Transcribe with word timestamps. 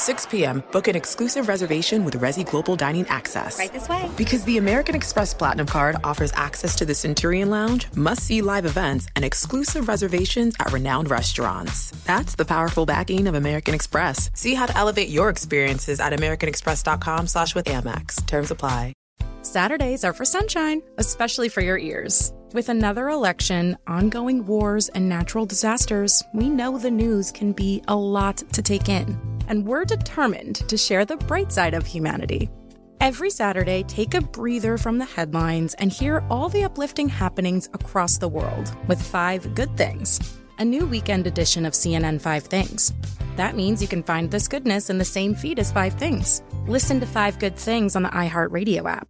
6 0.00 0.26
p.m., 0.26 0.64
book 0.72 0.88
an 0.88 0.96
exclusive 0.96 1.46
reservation 1.46 2.04
with 2.04 2.14
Resi 2.14 2.48
Global 2.48 2.74
Dining 2.74 3.06
Access. 3.08 3.58
Right 3.58 3.72
this 3.72 3.88
way. 3.88 4.10
Because 4.16 4.44
the 4.44 4.56
American 4.56 4.94
Express 4.94 5.34
Platinum 5.34 5.66
Card 5.66 5.96
offers 6.02 6.32
access 6.34 6.74
to 6.76 6.86
the 6.86 6.94
Centurion 6.94 7.50
Lounge, 7.50 7.86
must 7.94 8.24
see 8.24 8.40
live 8.40 8.64
events, 8.64 9.08
and 9.14 9.24
exclusive 9.24 9.88
reservations 9.88 10.54
at 10.58 10.72
renowned 10.72 11.10
restaurants. 11.10 11.90
That's 12.06 12.34
the 12.34 12.46
powerful 12.46 12.86
backing 12.86 13.26
of 13.26 13.34
American 13.34 13.74
Express. 13.74 14.30
See 14.34 14.54
how 14.54 14.66
to 14.66 14.76
elevate 14.76 15.10
your 15.10 15.28
experiences 15.28 16.00
at 16.00 16.14
AmericanExpress.com 16.14 17.26
slash 17.26 17.54
with 17.54 17.66
Amex. 17.66 18.24
Terms 18.26 18.50
apply. 18.50 18.94
Saturdays 19.42 20.04
are 20.04 20.12
for 20.12 20.24
sunshine, 20.24 20.82
especially 20.98 21.48
for 21.48 21.60
your 21.60 21.78
ears. 21.78 22.32
With 22.52 22.68
another 22.68 23.08
election, 23.08 23.76
ongoing 23.86 24.44
wars, 24.44 24.88
and 24.88 25.08
natural 25.08 25.46
disasters, 25.46 26.22
we 26.34 26.48
know 26.48 26.78
the 26.78 26.90
news 26.90 27.30
can 27.30 27.52
be 27.52 27.82
a 27.86 27.94
lot 27.94 28.38
to 28.52 28.62
take 28.62 28.88
in. 28.88 29.39
And 29.50 29.66
we're 29.66 29.84
determined 29.84 30.66
to 30.68 30.78
share 30.78 31.04
the 31.04 31.18
bright 31.18 31.52
side 31.52 31.74
of 31.74 31.84
humanity. 31.84 32.48
Every 33.00 33.30
Saturday, 33.30 33.82
take 33.82 34.14
a 34.14 34.22
breather 34.22 34.78
from 34.78 34.96
the 34.96 35.04
headlines 35.04 35.74
and 35.74 35.92
hear 35.92 36.24
all 36.30 36.48
the 36.48 36.64
uplifting 36.64 37.08
happenings 37.08 37.68
across 37.74 38.16
the 38.16 38.28
world 38.28 38.74
with 38.86 39.02
Five 39.02 39.54
Good 39.54 39.76
Things, 39.76 40.38
a 40.58 40.64
new 40.64 40.86
weekend 40.86 41.26
edition 41.26 41.66
of 41.66 41.74
CNN 41.74 42.20
Five 42.20 42.44
Things. 42.44 42.94
That 43.36 43.56
means 43.56 43.82
you 43.82 43.88
can 43.88 44.02
find 44.02 44.30
this 44.30 44.48
goodness 44.48 44.88
in 44.88 44.98
the 44.98 45.04
same 45.04 45.34
feed 45.34 45.58
as 45.58 45.72
Five 45.72 45.94
Things. 45.94 46.42
Listen 46.66 47.00
to 47.00 47.06
Five 47.06 47.38
Good 47.38 47.56
Things 47.56 47.96
on 47.96 48.04
the 48.04 48.10
iHeartRadio 48.10 48.88
app. 48.88 49.09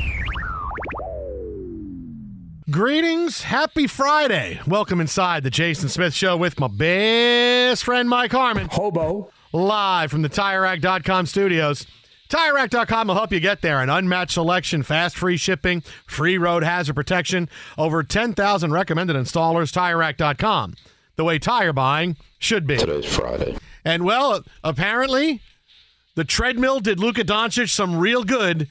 Greetings. 2.71 3.41
Happy 3.41 3.85
Friday. 3.85 4.61
Welcome 4.65 5.01
inside 5.01 5.43
the 5.43 5.49
Jason 5.49 5.89
Smith 5.89 6.13
Show 6.13 6.37
with 6.37 6.57
my 6.57 6.69
best 6.69 7.83
friend, 7.83 8.07
Mike 8.07 8.31
Harmon. 8.31 8.69
Hobo. 8.71 9.29
Live 9.51 10.09
from 10.09 10.21
the 10.21 10.29
TireRack.com 10.29 11.25
studios. 11.25 11.85
TireRack.com 12.29 13.09
will 13.09 13.15
help 13.15 13.33
you 13.33 13.41
get 13.41 13.61
there. 13.61 13.81
An 13.81 13.89
unmatched 13.89 14.31
selection, 14.31 14.83
fast 14.83 15.17
free 15.17 15.35
shipping, 15.35 15.81
free 16.05 16.37
road 16.37 16.63
hazard 16.63 16.95
protection, 16.95 17.49
over 17.77 18.03
10,000 18.03 18.71
recommended 18.71 19.17
installers. 19.17 19.73
TireRack.com. 19.73 20.75
The 21.17 21.25
way 21.25 21.39
tire 21.39 21.73
buying 21.73 22.15
should 22.39 22.65
be. 22.65 22.77
Today's 22.77 23.05
Friday. 23.05 23.57
And 23.83 24.05
well, 24.05 24.45
apparently, 24.63 25.41
the 26.15 26.23
treadmill 26.23 26.79
did 26.79 27.01
Luka 27.01 27.25
Doncic 27.25 27.69
some 27.69 27.97
real 27.97 28.23
good 28.23 28.69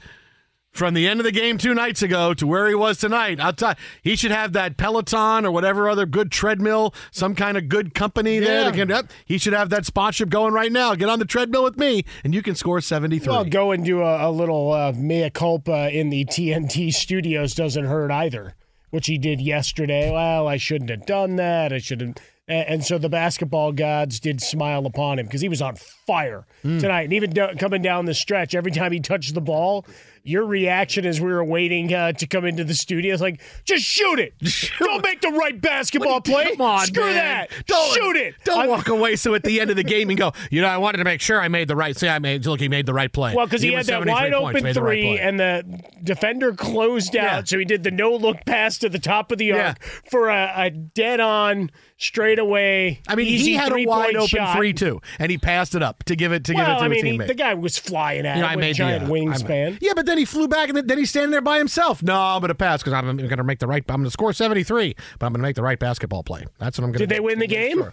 from 0.71 0.93
the 0.93 1.07
end 1.07 1.19
of 1.19 1.25
the 1.25 1.31
game 1.31 1.57
two 1.57 1.73
nights 1.73 2.01
ago 2.01 2.33
to 2.33 2.47
where 2.47 2.67
he 2.67 2.73
was 2.73 2.97
tonight. 2.97 3.39
I'll 3.39 3.53
tell 3.53 3.71
you, 3.71 4.11
he 4.11 4.15
should 4.15 4.31
have 4.31 4.53
that 4.53 4.77
Peloton 4.77 5.45
or 5.45 5.51
whatever 5.51 5.89
other 5.89 6.05
good 6.05 6.31
treadmill, 6.31 6.93
some 7.11 7.35
kind 7.35 7.57
of 7.57 7.67
good 7.67 7.93
company 7.93 8.39
there. 8.39 8.63
Yeah. 8.63 8.85
That 8.85 8.87
can, 8.87 9.09
he 9.25 9.37
should 9.37 9.53
have 9.53 9.69
that 9.69 9.85
sponsorship 9.85 10.29
going 10.29 10.53
right 10.53 10.71
now. 10.71 10.95
Get 10.95 11.09
on 11.09 11.19
the 11.19 11.25
treadmill 11.25 11.63
with 11.63 11.77
me, 11.77 12.05
and 12.23 12.33
you 12.33 12.41
can 12.41 12.55
score 12.55 12.79
73. 12.81 13.31
Well, 13.31 13.45
go 13.45 13.71
and 13.71 13.83
do 13.83 14.01
a, 14.01 14.29
a 14.29 14.31
little 14.31 14.71
uh, 14.71 14.93
mea 14.93 15.29
culpa 15.29 15.89
in 15.91 16.09
the 16.09 16.25
TNT 16.25 16.93
studios 16.93 17.53
doesn't 17.53 17.85
hurt 17.85 18.11
either, 18.11 18.55
which 18.89 19.07
he 19.07 19.17
did 19.17 19.41
yesterday. 19.41 20.11
Well, 20.11 20.47
I 20.47 20.57
shouldn't 20.57 20.89
have 20.89 21.05
done 21.05 21.35
that. 21.35 21.73
I 21.73 21.79
should 21.79 22.01
have. 22.01 22.15
And, 22.47 22.67
and 22.67 22.83
so 22.85 22.97
the 22.97 23.09
basketball 23.09 23.71
gods 23.71 24.19
did 24.19 24.41
smile 24.41 24.85
upon 24.85 25.19
him 25.19 25.25
because 25.25 25.41
he 25.41 25.49
was 25.49 25.61
on 25.61 25.75
fire 26.11 26.45
tonight. 26.63 27.03
And 27.03 27.13
even 27.13 27.29
do- 27.31 27.55
coming 27.57 27.81
down 27.81 28.05
the 28.05 28.13
stretch, 28.13 28.53
every 28.55 28.71
time 28.71 28.91
he 28.91 28.99
touched 28.99 29.33
the 29.33 29.41
ball, 29.41 29.85
your 30.23 30.45
reaction 30.45 31.03
as 31.05 31.19
we 31.19 31.31
were 31.31 31.43
waiting 31.43 31.91
uh, 31.93 32.11
to 32.11 32.27
come 32.27 32.45
into 32.45 32.63
the 32.63 32.75
studio 32.75 33.11
is 33.13 33.21
like, 33.21 33.41
just 33.63 33.83
shoot 33.83 34.19
it. 34.19 34.33
Don't 34.79 35.01
make 35.01 35.19
the 35.21 35.29
right 35.31 35.59
basketball 35.59 36.21
play. 36.21 36.43
Come 36.51 36.61
on, 36.61 36.85
Screw 36.85 37.03
man. 37.05 37.15
that. 37.15 37.65
Don't 37.65 37.93
shoot 37.95 38.15
it. 38.17 38.35
Don't 38.43 38.59
I'm- 38.59 38.69
walk 38.69 38.87
away 38.89 39.15
so 39.15 39.33
at 39.33 39.43
the 39.43 39.59
end 39.59 39.71
of 39.71 39.77
the 39.77 39.83
game 39.83 40.09
and 40.09 40.19
go, 40.19 40.31
you 40.51 40.61
know, 40.61 40.67
I 40.67 40.77
wanted 40.77 40.99
to 40.99 41.05
make 41.05 41.21
sure 41.21 41.41
I 41.41 41.47
made 41.47 41.67
the 41.67 41.75
right. 41.75 41.97
See, 41.97 42.07
I 42.07 42.19
made 42.19 42.45
look, 42.45 42.59
he 42.59 42.69
made 42.69 42.85
the 42.85 42.93
right 42.93 43.11
play. 43.11 43.33
Well, 43.35 43.45
because 43.47 43.61
he 43.63 43.69
Even 43.69 43.77
had 43.77 43.85
that 43.87 43.91
73 44.07 44.13
wide 44.13 44.33
points, 44.33 44.59
open 44.59 44.73
the 44.73 44.81
right 44.83 44.99
three, 45.01 45.19
and 45.19 45.39
the 45.39 45.81
defender 46.03 46.53
closed 46.53 47.15
out, 47.15 47.23
Yeah. 47.23 47.43
so 47.45 47.57
he 47.57 47.65
did 47.65 47.81
the 47.83 47.91
no 47.91 48.11
look 48.15 48.37
pass 48.45 48.77
to 48.79 48.89
the 48.89 48.99
top 48.99 49.31
of 49.31 49.39
the 49.39 49.45
Yeah. 49.45 49.69
arc 49.69 49.83
for 50.11 50.29
a, 50.29 50.53
a 50.55 50.69
dead 50.69 51.19
on 51.19 51.71
straight 51.97 52.37
away. 52.39 53.01
I 53.07 53.15
mean, 53.15 53.25
he 53.27 53.53
had 53.55 53.71
a 53.71 53.85
wide 53.85 54.15
open 54.15 54.27
shot. 54.27 54.55
three 54.57 54.73
too, 54.73 55.01
and 55.19 55.31
he 55.31 55.37
passed 55.39 55.73
it 55.75 55.81
up 55.83 56.00
to 56.05 56.15
give 56.15 56.31
it 56.31 56.43
to 56.45 56.53
give 56.53 56.65
Well, 56.65 56.75
it 56.77 56.79
to 56.79 56.83
I 56.83 56.85
a 56.85 56.89
mean, 56.89 57.05
he, 57.05 57.17
teammate. 57.17 57.27
the 57.27 57.33
guy 57.33 57.53
was 57.53 57.77
flying 57.77 58.25
at 58.25 58.35
You 58.37 58.43
know, 58.43 58.49
it 58.49 58.55
with 58.57 58.65
a 58.65 58.73
giant 58.73 59.05
the, 59.05 59.11
uh, 59.11 59.15
I 59.15 59.19
wingspan. 59.19 59.77
Yeah, 59.81 59.93
but 59.95 60.05
then 60.05 60.17
he 60.17 60.25
flew 60.25 60.47
back, 60.47 60.69
and 60.69 60.77
then- 60.77 60.87
then 60.87 60.97
he's 60.97 61.09
standing 61.09 61.31
there 61.31 61.41
by 61.41 61.57
himself. 61.57 62.01
No, 62.03 62.15
I'm 62.19 62.39
going 62.41 62.49
to 62.49 62.55
pass 62.55 62.81
because 62.81 62.93
I'm 62.93 63.17
going 63.17 63.29
to 63.29 63.43
make 63.43 63.59
the 63.59 63.67
right. 63.67 63.83
I'm 63.89 63.97
going 63.97 64.05
to 64.05 64.11
score 64.11 64.33
73, 64.33 64.95
but 65.19 65.25
I'm 65.25 65.33
going 65.33 65.39
to 65.41 65.47
make 65.47 65.55
the 65.55 65.63
right 65.63 65.79
basketball 65.79 66.23
play. 66.23 66.45
That's 66.59 66.77
what 66.77 66.85
I'm 66.85 66.91
going 66.91 66.99
to. 66.99 66.99
Do. 66.99 67.07
Did 67.07 67.15
they 67.15 67.19
win 67.19 67.39
the 67.39 67.47
game? 67.47 67.91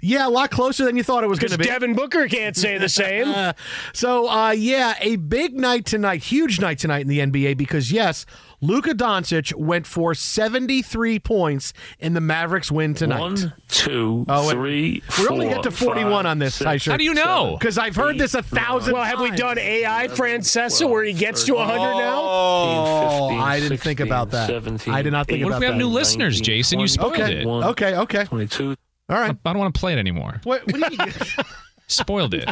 Yeah, 0.00 0.26
a 0.26 0.30
lot 0.30 0.50
closer 0.50 0.84
than 0.84 0.96
you 0.96 1.04
thought 1.04 1.22
it 1.22 1.28
was 1.28 1.38
going 1.38 1.52
to 1.52 1.58
be. 1.58 1.64
Devin 1.64 1.94
Booker 1.94 2.26
can't 2.28 2.56
say 2.56 2.78
the 2.78 2.88
same. 2.88 3.28
Uh, 3.28 3.52
so, 3.92 4.28
uh, 4.28 4.50
yeah, 4.50 4.94
a 5.00 5.16
big 5.16 5.54
night 5.54 5.86
tonight, 5.86 6.22
huge 6.24 6.60
night 6.60 6.78
tonight 6.78 7.02
in 7.02 7.08
the 7.08 7.20
NBA 7.20 7.56
because, 7.56 7.92
yes, 7.92 8.26
Luka 8.62 8.94
Doncic 8.94 9.52
went 9.54 9.88
for 9.88 10.14
73 10.14 11.18
points 11.18 11.72
in 11.98 12.14
the 12.14 12.20
Mavericks 12.20 12.70
win 12.70 12.94
tonight. 12.94 13.18
One, 13.18 13.52
two, 13.66 14.24
Oh, 14.28 14.48
and 14.50 14.62
we 14.62 15.02
only 15.28 15.46
four, 15.46 15.54
get 15.54 15.62
to 15.64 15.70
41 15.72 16.12
five, 16.12 16.30
on 16.30 16.38
this, 16.38 16.54
six, 16.54 16.68
Tysher. 16.68 16.92
How 16.92 16.96
do 16.96 17.02
you 17.02 17.12
know? 17.12 17.56
Because 17.58 17.76
I've 17.76 17.96
heard 17.96 18.18
this 18.18 18.34
a 18.34 18.42
thousand 18.42 18.94
well, 18.94 19.02
have 19.02 19.20
we 19.20 19.32
done 19.32 19.58
AI 19.58 20.06
Francesa 20.06 20.88
where 20.88 21.02
he 21.02 21.12
gets 21.12 21.42
to 21.44 21.54
100 21.54 21.76
now? 21.76 22.20
Oh, 22.22 23.28
15, 23.30 23.40
I 23.40 23.60
didn't 23.60 23.78
think 23.78 23.98
about 23.98 24.30
that. 24.30 24.46
17, 24.46 24.94
I 24.94 25.02
did 25.02 25.12
not 25.12 25.26
think 25.26 25.42
about 25.42 25.48
that. 25.48 25.54
What 25.54 25.56
if 25.56 25.60
we 25.60 25.66
have 25.66 25.74
that. 25.74 25.78
new 25.78 25.88
listeners, 25.88 26.40
Jason? 26.40 26.78
You 26.78 26.86
spoiled 26.86 27.14
okay. 27.14 27.42
it. 27.42 27.46
okay, 27.46 27.96
okay. 27.96 28.24
22. 28.26 28.76
All 29.08 29.18
right. 29.18 29.36
I 29.44 29.52
don't 29.52 29.58
want 29.58 29.74
to 29.74 29.80
play 29.80 29.92
it 29.92 29.98
anymore. 29.98 30.40
What, 30.44 30.64
what 30.72 30.90
do 30.90 30.96
you, 31.04 31.12
Spoiled 31.88 32.32
it. 32.32 32.48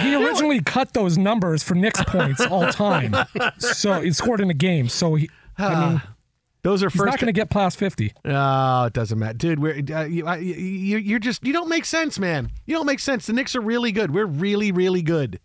He 0.00 0.14
originally 0.14 0.60
cut 0.60 0.92
those 0.92 1.16
numbers 1.16 1.62
for 1.62 1.74
Knicks 1.74 2.02
points 2.04 2.40
all 2.40 2.66
time. 2.70 3.14
So 3.58 4.00
he 4.00 4.12
scored 4.12 4.40
in 4.40 4.50
a 4.50 4.54
game. 4.54 4.88
So 4.88 5.14
he, 5.14 5.30
I 5.58 5.90
mean, 5.90 6.02
Those 6.62 6.82
are 6.82 6.86
first. 6.88 6.94
He's 6.94 7.00
first. 7.00 7.10
not 7.12 7.20
going 7.20 7.26
to 7.34 7.38
get 7.38 7.50
past 7.50 7.78
50. 7.78 8.12
Oh, 8.24 8.84
it 8.84 8.92
doesn't 8.92 9.18
matter, 9.18 9.36
dude. 9.36 9.58
We're 9.60 9.80
uh, 9.94 10.04
you, 10.04 10.26
you, 10.38 10.98
you're 10.98 11.18
just 11.18 11.44
you 11.44 11.52
don't 11.52 11.68
make 11.68 11.84
sense, 11.84 12.18
man. 12.18 12.50
You 12.66 12.74
don't 12.74 12.86
make 12.86 13.00
sense. 13.00 13.26
The 13.26 13.32
Knicks 13.32 13.54
are 13.54 13.60
really 13.60 13.92
good. 13.92 14.12
We're 14.14 14.26
really, 14.26 14.72
really 14.72 15.02
good. 15.02 15.40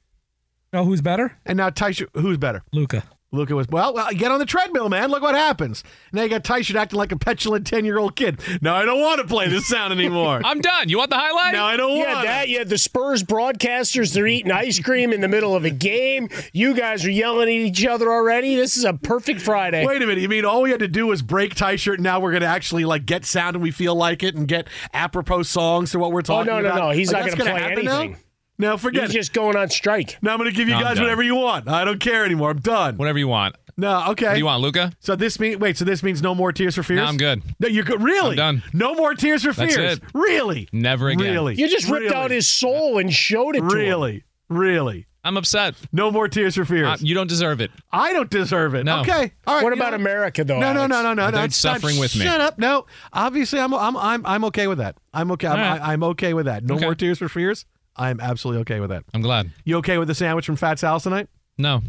Oh, 0.71 0.85
who's 0.85 1.01
better? 1.01 1.38
And 1.45 1.57
now 1.57 1.69
Tyson, 1.71 2.07
who's 2.13 2.38
better? 2.38 2.63
Luka. 2.71 3.03
Luka 3.31 3.55
was 3.55 3.67
well, 3.69 3.93
well. 3.93 4.09
Get 4.11 4.31
on 4.31 4.39
the 4.39 4.45
treadmill, 4.45 4.89
man. 4.89 5.11
Look 5.11 5.21
what 5.21 5.35
happens. 5.35 5.83
Now 6.11 6.23
you 6.23 6.29
got 6.29 6.43
Tyson 6.43 6.75
acting 6.77 6.97
like 6.97 7.11
a 7.11 7.15
petulant 7.17 7.67
ten 7.67 7.85
year 7.85 7.99
old 7.99 8.15
kid. 8.15 8.39
No, 8.61 8.73
I 8.73 8.85
don't 8.85 8.99
want 8.99 9.21
to 9.21 9.27
play 9.27 9.47
this 9.47 9.67
sound 9.67 9.93
anymore. 9.93 10.41
I'm 10.45 10.61
done. 10.61 10.89
You 10.89 10.97
want 10.97 11.11
the 11.11 11.17
highlight? 11.17 11.53
no, 11.53 11.63
I 11.63 11.77
don't 11.77 11.95
Yeah, 11.97 12.13
want. 12.15 12.25
that. 12.25 12.43
it. 12.45 12.49
You 12.49 12.57
had 12.57 12.69
the 12.69 12.79
Spurs 12.79 13.21
broadcasters. 13.23 14.13
They're 14.15 14.25
eating 14.25 14.51
ice 14.51 14.79
cream 14.79 15.13
in 15.13 15.21
the 15.21 15.27
middle 15.27 15.55
of 15.55 15.63
a 15.63 15.69
game. 15.69 16.27
You 16.53 16.73
guys 16.73 17.05
are 17.05 17.11
yelling 17.11 17.49
at 17.49 17.53
each 17.53 17.85
other 17.85 18.11
already. 18.11 18.55
This 18.55 18.77
is 18.77 18.83
a 18.83 18.93
perfect 18.93 19.41
Friday. 19.41 19.85
Wait 19.85 20.01
a 20.01 20.07
minute. 20.07 20.21
You 20.21 20.29
mean 20.29 20.43
all 20.43 20.63
we 20.63 20.71
had 20.71 20.79
to 20.79 20.87
do 20.87 21.05
was 21.05 21.21
break 21.21 21.53
tie 21.53 21.75
shirt? 21.75 21.99
And 21.99 22.03
now 22.03 22.19
we're 22.19 22.31
going 22.31 22.41
to 22.41 22.47
actually 22.47 22.85
like 22.85 23.05
get 23.05 23.25
sound 23.25 23.55
and 23.55 23.61
we 23.61 23.69
feel 23.69 23.93
like 23.93 24.23
it 24.23 24.33
and 24.35 24.47
get 24.47 24.67
apropos 24.91 25.43
songs 25.43 25.91
to 25.91 25.99
what 25.99 26.11
we're 26.11 26.19
Oh 26.19 26.23
talking 26.23 26.47
no, 26.47 26.61
no, 26.61 26.69
about? 26.69 26.79
no! 26.79 26.89
He's 26.91 27.11
Like, 27.13 27.25
not 27.27 27.37
going 27.37 27.37
to 27.37 27.45
gonna 27.45 27.51
play 27.75 27.85
happen 27.85 27.85
now? 28.13 28.15
Anything. 28.59 28.71
No, 28.71 28.77
forget 28.77 29.03
He's 29.03 29.11
it. 29.11 29.17
just 29.19 29.33
going 29.33 29.56
on 29.56 29.69
strike. 29.69 30.17
Now 30.21 30.31
I'm 30.33 30.38
going 30.38 30.50
to 30.50 30.56
give 30.56 30.67
you 30.67 30.73
No, 30.73 30.79
I'm 30.79 30.83
guys 30.83 30.95
done. 30.95 31.06
whatever 31.06 31.23
you 31.23 31.35
want. 31.35 31.67
I 31.69 31.85
don't 31.85 32.00
care 32.00 32.25
anymore. 32.25 32.51
I'm 32.51 32.59
done. 32.59 32.97
Whatever 32.97 33.17
you 33.19 33.27
want. 33.27 33.56
No, 33.77 34.09
okay. 34.09 34.25
What 34.27 34.33
do 34.33 34.39
you 34.39 34.45
want, 34.45 34.61
Luka? 34.61 34.91
So 35.00 35.15
this 35.15 35.39
mean 35.39 35.59
wait. 35.59 35.77
So 35.77 35.85
this 35.85 36.03
means 36.03 36.21
no 36.21 36.35
more 36.35 36.51
tears 36.51 36.75
for 36.75 36.83
fears. 36.83 36.97
No, 36.97 37.06
I'm 37.06 37.15
good. 37.15 37.41
No, 37.61 37.69
you're 37.69 37.85
good. 37.85 38.01
Really? 38.01 38.31
I'm 38.31 38.57
done. 38.57 38.63
No 38.73 38.94
more 38.94 39.13
tears 39.15 39.44
for 39.44 39.53
That's 39.53 39.73
fears. 39.75 39.94
it. 40.00 40.03
Really? 40.13 40.67
Never 40.73 41.07
again. 41.07 41.31
Really? 41.31 41.56
You 41.56 41.69
just 41.69 41.88
ripped 41.88 42.03
Really? 42.03 42.15
out 42.15 42.29
his 42.31 42.45
soul 42.47 42.97
and 42.97 43.13
showed 43.13 43.56
it 43.56 43.59
to 43.59 43.65
him. 43.67 43.71
Really? 43.71 44.23
Really? 44.50 45.05
I'm 45.23 45.38
upset. 45.38 45.75
No 45.94 46.12
more 46.12 46.27
tears 46.27 46.55
for 46.55 46.65
fears. 46.65 46.88
Uh, 46.88 46.97
you 47.00 47.13
don't 47.15 47.27
deserve 47.27 47.62
it. 47.62 47.71
I 47.91 48.12
don't 48.13 48.29
deserve 48.29 48.73
it. 48.75 48.83
No. 48.85 49.00
Okay. 49.01 49.31
All 49.47 49.55
right. 49.55 49.63
What 49.63 49.69
you 49.73 49.79
about 49.81 49.91
know- 49.91 49.97
America, 49.97 50.44
though? 50.44 50.59
No, 50.59 50.73
no, 50.73 50.79
Alex? 50.81 50.89
no, 50.91 51.01
no, 51.01 51.13
no, 51.13 51.23
They're 51.23 51.31
no. 51.39 51.44
it's 51.45 51.63
not- 51.63 51.75
suffering 51.75 52.00
with 52.00 52.15
me. 52.15 52.23
Shut 52.25 52.39
up. 52.41 52.57
No. 52.57 52.85
Obviously, 53.13 53.59
I'm, 53.59 53.73
I'm, 53.73 53.95
I'm, 53.97 54.25
I'm 54.25 54.44
okay 54.45 54.67
with 54.67 54.77
that. 54.79 54.95
I'm 55.13 55.31
okay. 55.31 55.47
I'm, 55.47 55.57
right. 55.59 55.81
I, 55.81 55.94
I'm 55.94 56.03
okay 56.03 56.33
with 56.33 56.45
that. 56.47 56.63
No 56.65 56.75
Okay. 56.75 56.85
more 56.85 56.95
tears 56.95 57.17
for 57.19 57.29
fears. 57.29 57.65
I'm 58.00 58.19
absolutely 58.22 58.62
okay 58.62 58.80
with 58.80 58.90
that. 58.92 59.04
I'm 59.13 59.22
glad. 59.22 59.51
You 59.66 59.78
okay 59.78 59.98
with 59.98 60.07
the 60.07 60.16
sandwich 60.16 60.46
from 60.46 60.56
Fat 60.56 60.80
Sal's 60.80 61.04
tonight? 61.04 61.28
No. 61.57 61.81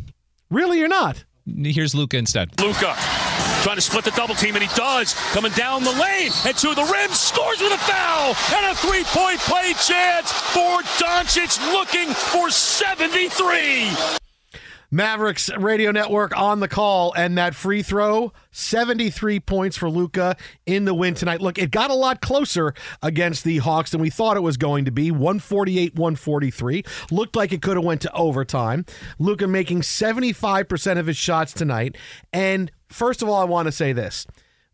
Really, 0.50 0.78
you're 0.80 0.88
not. 0.88 1.24
Here's 1.46 1.94
Luka 1.94 2.18
instead. 2.18 2.50
Luka 2.60 2.94
trying 3.62 3.76
to 3.76 3.82
split 3.82 4.04
the 4.04 4.10
double 4.12 4.34
team, 4.34 4.54
and 4.56 4.64
he 4.64 4.74
does. 4.74 5.14
Coming 5.32 5.52
down 5.52 5.84
the 5.84 5.92
lane 5.92 6.32
and 6.46 6.56
to 6.56 6.74
the 6.74 6.82
rim, 6.82 7.10
scores 7.10 7.60
with 7.60 7.72
a 7.72 7.78
foul 7.78 8.34
and 8.56 8.72
a 8.72 8.74
three-point 8.74 9.38
play 9.40 9.72
chance 9.74 10.32
for 10.32 10.82
Doncic, 10.98 11.60
looking 11.72 12.08
for 12.08 12.50
73. 12.50 13.90
Mavericks 14.92 15.48
Radio 15.56 15.92
Network 15.92 16.36
on 16.36 16.58
the 16.58 16.66
call, 16.66 17.12
and 17.14 17.38
that 17.38 17.54
free 17.54 17.80
throw, 17.80 18.32
73 18.50 19.38
points 19.38 19.76
for 19.76 19.88
Luka 19.88 20.36
in 20.66 20.84
the 20.84 20.94
win 20.94 21.14
tonight. 21.14 21.40
Look, 21.40 21.58
it 21.58 21.70
got 21.70 21.90
a 21.90 21.94
lot 21.94 22.20
closer 22.20 22.74
against 23.00 23.44
the 23.44 23.58
Hawks 23.58 23.92
than 23.92 24.00
we 24.00 24.10
thought 24.10 24.36
it 24.36 24.40
was 24.40 24.56
going 24.56 24.84
to 24.86 24.90
be. 24.90 25.12
148, 25.12 25.94
143. 25.94 26.82
Looked 27.12 27.36
like 27.36 27.52
it 27.52 27.62
could 27.62 27.76
have 27.76 27.84
went 27.84 28.00
to 28.00 28.12
overtime. 28.12 28.84
Luca 29.20 29.46
making 29.46 29.82
75% 29.82 30.98
of 30.98 31.06
his 31.06 31.16
shots 31.16 31.52
tonight. 31.52 31.96
And 32.32 32.72
first 32.88 33.22
of 33.22 33.28
all, 33.28 33.40
I 33.40 33.44
want 33.44 33.66
to 33.66 33.72
say 33.72 33.92
this. 33.92 34.26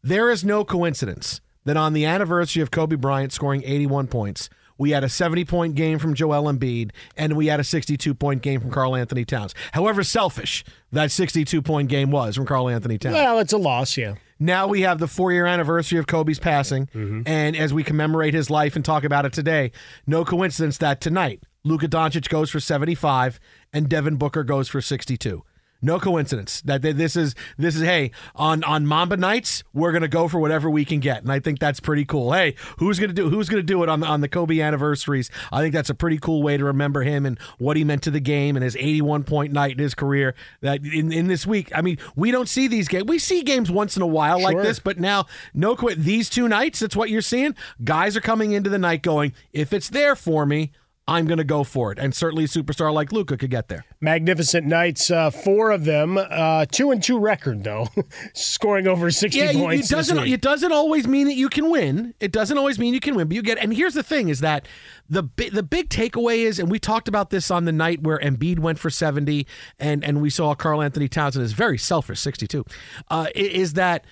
There 0.02 0.30
is 0.30 0.44
no 0.44 0.64
coincidence 0.64 1.42
that 1.66 1.76
on 1.76 1.92
the 1.92 2.06
anniversary 2.06 2.62
of 2.62 2.70
Kobe 2.70 2.96
Bryant 2.96 3.32
scoring 3.32 3.62
81 3.64 4.06
points, 4.06 4.48
we 4.78 4.90
had 4.90 5.04
a 5.04 5.08
70 5.08 5.44
point 5.44 5.74
game 5.74 5.98
from 5.98 6.14
Joel 6.14 6.44
Embiid, 6.52 6.90
and 7.16 7.36
we 7.36 7.46
had 7.46 7.60
a 7.60 7.64
62 7.64 8.14
point 8.14 8.42
game 8.42 8.60
from 8.60 8.70
Karl 8.70 8.96
Anthony 8.96 9.24
Towns. 9.24 9.54
However 9.72 10.02
selfish 10.02 10.64
that 10.92 11.10
62 11.10 11.62
point 11.62 11.88
game 11.88 12.10
was 12.10 12.36
from 12.36 12.46
Karl 12.46 12.68
Anthony 12.68 12.98
Towns. 12.98 13.14
Well, 13.14 13.38
it's 13.38 13.52
a 13.52 13.58
loss, 13.58 13.96
yeah. 13.96 14.14
Now 14.38 14.66
we 14.66 14.82
have 14.82 14.98
the 14.98 15.08
four 15.08 15.32
year 15.32 15.46
anniversary 15.46 15.98
of 15.98 16.06
Kobe's 16.06 16.38
passing, 16.38 16.86
mm-hmm. 16.86 17.22
and 17.26 17.56
as 17.56 17.72
we 17.72 17.82
commemorate 17.82 18.34
his 18.34 18.50
life 18.50 18.76
and 18.76 18.84
talk 18.84 19.04
about 19.04 19.24
it 19.24 19.32
today, 19.32 19.72
no 20.06 20.24
coincidence 20.24 20.78
that 20.78 21.00
tonight 21.00 21.42
Luka 21.64 21.88
Doncic 21.88 22.28
goes 22.28 22.50
for 22.50 22.60
75 22.60 23.40
and 23.72 23.88
Devin 23.88 24.16
Booker 24.16 24.44
goes 24.44 24.68
for 24.68 24.80
62. 24.80 25.42
No 25.82 26.00
coincidence 26.00 26.62
that 26.62 26.82
this 26.82 27.16
is 27.16 27.34
this 27.58 27.76
is 27.76 27.82
hey 27.82 28.10
on 28.34 28.64
on 28.64 28.86
Mamba 28.86 29.16
nights 29.16 29.62
we're 29.72 29.92
gonna 29.92 30.08
go 30.08 30.26
for 30.28 30.38
whatever 30.40 30.70
we 30.70 30.84
can 30.84 31.00
get 31.00 31.22
and 31.22 31.30
I 31.30 31.38
think 31.38 31.58
that's 31.58 31.80
pretty 31.80 32.04
cool. 32.04 32.32
Hey, 32.32 32.54
who's 32.78 32.98
gonna 32.98 33.12
do 33.12 33.28
who's 33.28 33.48
gonna 33.48 33.62
do 33.62 33.82
it 33.82 33.88
on 33.88 34.00
the 34.00 34.06
on 34.06 34.20
the 34.20 34.28
Kobe 34.28 34.60
anniversaries? 34.60 35.30
I 35.52 35.60
think 35.60 35.74
that's 35.74 35.90
a 35.90 35.94
pretty 35.94 36.18
cool 36.18 36.42
way 36.42 36.56
to 36.56 36.64
remember 36.64 37.02
him 37.02 37.26
and 37.26 37.38
what 37.58 37.76
he 37.76 37.84
meant 37.84 38.02
to 38.04 38.10
the 38.10 38.20
game 38.20 38.56
and 38.56 38.64
his 38.64 38.76
81 38.76 39.24
point 39.24 39.52
night 39.52 39.72
in 39.72 39.78
his 39.78 39.94
career. 39.94 40.34
That 40.60 40.84
in, 40.84 41.12
in 41.12 41.26
this 41.26 41.46
week, 41.46 41.70
I 41.74 41.82
mean, 41.82 41.98
we 42.14 42.30
don't 42.30 42.48
see 42.48 42.68
these 42.68 42.88
games. 42.88 43.04
We 43.04 43.18
see 43.18 43.42
games 43.42 43.70
once 43.70 43.96
in 43.96 44.02
a 44.02 44.06
while 44.06 44.40
like 44.40 44.56
this, 44.58 44.78
but 44.78 44.98
now 44.98 45.26
no 45.54 45.76
quit. 45.76 45.98
These 45.98 46.30
two 46.30 46.48
nights, 46.48 46.80
that's 46.80 46.96
what 46.96 47.10
you're 47.10 47.22
seeing. 47.22 47.54
Guys 47.84 48.16
are 48.16 48.20
coming 48.20 48.52
into 48.52 48.70
the 48.70 48.78
night 48.78 49.02
going, 49.02 49.32
if 49.52 49.72
it's 49.72 49.88
there 49.88 50.16
for 50.16 50.46
me. 50.46 50.72
I'm 51.08 51.26
going 51.26 51.38
to 51.38 51.44
go 51.44 51.62
for 51.62 51.92
it, 51.92 52.00
and 52.00 52.12
certainly 52.12 52.44
a 52.44 52.48
superstar 52.48 52.92
like 52.92 53.12
Luka 53.12 53.36
could 53.36 53.50
get 53.50 53.68
there. 53.68 53.84
Magnificent 54.00 54.66
nights, 54.66 55.08
uh, 55.08 55.30
four 55.30 55.70
of 55.70 55.84
them, 55.84 56.18
uh, 56.18 56.66
two 56.72 56.90
and 56.90 57.00
two 57.00 57.18
record 57.18 57.62
though, 57.62 57.86
scoring 58.34 58.88
over 58.88 59.10
sixty 59.12 59.38
Yeah, 59.38 59.52
points. 59.52 59.90
it 59.90 59.94
doesn't. 59.94 60.18
It 60.18 60.40
doesn't 60.40 60.72
always 60.72 61.06
mean 61.06 61.26
that 61.28 61.34
you 61.36 61.48
can 61.48 61.70
win. 61.70 62.14
It 62.18 62.32
doesn't 62.32 62.58
always 62.58 62.78
mean 62.80 62.92
you 62.92 62.98
can 63.00 63.14
win, 63.14 63.28
but 63.28 63.36
you 63.36 63.42
get. 63.42 63.58
And 63.58 63.72
here's 63.72 63.94
the 63.94 64.02
thing: 64.02 64.28
is 64.28 64.40
that 64.40 64.66
the 65.08 65.22
the 65.52 65.62
big 65.62 65.90
takeaway 65.90 66.38
is, 66.38 66.58
and 66.58 66.70
we 66.70 66.80
talked 66.80 67.06
about 67.06 67.30
this 67.30 67.52
on 67.52 67.66
the 67.66 67.72
night 67.72 68.02
where 68.02 68.18
Embiid 68.18 68.58
went 68.58 68.80
for 68.80 68.90
seventy, 68.90 69.46
and 69.78 70.02
and 70.04 70.20
we 70.20 70.28
saw 70.28 70.54
Karl 70.56 70.82
Anthony 70.82 71.08
Townsend 71.08 71.44
is 71.44 71.52
very 71.52 71.78
selfish, 71.78 72.18
sixty 72.20 72.48
two. 72.48 72.64
Uh, 73.10 73.26
is 73.36 73.74
that 73.74 74.04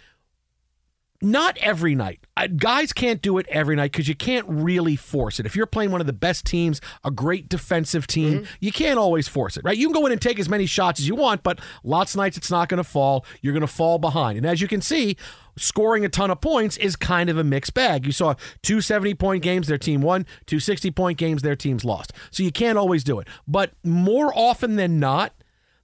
not 1.24 1.56
every 1.58 1.94
night. 1.94 2.20
Guys 2.56 2.92
can't 2.92 3.22
do 3.22 3.38
it 3.38 3.46
every 3.48 3.74
night 3.74 3.92
because 3.92 4.08
you 4.08 4.14
can't 4.14 4.46
really 4.48 4.94
force 4.94 5.40
it. 5.40 5.46
If 5.46 5.56
you're 5.56 5.66
playing 5.66 5.90
one 5.90 6.00
of 6.00 6.06
the 6.06 6.12
best 6.12 6.44
teams, 6.44 6.80
a 7.02 7.10
great 7.10 7.48
defensive 7.48 8.06
team, 8.06 8.40
mm-hmm. 8.40 8.54
you 8.60 8.70
can't 8.70 8.98
always 8.98 9.26
force 9.26 9.56
it, 9.56 9.64
right? 9.64 9.76
You 9.76 9.86
can 9.88 9.94
go 9.94 10.06
in 10.06 10.12
and 10.12 10.20
take 10.20 10.38
as 10.38 10.48
many 10.48 10.66
shots 10.66 11.00
as 11.00 11.08
you 11.08 11.14
want, 11.14 11.42
but 11.42 11.60
lots 11.82 12.14
of 12.14 12.18
nights 12.18 12.36
it's 12.36 12.50
not 12.50 12.68
going 12.68 12.78
to 12.78 12.84
fall. 12.84 13.24
You're 13.40 13.54
going 13.54 13.62
to 13.62 13.66
fall 13.66 13.98
behind. 13.98 14.36
And 14.36 14.46
as 14.46 14.60
you 14.60 14.68
can 14.68 14.82
see, 14.82 15.16
scoring 15.56 16.04
a 16.04 16.08
ton 16.08 16.30
of 16.30 16.40
points 16.40 16.76
is 16.76 16.96
kind 16.96 17.30
of 17.30 17.38
a 17.38 17.44
mixed 17.44 17.72
bag. 17.72 18.04
You 18.04 18.12
saw 18.12 18.34
two 18.62 18.80
70 18.80 19.14
point 19.14 19.42
games, 19.42 19.66
their 19.66 19.78
team 19.78 20.02
won, 20.02 20.26
two 20.46 20.60
60 20.60 20.90
point 20.90 21.16
games, 21.18 21.42
their 21.42 21.56
teams 21.56 21.84
lost. 21.84 22.12
So 22.30 22.42
you 22.42 22.52
can't 22.52 22.76
always 22.76 23.02
do 23.02 23.18
it. 23.18 23.28
But 23.48 23.72
more 23.82 24.32
often 24.36 24.76
than 24.76 25.00
not, 25.00 25.32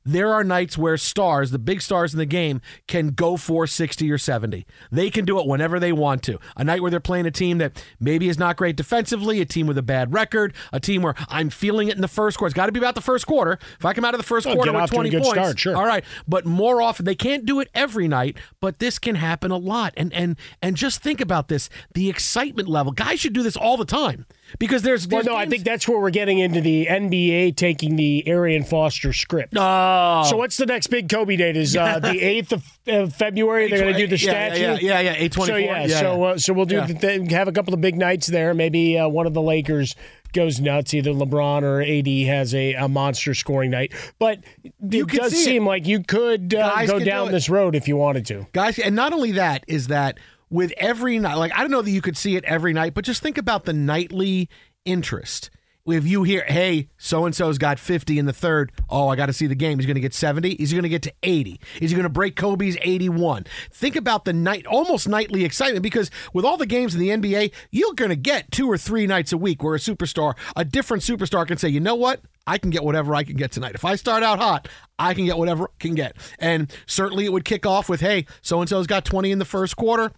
there 0.04 0.32
are 0.32 0.42
nights 0.44 0.78
where 0.78 0.96
stars, 0.96 1.50
the 1.50 1.58
big 1.58 1.82
stars 1.82 2.12
in 2.14 2.18
the 2.18 2.26
game, 2.26 2.60
can 2.86 3.08
go 3.08 3.36
for 3.36 3.66
60 3.66 4.10
or 4.10 4.18
70. 4.18 4.66
They 4.90 5.10
can 5.10 5.24
do 5.24 5.38
it 5.38 5.46
whenever 5.46 5.78
they 5.78 5.92
want 5.92 6.22
to. 6.24 6.38
A 6.56 6.64
night 6.64 6.80
where 6.82 6.90
they're 6.90 7.00
playing 7.00 7.26
a 7.26 7.30
team 7.30 7.58
that 7.58 7.84
maybe 8.00 8.28
is 8.28 8.38
not 8.38 8.56
great 8.56 8.76
defensively, 8.76 9.40
a 9.40 9.44
team 9.44 9.66
with 9.66 9.78
a 9.78 9.82
bad 9.82 10.12
record, 10.12 10.54
a 10.72 10.80
team 10.80 11.02
where 11.02 11.14
I'm 11.28 11.50
feeling 11.50 11.88
it 11.88 11.94
in 11.96 12.00
the 12.00 12.08
first 12.08 12.38
quarter. 12.38 12.48
It's 12.50 12.54
got 12.56 12.66
to 12.66 12.72
be 12.72 12.78
about 12.78 12.94
the 12.94 13.00
first 13.00 13.26
quarter. 13.26 13.58
If 13.78 13.84
I 13.84 13.92
come 13.92 14.04
out 14.04 14.14
of 14.14 14.18
the 14.18 14.26
first 14.26 14.46
Oh, 14.46 14.54
quarter 14.54 14.72
with 14.72 14.82
off 14.82 14.90
to 14.90 14.94
a 14.94 14.98
20 14.98 15.10
good 15.10 15.22
points, 15.22 15.34
start, 15.38 15.58
sure. 15.58 15.76
all 15.76 15.86
right. 15.86 16.04
But 16.26 16.46
more 16.46 16.80
often, 16.82 17.04
they 17.04 17.14
can't 17.14 17.44
do 17.44 17.60
it 17.60 17.68
every 17.74 18.08
night, 18.08 18.36
but 18.60 18.78
this 18.78 18.98
can 18.98 19.14
happen 19.16 19.50
a 19.50 19.56
lot. 19.58 19.92
And 19.96 20.12
and 20.14 20.36
and 20.62 20.76
just 20.76 21.02
think 21.02 21.20
about 21.20 21.48
this: 21.48 21.68
the 21.94 22.08
excitement 22.08 22.68
level. 22.68 22.92
Guys 22.92 23.20
should 23.20 23.32
do 23.32 23.42
this 23.42 23.56
all 23.56 23.76
the 23.76 23.84
time 23.84 24.26
because 24.58 24.82
there's. 24.82 25.06
Well, 25.06 25.18
there's 25.22 25.26
no, 25.26 25.36
I 25.36 25.46
think 25.46 25.64
that's 25.64 25.86
where 25.88 25.98
we're 25.98 26.10
getting 26.10 26.38
into 26.38 26.60
the 26.60 26.86
NBA 26.86 27.56
taking 27.56 27.96
the 27.96 28.26
Arian 28.26 28.64
Foster 28.64 29.12
script. 29.12 29.54
Oh. 29.56 30.24
So 30.28 30.36
what's 30.36 30.56
the 30.56 30.66
next 30.66 30.88
big 30.88 31.08
Kobe 31.08 31.36
date? 31.36 31.56
Is 31.56 31.76
uh, 31.76 31.98
the 31.98 32.10
eighth 32.20 32.52
of 32.52 32.64
uh, 32.88 33.06
February? 33.08 33.68
They're 33.68 33.80
going 33.80 33.94
to 33.94 33.98
do 33.98 34.06
the 34.06 34.16
Yeah, 34.22 34.30
statue. 34.54 34.60
yeah, 34.60 35.00
yeah, 35.00 35.00
yeah, 35.00 35.12
824. 35.12 35.46
So 35.46 35.56
yeah, 35.56 35.84
Yeah, 35.86 36.00
so 36.00 36.22
uh, 36.24 36.38
so 36.38 36.52
we'll 36.52 36.66
do 36.66 36.76
Yeah. 36.76 36.86
the 36.86 37.26
have 37.30 37.48
a 37.48 37.52
couple 37.52 37.74
of 37.74 37.80
big 37.80 37.96
nights 37.96 38.26
there. 38.26 38.54
Maybe 38.54 38.98
uh, 38.98 39.08
one 39.08 39.26
of 39.26 39.34
the 39.34 39.42
Lakers 39.42 39.94
goes 40.32 40.60
nuts. 40.60 40.94
Either 40.94 41.10
LeBron 41.12 41.62
or 41.62 41.82
AD 41.82 42.28
has 42.28 42.54
a, 42.54 42.74
a 42.74 42.88
monster 42.88 43.34
scoring 43.34 43.70
night. 43.70 43.92
But 44.18 44.40
it 44.64 45.08
does 45.08 45.32
see 45.32 45.40
it. 45.40 45.44
seem 45.44 45.66
like 45.66 45.86
you 45.86 46.02
could 46.02 46.54
uh, 46.54 46.86
go 46.86 46.98
down 47.00 47.30
this 47.32 47.48
road 47.48 47.74
if 47.74 47.88
you 47.88 47.96
wanted 47.96 48.26
to. 48.26 48.46
guys 48.52 48.78
and 48.78 48.94
not 48.94 49.12
only 49.12 49.32
that 49.32 49.64
is 49.66 49.88
that 49.88 50.18
with 50.50 50.72
every 50.76 51.18
night 51.18 51.34
like 51.34 51.52
i 51.54 51.60
don't 51.60 51.70
know 51.70 51.82
that 51.82 51.90
you 51.90 52.02
could 52.02 52.16
see 52.16 52.36
it 52.36 52.44
every 52.44 52.72
night 52.72 52.94
but 52.94 53.04
just 53.04 53.22
think 53.22 53.38
about 53.38 53.64
the 53.64 53.72
nightly 53.72 54.48
interest 54.84 55.50
if 55.86 56.06
you 56.06 56.22
hear 56.22 56.42
hey 56.44 56.88
so 56.98 57.24
and 57.24 57.34
so's 57.34 57.58
got 57.58 57.78
50 57.78 58.18
in 58.18 58.26
the 58.26 58.32
third 58.32 58.70
oh 58.90 59.08
i 59.08 59.16
got 59.16 59.26
to 59.26 59.32
see 59.32 59.46
the 59.46 59.54
game 59.54 59.78
he's 59.78 59.86
going 59.86 59.94
to 59.96 60.00
get 60.00 60.14
70 60.14 60.52
is 60.52 60.70
he 60.70 60.76
going 60.76 60.82
to 60.82 60.88
get 60.88 61.02
to 61.02 61.12
80 61.22 61.60
is 61.80 61.90
he 61.90 61.96
going 61.96 62.04
to 62.04 62.08
break 62.08 62.36
kobe's 62.36 62.76
81 62.82 63.46
think 63.72 63.96
about 63.96 64.24
the 64.24 64.32
night 64.32 64.66
almost 64.66 65.08
nightly 65.08 65.44
excitement 65.44 65.82
because 65.82 66.10
with 66.32 66.44
all 66.44 66.56
the 66.56 66.66
games 66.66 66.94
in 66.94 67.00
the 67.00 67.08
nba 67.08 67.52
you're 67.70 67.94
going 67.94 68.10
to 68.10 68.16
get 68.16 68.50
two 68.52 68.70
or 68.70 68.78
three 68.78 69.06
nights 69.06 69.32
a 69.32 69.38
week 69.38 69.62
where 69.62 69.74
a 69.74 69.78
superstar 69.78 70.34
a 70.54 70.64
different 70.64 71.02
superstar 71.02 71.46
can 71.46 71.56
say 71.56 71.68
you 71.68 71.80
know 71.80 71.94
what 71.94 72.20
I 72.46 72.58
can 72.58 72.70
get 72.70 72.82
whatever 72.82 73.14
I 73.14 73.22
can 73.22 73.36
get 73.36 73.52
tonight. 73.52 73.76
If 73.76 73.84
I 73.84 73.94
start 73.94 74.24
out 74.24 74.40
hot, 74.40 74.66
I 74.98 75.14
can 75.14 75.24
get 75.24 75.38
whatever 75.38 75.64
I 75.64 75.72
can 75.78 75.94
get. 75.94 76.16
And 76.40 76.72
certainly 76.86 77.24
it 77.24 77.32
would 77.32 77.44
kick 77.44 77.64
off 77.64 77.88
with, 77.88 78.00
hey, 78.00 78.26
so 78.42 78.60
and 78.60 78.68
so's 78.68 78.88
got 78.88 79.04
20 79.04 79.30
in 79.30 79.38
the 79.38 79.44
first 79.44 79.76
quarter. 79.76 80.10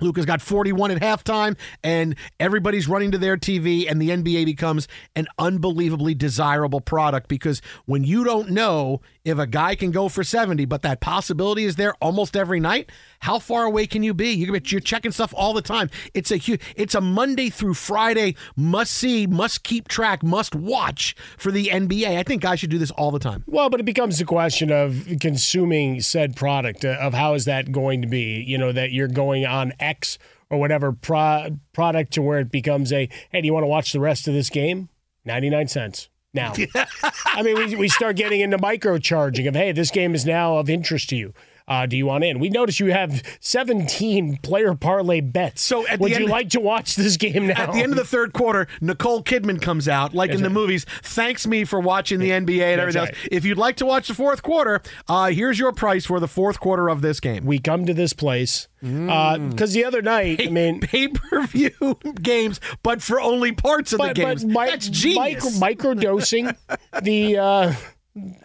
Luka's 0.00 0.26
got 0.26 0.40
41 0.40 0.90
at 0.90 1.00
halftime, 1.00 1.56
and 1.82 2.16
everybody's 2.38 2.88
running 2.88 3.10
to 3.12 3.18
their 3.18 3.36
TV, 3.36 3.90
and 3.90 4.00
the 4.00 4.10
NBA 4.10 4.44
becomes 4.44 4.88
an 5.16 5.26
unbelievably 5.38 6.14
desirable 6.14 6.80
product 6.80 7.28
because 7.28 7.62
when 7.86 8.04
you 8.04 8.24
don't 8.24 8.50
know 8.50 9.00
if 9.30 9.38
a 9.38 9.46
guy 9.46 9.74
can 9.74 9.90
go 9.90 10.08
for 10.08 10.22
70, 10.22 10.64
but 10.66 10.82
that 10.82 11.00
possibility 11.00 11.64
is 11.64 11.76
there 11.76 11.94
almost 11.94 12.36
every 12.36 12.60
night, 12.60 12.90
how 13.20 13.38
far 13.38 13.64
away 13.64 13.86
can 13.86 14.02
you 14.02 14.12
be? 14.12 14.30
You're, 14.32 14.56
you're 14.56 14.80
checking 14.80 15.12
stuff 15.12 15.32
all 15.36 15.54
the 15.54 15.62
time. 15.62 15.90
It's 16.14 16.30
a 16.30 16.36
huge, 16.36 16.60
it's 16.76 16.94
a 16.94 17.00
Monday 17.00 17.50
through 17.50 17.74
Friday 17.74 18.34
must 18.56 18.92
see, 18.92 19.26
must 19.26 19.62
keep 19.62 19.88
track, 19.88 20.22
must 20.22 20.54
watch 20.54 21.14
for 21.38 21.50
the 21.50 21.66
NBA. 21.66 22.18
I 22.18 22.22
think 22.22 22.42
guys 22.42 22.60
should 22.60 22.70
do 22.70 22.78
this 22.78 22.90
all 22.92 23.10
the 23.10 23.18
time. 23.18 23.44
Well, 23.46 23.70
but 23.70 23.80
it 23.80 23.84
becomes 23.84 24.20
a 24.20 24.24
question 24.24 24.70
of 24.70 25.06
consuming 25.20 26.00
said 26.00 26.36
product 26.36 26.84
uh, 26.84 26.96
of 27.00 27.14
how 27.14 27.34
is 27.34 27.44
that 27.46 27.72
going 27.72 28.02
to 28.02 28.08
be? 28.08 28.44
You 28.46 28.58
know 28.58 28.72
that 28.72 28.92
you're 28.92 29.08
going 29.08 29.46
on 29.46 29.72
X 29.80 30.18
or 30.50 30.58
whatever 30.58 30.92
pro- 30.92 31.58
product 31.72 32.12
to 32.14 32.22
where 32.22 32.40
it 32.40 32.50
becomes 32.50 32.92
a 32.92 33.08
hey, 33.30 33.40
do 33.40 33.46
you 33.46 33.52
want 33.52 33.64
to 33.64 33.68
watch 33.68 33.92
the 33.92 34.00
rest 34.00 34.28
of 34.28 34.34
this 34.34 34.50
game? 34.50 34.88
Ninety 35.24 35.50
nine 35.50 35.68
cents 35.68 36.08
now. 36.32 36.52
I 37.26 37.42
mean, 37.42 37.56
we, 37.56 37.76
we 37.76 37.88
start 37.88 38.16
getting 38.16 38.40
into 38.40 38.58
microcharging 38.58 39.48
of 39.48 39.54
hey, 39.54 39.72
this 39.72 39.90
game 39.90 40.14
is 40.14 40.24
now 40.24 40.58
of 40.58 40.70
interest 40.70 41.08
to 41.10 41.16
you. 41.16 41.32
Uh, 41.70 41.86
do 41.86 41.96
you 41.96 42.04
want 42.04 42.24
in? 42.24 42.40
We 42.40 42.48
notice 42.50 42.80
you 42.80 42.90
have 42.90 43.22
17 43.38 44.38
player 44.38 44.74
parlay 44.74 45.20
bets. 45.20 45.62
So 45.62 45.86
at 45.86 46.00
would 46.00 46.10
you 46.10 46.26
like 46.26 46.50
to 46.50 46.60
watch 46.60 46.96
this 46.96 47.16
game 47.16 47.46
now? 47.46 47.54
At 47.62 47.72
the 47.72 47.78
end 47.78 47.92
of 47.92 47.96
the 47.96 48.04
third 48.04 48.32
quarter, 48.32 48.66
Nicole 48.80 49.22
Kidman 49.22 49.62
comes 49.62 49.86
out, 49.88 50.12
like 50.12 50.30
in 50.32 50.42
the 50.42 50.50
movies, 50.50 50.84
thanks 51.02 51.46
me 51.46 51.64
for 51.64 51.78
watching 51.78 52.18
the 52.18 52.30
NBA 52.30 52.32
and 52.32 52.80
That's 52.80 52.80
everything 52.96 53.02
right. 53.02 53.08
else. 53.14 53.28
If 53.30 53.44
you'd 53.44 53.56
like 53.56 53.76
to 53.76 53.86
watch 53.86 54.08
the 54.08 54.14
fourth 54.14 54.42
quarter, 54.42 54.82
uh, 55.08 55.28
here's 55.30 55.60
your 55.60 55.70
price 55.72 56.04
for 56.06 56.18
the 56.18 56.26
fourth 56.26 56.58
quarter 56.58 56.88
of 56.88 57.02
this 57.02 57.20
game. 57.20 57.44
we 57.46 57.60
come 57.60 57.86
to 57.86 57.94
this 57.94 58.12
place 58.12 58.66
because 58.80 59.72
the 59.72 59.84
other 59.84 60.02
night, 60.02 60.40
I 60.44 60.50
mean, 60.50 60.80
Pay 60.80 61.06
per 61.08 61.46
view 61.46 61.70
games, 62.22 62.60
but 62.82 63.00
for 63.00 63.20
only 63.20 63.52
parts 63.52 63.92
of 63.92 63.98
but, 63.98 64.08
the 64.08 64.14
games. 64.14 64.44
but 64.44 64.48
mi- 64.64 64.70
That's 64.70 64.88
genius. 64.88 65.60
Micro, 65.60 65.94
microdosing 65.94 66.56
the 67.02 67.38
uh, 67.38 67.74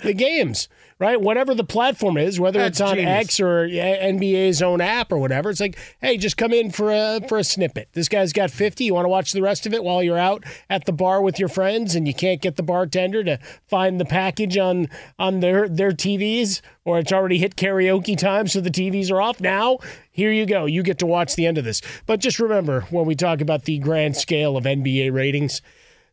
the 0.03 0.13
games, 0.13 0.67
right? 0.97 1.19
Whatever 1.19 1.53
the 1.53 1.63
platform 1.63 2.17
is, 2.17 2.39
whether 2.39 2.59
That's 2.59 2.79
it's 2.79 2.89
on 2.89 2.95
genius. 2.95 3.25
X 3.25 3.39
or 3.39 3.67
NBA's 3.67 4.61
own 4.61 4.81
app 4.81 5.11
or 5.11 5.17
whatever, 5.17 5.49
it's 5.49 5.59
like, 5.59 5.77
hey, 5.99 6.17
just 6.17 6.37
come 6.37 6.53
in 6.53 6.71
for 6.71 6.91
a 6.91 7.19
for 7.27 7.37
a 7.37 7.43
snippet. 7.43 7.89
This 7.93 8.07
guy's 8.07 8.33
got 8.33 8.51
fifty. 8.51 8.85
You 8.85 8.93
want 8.93 9.05
to 9.05 9.09
watch 9.09 9.31
the 9.31 9.41
rest 9.41 9.65
of 9.65 9.73
it 9.73 9.83
while 9.83 10.01
you're 10.01 10.17
out 10.17 10.43
at 10.69 10.85
the 10.85 10.93
bar 10.93 11.21
with 11.21 11.39
your 11.39 11.49
friends, 11.49 11.95
and 11.95 12.07
you 12.07 12.13
can't 12.13 12.41
get 12.41 12.55
the 12.55 12.63
bartender 12.63 13.23
to 13.23 13.39
find 13.67 13.99
the 13.99 14.05
package 14.05 14.57
on 14.57 14.89
on 15.19 15.41
their 15.41 15.67
their 15.67 15.91
TVs, 15.91 16.61
or 16.85 16.99
it's 16.99 17.11
already 17.11 17.37
hit 17.37 17.55
karaoke 17.55 18.17
time, 18.17 18.47
so 18.47 18.61
the 18.61 18.71
TVs 18.71 19.11
are 19.11 19.21
off. 19.21 19.41
Now, 19.41 19.79
here 20.11 20.31
you 20.31 20.45
go. 20.45 20.65
You 20.65 20.83
get 20.83 20.99
to 20.99 21.05
watch 21.05 21.35
the 21.35 21.45
end 21.45 21.57
of 21.57 21.65
this. 21.65 21.81
But 22.05 22.19
just 22.21 22.39
remember 22.39 22.81
when 22.89 23.05
we 23.05 23.15
talk 23.15 23.41
about 23.41 23.65
the 23.65 23.79
grand 23.79 24.15
scale 24.15 24.55
of 24.55 24.63
NBA 24.63 25.13
ratings. 25.13 25.61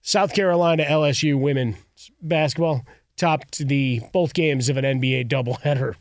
South 0.04 0.34
Carolina 0.34 0.84
LSU 0.84 1.38
women 1.38 1.76
basketball 2.20 2.84
topped 3.22 3.58
the 3.68 4.00
both 4.12 4.34
games 4.34 4.68
of 4.68 4.76
an 4.76 4.84
NBA 4.84 5.28
doubleheader. 5.28 5.94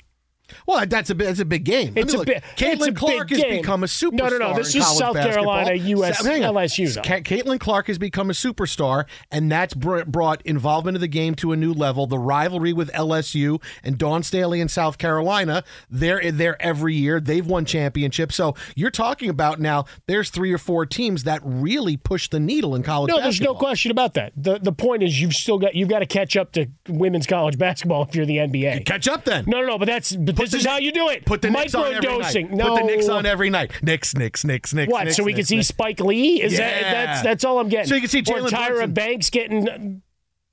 Well, 0.67 0.85
that's 0.85 1.09
a 1.09 1.15
big- 1.15 1.27
that's 1.27 1.39
a 1.39 1.45
big 1.45 1.63
game. 1.63 1.93
It's 1.95 2.13
I 2.13 2.15
mean, 2.15 2.15
a 2.15 2.17
look, 2.19 2.27
bi- 2.27 2.41
Caitlin 2.55 2.87
a 2.89 2.93
Clark 2.93 3.29
has 3.29 3.39
game. 3.39 3.57
become 3.61 3.83
a 3.83 3.87
superstar. 3.87 4.11
No, 4.13 4.27
no, 4.29 4.37
no, 4.37 4.53
this 4.55 4.75
is 4.75 4.85
South 4.85 5.13
basketball. 5.15 5.63
Carolina, 5.63 5.73
US 5.75 6.19
Sa- 6.19 6.29
hang 6.29 6.43
on. 6.45 6.53
LSU, 6.55 6.93
though. 6.93 7.01
Caitlin 7.01 7.59
Clark 7.59 7.87
has 7.87 7.97
become 7.97 8.29
a 8.29 8.33
superstar, 8.33 9.05
and 9.31 9.51
that's 9.51 9.73
br- 9.73 10.03
brought 10.03 10.41
involvement 10.43 10.95
of 10.95 11.01
the 11.01 11.07
game 11.07 11.35
to 11.35 11.51
a 11.51 11.55
new 11.55 11.73
level. 11.73 12.07
The 12.07 12.19
rivalry 12.19 12.73
with 12.73 12.91
LSU 12.93 13.61
and 13.83 13.97
Dawn 13.97 14.23
Staley 14.23 14.59
in 14.61 14.67
South 14.69 14.97
Carolina, 14.97 15.63
they're 15.89 16.31
there 16.31 16.61
every 16.61 16.95
year. 16.95 17.19
They've 17.19 17.45
won 17.45 17.65
championships. 17.65 18.35
So 18.35 18.55
you're 18.75 18.91
talking 18.91 19.29
about 19.29 19.59
now. 19.59 19.85
There's 20.07 20.29
three 20.29 20.51
or 20.51 20.57
four 20.57 20.85
teams 20.85 21.23
that 21.23 21.41
really 21.43 21.97
push 21.97 22.29
the 22.29 22.39
needle 22.39 22.75
in 22.75 22.83
college. 22.83 23.09
Basketball. 23.09 23.19
No, 23.19 23.23
there's 23.23 23.41
no 23.41 23.53
question 23.55 23.91
about 23.91 24.13
that. 24.15 24.33
The 24.35 24.59
the 24.59 24.71
point 24.71 25.03
is 25.03 25.19
you've 25.21 25.33
still 25.33 25.57
got 25.57 25.75
you've 25.75 25.89
got 25.89 25.99
to 25.99 26.05
catch 26.05 26.35
up 26.37 26.51
to 26.53 26.67
women's 26.87 27.25
college 27.27 27.57
basketball 27.57 28.03
if 28.03 28.15
you're 28.15 28.25
the 28.25 28.37
NBA. 28.37 28.85
Catch 28.85 29.07
up 29.07 29.23
then. 29.25 29.45
No, 29.47 29.61
no, 29.61 29.67
no, 29.67 29.77
but 29.77 29.85
that's 29.85 30.15
but 30.15 30.35
this 30.41 30.51
the 30.51 30.57
is 30.57 30.65
how 30.65 30.77
you 30.77 30.91
do 30.91 31.09
it. 31.09 31.25
Put 31.25 31.41
the 31.41 31.49
Knicks 31.49 31.73
on 31.75 31.93
every 31.93 32.07
night. 32.17 32.21
Microdosing. 32.21 32.51
No, 32.51 32.75
Put 32.75 32.81
the 32.81 32.87
Knicks 32.87 33.09
on 33.09 33.25
every 33.25 33.49
night. 33.49 33.71
Knicks, 33.83 34.15
Knicks, 34.15 34.43
Knicks, 34.43 34.73
Knicks. 34.73 34.91
What? 34.91 35.05
Knicks, 35.05 35.17
so 35.17 35.23
we 35.23 35.33
can 35.33 35.45
see 35.45 35.57
Knicks. 35.57 35.67
Spike 35.69 35.99
Lee? 35.99 36.41
Is 36.41 36.57
that 36.57 36.81
that's 36.81 37.21
that's 37.21 37.43
all 37.45 37.59
I'm 37.59 37.69
getting? 37.69 37.87
So 37.87 37.95
you 37.95 38.01
can 38.01 38.09
see 38.09 38.21
Jalen 38.21 38.49
Tyra 38.49 38.67
Brunson. 38.69 38.93
Banks 38.93 39.29
getting 39.29 40.01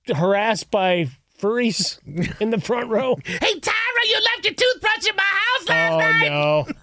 harassed 0.07 0.71
by 0.71 1.09
furries 1.41 1.99
in 2.41 2.51
the 2.51 2.61
front 2.61 2.89
row. 2.91 3.17
Hey, 3.25 3.55
Tyra, 3.61 4.05
you 4.09 4.21
left 4.35 4.45
your 4.45 4.55
toothbrush 4.55 5.07
in 5.09 5.17
my 5.17 5.23
house 5.23 5.69
last 5.69 5.93
Oh 5.93 5.99
night. 5.99 6.29
no. 6.29 6.67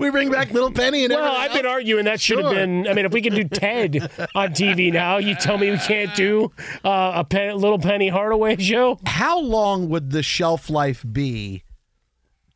We 0.00 0.10
bring 0.10 0.30
back 0.30 0.52
Little 0.52 0.70
Penny 0.70 1.04
and 1.04 1.12
Well, 1.12 1.30
I've 1.36 1.52
been 1.52 1.66
arguing 1.66 2.06
that 2.06 2.18
should 2.18 2.38
have 2.38 2.46
Sure. 2.46 2.54
been. 2.54 2.88
I 2.88 2.94
mean, 2.94 3.04
if 3.04 3.12
we 3.12 3.20
can 3.20 3.34
do 3.34 3.44
Ted 3.52 4.10
on 4.34 4.50
TV 4.54 4.90
now, 4.90 5.18
you 5.18 5.34
tell 5.34 5.58
me 5.58 5.70
we 5.70 5.76
can't 5.76 6.14
do 6.14 6.50
uh, 6.82 7.12
a 7.16 7.24
Pen- 7.24 7.56
little 7.58 7.78
Penny 7.78 8.08
Hardaway 8.08 8.56
show. 8.56 8.98
How 9.04 9.38
long 9.38 9.90
would 9.90 10.12
the 10.12 10.22
shelf 10.22 10.70
life 10.70 11.04
be 11.12 11.62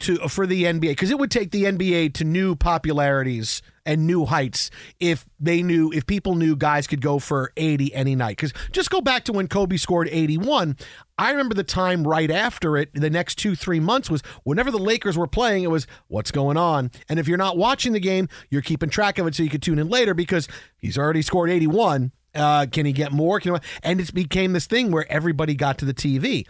to 0.02 0.28
for 0.28 0.46
the 0.46 0.64
NBA? 0.64 0.80
Because 0.80 1.10
it 1.10 1.18
would 1.18 1.30
take 1.30 1.50
the 1.50 1.64
NBA 1.64 2.14
to 2.14 2.24
new 2.24 2.54
popularities 2.54 3.62
and 3.84 4.06
new 4.06 4.24
heights 4.24 4.70
if 5.00 5.26
they 5.40 5.62
knew 5.62 5.92
if 5.92 6.06
people 6.06 6.34
knew 6.34 6.54
guys 6.54 6.86
could 6.86 7.00
go 7.00 7.18
for 7.18 7.52
80 7.56 7.94
any 7.94 8.14
night. 8.14 8.36
Because 8.36 8.52
just 8.70 8.90
go 8.90 9.00
back 9.00 9.24
to 9.24 9.32
when 9.32 9.48
Kobe 9.48 9.76
scored 9.76 10.08
81. 10.10 10.76
I 11.18 11.30
remember 11.30 11.54
the 11.54 11.64
time 11.64 12.06
right 12.06 12.30
after 12.30 12.76
it, 12.76 12.90
the 12.94 13.10
next 13.10 13.36
two, 13.36 13.54
three 13.54 13.80
months 13.80 14.10
was 14.10 14.22
whenever 14.44 14.70
the 14.70 14.78
Lakers 14.78 15.16
were 15.16 15.26
playing, 15.26 15.64
it 15.64 15.70
was 15.70 15.86
what's 16.08 16.30
going 16.30 16.56
on. 16.56 16.90
And 17.08 17.18
if 17.18 17.28
you're 17.28 17.38
not 17.38 17.56
watching 17.56 17.92
the 17.92 18.00
game, 18.00 18.28
you're 18.50 18.62
keeping 18.62 18.90
track 18.90 19.18
of 19.18 19.26
it 19.26 19.34
so 19.34 19.42
you 19.42 19.50
could 19.50 19.62
tune 19.62 19.78
in 19.78 19.88
later 19.88 20.14
because 20.14 20.48
he's 20.76 20.98
already 20.98 21.22
scored 21.22 21.50
81. 21.50 22.12
Uh, 22.34 22.66
can 22.70 22.86
he 22.86 22.92
get 22.92 23.12
more? 23.12 23.40
Can 23.40 23.54
he, 23.54 23.60
and 23.82 24.00
it 24.00 24.14
became 24.14 24.52
this 24.52 24.66
thing 24.66 24.90
where 24.90 25.10
everybody 25.10 25.54
got 25.54 25.78
to 25.78 25.84
the 25.84 25.94
TV. 25.94 26.46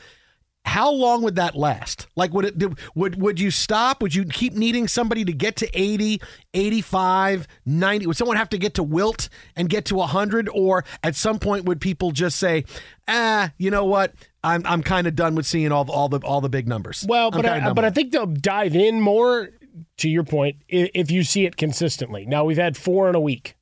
How 0.65 0.91
long 0.91 1.23
would 1.23 1.35
that 1.35 1.57
last? 1.57 2.07
Like 2.15 2.33
would 2.33 2.45
it 2.45 2.79
would 2.95 3.21
would 3.21 3.41
you 3.41 3.51
stop? 3.51 4.01
Would 4.01 4.15
you 4.15 4.25
keep 4.25 4.55
needing 4.55 4.87
somebody 4.87 5.25
to 5.25 5.33
get 5.33 5.57
to 5.57 5.69
80, 5.79 6.21
85, 6.55 7.49
90? 7.67 8.07
Would 8.07 8.17
someone 8.17 8.37
have 8.37 8.49
to 8.51 8.59
get 8.59 8.75
to 8.75 8.83
wilt 8.83 9.29
and 9.57 9.69
get 9.69 9.85
to 9.87 9.97
100 9.97 10.49
or 10.49 10.85
at 11.03 11.17
some 11.17 11.39
point 11.39 11.65
would 11.65 11.81
people 11.81 12.13
just 12.13 12.39
say, 12.39 12.65
"Ah, 13.09 13.53
you 13.59 13.71
know 13.71 13.85
what? 13.85 14.15
I'm 14.45 14.63
I'm 14.65 14.83
kind 14.83 15.07
of 15.07 15.17
done 15.17 15.35
with 15.35 15.47
seeing 15.47 15.73
all 15.73 15.85
the, 15.85 15.93
all 15.93 16.09
the 16.09 16.21
all 16.21 16.41
the 16.41 16.49
big 16.49 16.69
numbers." 16.69 17.05
Well, 17.09 17.31
I'm 17.33 17.43
but 17.43 17.47
I, 17.47 17.73
but 17.73 17.85
I 17.85 17.91
think 17.91 18.13
they'll 18.13 18.27
dive 18.27 18.77
in 18.77 19.01
more. 19.01 19.51
To 19.99 20.09
your 20.09 20.23
point, 20.23 20.57
if 20.69 21.11
you 21.11 21.25
see 21.25 21.47
it 21.47 21.57
consistently. 21.57 22.27
Now 22.27 22.45
we've 22.45 22.59
had 22.59 22.77
four 22.77 23.09
in 23.09 23.15
a 23.15 23.21
week, 23.21 23.57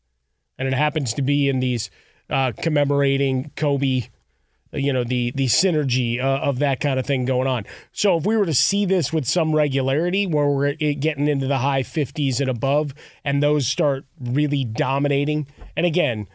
and 0.58 0.66
it 0.66 0.74
happens 0.74 1.14
to 1.14 1.22
be 1.22 1.48
in 1.48 1.60
these 1.60 1.88
uh, 2.28 2.50
commemorating 2.60 3.52
Kobe. 3.54 4.08
You 4.72 4.92
know 4.92 5.02
the 5.02 5.32
the 5.32 5.46
synergy 5.46 6.22
uh, 6.22 6.38
of 6.38 6.60
that 6.60 6.78
kind 6.80 7.00
of 7.00 7.06
thing 7.06 7.24
going 7.24 7.48
on. 7.48 7.66
So 7.92 8.16
if 8.16 8.24
we 8.24 8.36
were 8.36 8.46
to 8.46 8.54
see 8.54 8.84
this 8.84 9.12
with 9.12 9.26
some 9.26 9.54
regularity, 9.54 10.26
where 10.26 10.46
we're 10.46 10.74
getting 10.74 11.26
into 11.26 11.46
the 11.48 11.58
high 11.58 11.82
fifties 11.82 12.40
and 12.40 12.48
above, 12.48 12.94
and 13.24 13.42
those 13.42 13.66
start 13.66 14.04
really 14.20 14.64
dominating, 14.64 15.48
and 15.76 15.86
again, 15.86 16.28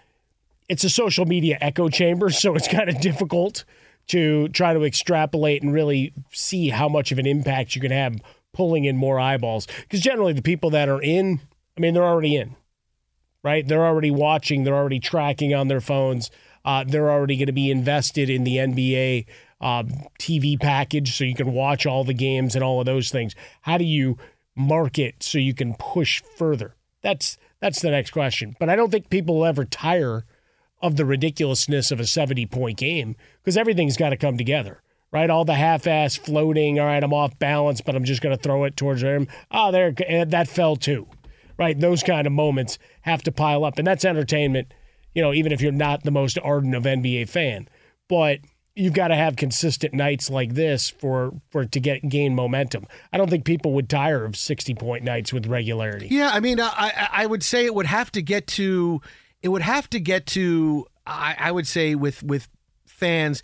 it's 0.68 0.84
a 0.84 0.89
social 0.89 1.25
media 1.25 1.58
echo 1.62 1.88
chamber, 1.88 2.30
so 2.30 2.56
it's 2.56 2.68
kind 2.68 2.89
of 2.89 3.00
difficult 3.00 3.63
to 4.08 4.50
try 4.50 4.74
to 4.74 4.84
extrapolate 4.84 5.63
and 5.63 5.74
really 5.74 6.13
see 6.32 6.70
how 6.70 6.89
much 6.89 7.12
of 7.12 7.20
an 7.20 7.25
impact 7.25 7.75
you 7.75 7.82
can 7.82 7.92
have 7.92 8.18
pulling 8.54 8.86
in 8.86 8.98
more 8.98 9.20
eyeballs. 9.20 9.68
Because 9.82 10.01
generally, 10.01 10.34
the 10.34 10.42
people 10.42 10.70
that 10.72 10.89
are 10.89 11.01
in, 11.01 11.39
I 11.77 11.82
mean, 11.82 11.94
they're 11.94 12.04
already 12.04 12.36
in, 12.36 12.56
right? 13.44 13.68
They're 13.68 13.86
already 13.86 14.12
watching, 14.12 14.63
they're 14.63 14.75
already 14.75 15.00
tracking 15.00 15.54
on 15.54 15.68
their 15.68 15.82
phones, 15.82 16.32
uh, 16.65 16.84
they're 16.86 17.12
already 17.12 17.38
going 17.38 17.45
to 17.45 17.53
be 17.53 17.72
invested 17.72 18.29
in 18.29 18.43
the 18.43 18.57
NBA 18.57 19.25
um, 19.62 19.89
TV 20.19 20.60
package 20.60 21.15
so 21.15 21.24
you 21.24 21.36
can 21.36 21.53
watch 21.53 21.86
all 21.86 22.03
the 22.03 22.13
games 22.13 22.55
and 22.55 22.63
all 22.63 22.79
of 22.79 22.86
those 22.86 23.10
things. 23.10 23.36
How 23.62 23.77
do 23.77 23.86
you 23.86 24.17
market 24.55 25.22
so 25.22 25.38
you 25.38 25.53
can 25.53 25.75
push 25.75 26.22
further? 26.22 26.75
That's 27.01 27.38
that's 27.60 27.81
the 27.81 27.91
next 27.91 28.12
question. 28.12 28.55
But 28.60 28.69
I 28.69 28.75
don't 28.75 28.91
think 28.91 29.10
people 29.10 29.36
will 29.36 29.45
ever 29.45 29.63
tire 29.63 30.25
of 30.81 30.98
the 30.98 31.05
ridiculousness 31.05 31.91
of 31.91 32.00
a 32.00 32.05
70 32.05 32.45
point 32.48 32.77
game 32.77 33.15
because 33.43 33.57
everything's 33.57 33.98
got 33.98 34.10
to 34.10 34.17
come 34.17 34.38
together, 34.38 34.81
right? 35.12 35.29
All 35.29 35.45
the 35.45 35.53
half 35.53 35.88
ass 35.88 36.15
floating, 36.15 36.79
all 36.79 36.88
right, 36.88 37.03
I'm 37.03 37.13
off 37.13 37.38
balance, 37.39 37.81
but 37.81 37.95
I'm 37.95 38.03
just 38.03 38.22
going 38.22 38.36
to 38.36 38.41
throw 38.41 38.63
it 38.65 38.75
towards 38.75 39.01
the 39.01 39.07
rim. 39.07 39.27
Oh, 39.51 39.72
there, 39.72 39.93
eh, 40.05 40.25
that 40.25 40.48
fell 40.48 40.75
too, 40.75 41.07
right? 41.57 41.79
Those 41.79 42.03
kind 42.03 42.27
of 42.27 42.34
moments 42.34 42.77
have 43.01 43.24
to 43.24 43.31
pile 43.31 43.63
up. 43.63 43.77
And 43.77 43.88
that's 43.88 44.05
entertainment, 44.05 44.74
you 45.15 45.22
know, 45.22 45.34
even 45.34 45.51
if 45.51 45.62
you're 45.62 45.72
not 45.72 46.03
the 46.03 46.12
most 46.12 46.38
ardent 46.43 46.75
of 46.75 46.84
NBA 46.84 47.29
fan. 47.29 47.67
But 48.07 48.41
you've 48.75 48.93
got 48.93 49.07
to 49.07 49.15
have 49.15 49.38
consistent 49.38 49.93
nights 49.93 50.29
like 50.29 50.53
this 50.53 50.89
for 50.89 51.34
for 51.50 51.65
to 51.65 51.79
get 51.79 52.07
gain 52.07 52.36
momentum. 52.36 52.86
I 53.12 53.17
don't 53.17 53.29
think 53.29 53.45
people 53.45 53.74
would 53.74 53.89
tire 53.89 54.25
of 54.25 54.36
60 54.36 54.75
point 54.75 55.03
nights 55.03 55.34
with 55.34 55.48
regularity. 55.48 56.10
Yeah, 56.12 56.29
I 56.31 56.39
mean, 56.39 56.60
I 56.60 57.07
I 57.12 57.25
would 57.25 57.41
say 57.41 57.65
it 57.65 57.74
would 57.74 57.88
have 57.88 58.12
to 58.12 58.22
get 58.22 58.45
to 58.48 59.01
it 59.41 59.50
would 59.50 59.62
have 59.62 59.89
to 59.91 60.00
get 60.00 60.27
to 60.27 60.86
I, 61.07 61.36
I 61.39 61.51
would 61.51 61.67
say 61.67 61.95
with 61.95 62.22
with 62.22 62.48
fans 62.86 63.41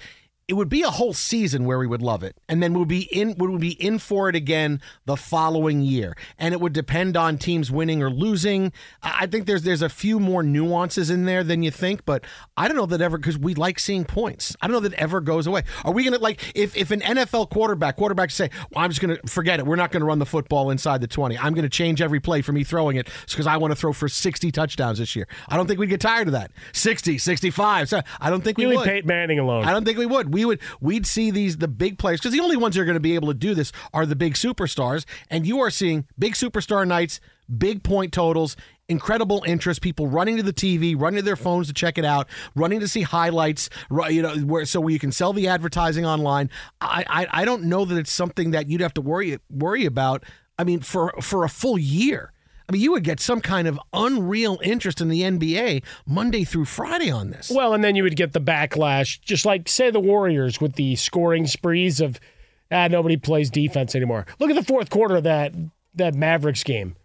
it 0.51 0.55
would 0.55 0.67
be 0.67 0.81
a 0.81 0.89
whole 0.89 1.13
season 1.13 1.63
where 1.63 1.79
we 1.79 1.87
would 1.87 2.01
love 2.01 2.23
it, 2.23 2.35
and 2.49 2.61
then 2.61 2.73
we'd 2.73 2.89
be 2.89 3.03
in 3.03 3.35
would 3.37 3.61
be 3.61 3.81
in 3.81 3.97
for 3.99 4.27
it 4.27 4.35
again 4.35 4.81
the 5.05 5.15
following 5.15 5.79
year, 5.79 6.17
and 6.37 6.53
it 6.53 6.59
would 6.59 6.73
depend 6.73 7.15
on 7.15 7.37
teams 7.37 7.71
winning 7.71 8.03
or 8.03 8.09
losing. 8.09 8.73
I 9.01 9.27
think 9.27 9.45
there's 9.45 9.63
there's 9.63 9.81
a 9.81 9.87
few 9.87 10.19
more 10.19 10.43
nuances 10.43 11.09
in 11.09 11.23
there 11.23 11.41
than 11.41 11.63
you 11.63 11.71
think, 11.71 12.03
but 12.03 12.25
I 12.57 12.67
don't 12.67 12.75
know 12.75 12.85
that 12.87 12.99
ever 12.99 13.17
because 13.17 13.37
we 13.37 13.55
like 13.55 13.79
seeing 13.79 14.03
points. 14.03 14.53
I 14.61 14.67
don't 14.67 14.73
know 14.73 14.81
that 14.81 14.93
ever 14.95 15.21
goes 15.21 15.47
away. 15.47 15.63
Are 15.85 15.93
we 15.93 16.03
gonna 16.03 16.17
like 16.17 16.41
if 16.53 16.75
if 16.75 16.91
an 16.91 16.99
NFL 16.99 17.49
quarterback 17.49 17.95
quarterback 17.95 18.29
say, 18.29 18.49
well, 18.75 18.83
I'm 18.83 18.89
just 18.89 18.99
gonna 18.99 19.19
forget 19.27 19.57
it. 19.61 19.65
We're 19.65 19.77
not 19.77 19.93
gonna 19.93 20.03
run 20.03 20.19
the 20.19 20.25
football 20.25 20.69
inside 20.69 20.99
the 20.99 21.07
20. 21.07 21.37
I'm 21.37 21.53
gonna 21.53 21.69
change 21.69 22.01
every 22.01 22.19
play 22.19 22.41
for 22.41 22.51
me 22.51 22.65
throwing 22.65 22.97
it 22.97 23.07
because 23.29 23.47
I 23.47 23.55
want 23.55 23.71
to 23.71 23.75
throw 23.77 23.93
for 23.93 24.09
60 24.09 24.51
touchdowns 24.51 24.99
this 24.99 25.15
year. 25.15 25.29
I 25.47 25.55
don't 25.55 25.67
think 25.67 25.79
we'd 25.79 25.87
get 25.87 26.01
tired 26.01 26.27
of 26.27 26.33
that. 26.33 26.51
60, 26.73 27.19
65. 27.19 27.87
So 27.87 28.01
I 28.19 28.29
don't 28.29 28.43
think 28.43 28.57
we 28.57 28.65
leave 28.65 28.79
would. 28.79 28.87
Peyton 28.89 29.07
Manning 29.07 29.39
alone. 29.39 29.63
I 29.63 29.71
don't 29.71 29.85
think 29.85 29.97
we 29.97 30.05
would. 30.05 30.33
We 30.33 30.40
would. 30.47 30.59
We'd 30.79 31.05
see 31.05 31.31
these 31.31 31.57
the 31.57 31.67
big 31.67 31.97
players 31.97 32.19
because 32.19 32.33
the 32.33 32.39
only 32.39 32.57
ones 32.57 32.75
that 32.75 32.81
are 32.81 32.85
going 32.85 32.95
to 32.95 32.99
be 32.99 33.15
able 33.15 33.29
to 33.29 33.33
do 33.33 33.53
this 33.53 33.71
are 33.93 34.05
the 34.05 34.15
big 34.15 34.33
superstars, 34.33 35.05
and 35.29 35.45
you 35.45 35.59
are 35.59 35.69
seeing 35.69 36.07
big 36.17 36.33
superstar 36.33 36.87
nights, 36.87 37.19
big 37.57 37.83
point 37.83 38.13
totals, 38.13 38.55
incredible 38.89 39.43
interest, 39.47 39.81
people 39.81 40.07
running 40.07 40.37
to 40.37 40.43
the 40.43 40.53
TV, 40.53 40.99
running 40.99 41.17
to 41.17 41.25
their 41.25 41.35
phones 41.35 41.67
to 41.67 41.73
check 41.73 41.97
it 41.97 42.05
out, 42.05 42.27
running 42.55 42.79
to 42.79 42.87
see 42.87 43.01
highlights. 43.01 43.69
You 44.09 44.21
know, 44.21 44.35
where 44.37 44.65
so 44.65 44.79
where 44.81 44.91
you 44.91 44.99
can 44.99 45.11
sell 45.11 45.33
the 45.33 45.47
advertising 45.47 46.05
online. 46.05 46.49
I 46.79 47.05
I, 47.07 47.41
I 47.41 47.45
don't 47.45 47.63
know 47.63 47.85
that 47.85 47.97
it's 47.97 48.11
something 48.11 48.51
that 48.51 48.67
you'd 48.67 48.81
have 48.81 48.93
to 48.95 49.01
worry 49.01 49.39
worry 49.49 49.85
about. 49.85 50.23
I 50.59 50.63
mean, 50.63 50.81
for 50.81 51.13
for 51.21 51.43
a 51.43 51.49
full 51.49 51.77
year. 51.77 52.33
I 52.71 52.73
mean, 52.73 52.83
you 52.83 52.93
would 52.93 53.03
get 53.03 53.19
some 53.19 53.41
kind 53.41 53.67
of 53.67 53.77
unreal 53.91 54.57
interest 54.63 55.01
in 55.01 55.09
the 55.09 55.23
NBA 55.23 55.83
Monday 56.05 56.45
through 56.45 56.63
Friday 56.63 57.11
on 57.11 57.29
this. 57.29 57.51
Well, 57.53 57.73
and 57.73 57.83
then 57.83 57.97
you 57.97 58.03
would 58.03 58.15
get 58.15 58.31
the 58.31 58.39
backlash, 58.39 59.19
just 59.19 59.45
like 59.45 59.67
say 59.67 59.91
the 59.91 59.99
Warriors 59.99 60.61
with 60.61 60.75
the 60.75 60.95
scoring 60.95 61.47
sprees 61.47 61.99
of 61.99 62.17
ah, 62.71 62.87
nobody 62.87 63.17
plays 63.17 63.49
defense 63.49 63.93
anymore. 63.93 64.25
Look 64.39 64.49
at 64.49 64.55
the 64.55 64.63
fourth 64.63 64.89
quarter 64.89 65.17
of 65.17 65.23
that 65.23 65.53
that 65.95 66.15
Mavericks 66.15 66.63
game. 66.63 66.95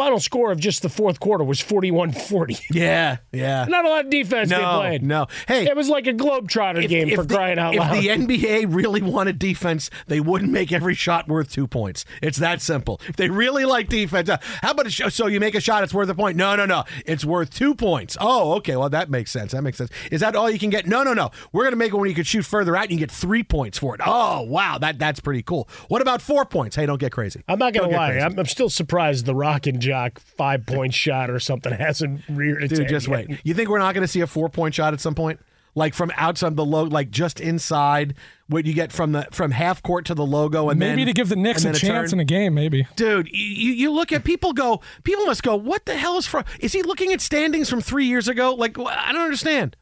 Final 0.00 0.18
score 0.18 0.50
of 0.50 0.58
just 0.58 0.80
the 0.80 0.88
fourth 0.88 1.20
quarter 1.20 1.44
was 1.44 1.60
41-40. 1.60 2.70
Yeah, 2.70 3.18
yeah. 3.32 3.66
Not 3.68 3.84
a 3.84 3.88
lot 3.90 4.04
of 4.06 4.10
defense 4.10 4.48
they 4.48 4.56
played. 4.56 5.02
no. 5.02 5.26
Hey, 5.46 5.66
it 5.66 5.76
was 5.76 5.90
like 5.90 6.06
a 6.06 6.14
globetrotter 6.14 6.88
game 6.88 7.14
for 7.14 7.22
the, 7.22 7.34
crying 7.34 7.58
out 7.58 7.74
if 7.74 7.80
loud. 7.80 7.96
If 7.98 8.02
the 8.02 8.08
NBA 8.08 8.74
really 8.74 9.02
wanted 9.02 9.38
defense, 9.38 9.90
they 10.06 10.18
wouldn't 10.18 10.50
make 10.50 10.72
every 10.72 10.94
shot 10.94 11.28
worth 11.28 11.52
two 11.52 11.66
points. 11.66 12.06
It's 12.22 12.38
that 12.38 12.62
simple. 12.62 12.98
If 13.08 13.16
they 13.16 13.28
really 13.28 13.66
like 13.66 13.90
defense, 13.90 14.30
uh, 14.30 14.38
how 14.62 14.70
about 14.70 14.86
a 14.86 14.90
sh- 14.90 15.02
so 15.10 15.26
you 15.26 15.38
make 15.38 15.54
a 15.54 15.60
shot, 15.60 15.84
it's 15.84 15.92
worth 15.92 16.08
a 16.08 16.14
point? 16.14 16.34
No, 16.34 16.56
no, 16.56 16.64
no. 16.64 16.84
It's 17.04 17.26
worth 17.26 17.52
two 17.52 17.74
points. 17.74 18.16
Oh, 18.18 18.54
okay. 18.54 18.76
Well, 18.76 18.88
that 18.88 19.10
makes 19.10 19.30
sense. 19.30 19.52
That 19.52 19.60
makes 19.60 19.76
sense. 19.76 19.90
Is 20.10 20.22
that 20.22 20.34
all 20.34 20.48
you 20.48 20.58
can 20.58 20.70
get? 20.70 20.86
No, 20.86 21.02
no, 21.02 21.12
no. 21.12 21.30
We're 21.52 21.64
gonna 21.64 21.76
make 21.76 21.92
it 21.92 21.96
when 21.96 22.08
you 22.08 22.14
can 22.14 22.24
shoot 22.24 22.46
further 22.46 22.74
out. 22.74 22.84
and 22.84 22.92
You 22.92 22.98
get 22.98 23.10
three 23.10 23.42
points 23.42 23.76
for 23.76 23.94
it. 23.96 24.00
Oh, 24.06 24.40
wow. 24.40 24.78
That 24.78 24.98
that's 24.98 25.20
pretty 25.20 25.42
cool. 25.42 25.68
What 25.88 26.00
about 26.00 26.22
four 26.22 26.46
points? 26.46 26.76
Hey, 26.76 26.86
don't 26.86 26.98
get 26.98 27.12
crazy. 27.12 27.42
I'm 27.46 27.58
not 27.58 27.74
gonna 27.74 27.88
lie. 27.94 28.12
I'm, 28.14 28.38
I'm 28.38 28.46
still 28.46 28.70
surprised 28.70 29.26
the 29.26 29.34
Rock 29.34 29.66
and 29.66 29.78
Jock 29.90 30.20
five 30.20 30.64
point 30.66 30.94
shot 30.94 31.30
or 31.30 31.40
something 31.40 31.72
hasn't 31.78 32.22
reared 32.28 32.62
its 32.62 32.70
Dude, 32.70 32.82
head 32.82 32.88
just 32.88 33.08
yet. 33.08 33.28
wait. 33.28 33.40
You 33.44 33.54
think 33.54 33.68
we're 33.68 33.78
not 33.80 33.92
going 33.94 34.02
to 34.02 34.08
see 34.08 34.20
a 34.20 34.26
four 34.26 34.48
point 34.48 34.74
shot 34.74 34.92
at 34.94 35.00
some 35.00 35.14
point? 35.16 35.40
Like 35.74 35.94
from 35.94 36.10
outside 36.16 36.56
the 36.56 36.64
logo, 36.64 36.90
like 36.90 37.10
just 37.10 37.40
inside 37.40 38.14
what 38.48 38.66
you 38.66 38.74
get 38.74 38.90
from 38.90 39.12
the 39.12 39.28
from 39.30 39.52
half 39.52 39.82
court 39.82 40.04
to 40.06 40.14
the 40.14 40.26
logo, 40.26 40.68
and 40.68 40.78
Maybe 40.80 41.04
then 41.04 41.06
to 41.06 41.12
give 41.12 41.28
the 41.28 41.36
Knicks 41.36 41.64
and 41.64 41.76
a 41.76 41.78
chance 41.78 42.10
turn. 42.10 42.18
in 42.18 42.20
a 42.22 42.24
game, 42.24 42.54
maybe. 42.54 42.88
Dude, 42.96 43.28
you, 43.32 43.72
you 43.72 43.92
look 43.92 44.10
at 44.10 44.24
people 44.24 44.52
go. 44.52 44.80
People 45.04 45.26
must 45.26 45.44
go. 45.44 45.54
What 45.54 45.86
the 45.86 45.96
hell 45.96 46.18
is 46.18 46.26
from? 46.26 46.44
Is 46.58 46.72
he 46.72 46.82
looking 46.82 47.12
at 47.12 47.20
standings 47.20 47.70
from 47.70 47.80
three 47.80 48.06
years 48.06 48.26
ago? 48.26 48.54
Like 48.54 48.76
I 48.80 49.12
don't 49.12 49.22
understand. 49.22 49.76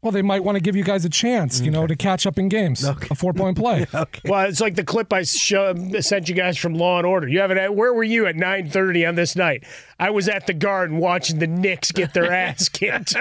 Well, 0.00 0.12
they 0.12 0.22
might 0.22 0.44
want 0.44 0.54
to 0.54 0.60
give 0.60 0.76
you 0.76 0.84
guys 0.84 1.04
a 1.04 1.08
chance, 1.08 1.60
you 1.60 1.72
know, 1.72 1.84
to 1.88 1.96
catch 1.96 2.24
up 2.24 2.38
in 2.38 2.48
games. 2.48 2.84
A 2.84 2.94
four 3.16 3.32
point 3.32 3.56
play. 3.56 3.84
Well, 4.24 4.48
it's 4.48 4.60
like 4.60 4.76
the 4.76 4.84
clip 4.84 5.12
I 5.12 5.22
show, 5.22 5.70
uh, 5.70 6.00
sent 6.00 6.28
you 6.28 6.34
guys 6.34 6.56
from 6.56 6.74
Law 6.74 6.98
and 6.98 7.06
Order. 7.06 7.26
You 7.28 7.40
haven't. 7.40 7.74
Where 7.74 7.92
were 7.92 8.04
you 8.04 8.26
at 8.26 8.36
9:30 8.36 9.08
on 9.08 9.14
this 9.16 9.34
night? 9.34 9.64
I 9.98 10.10
was 10.10 10.28
at 10.28 10.46
the 10.46 10.54
Garden 10.54 10.98
watching 10.98 11.40
the 11.40 11.46
Knicks 11.46 11.90
get 11.90 12.14
their 12.14 12.30
ass 12.32 12.68
kicked. 12.68 13.14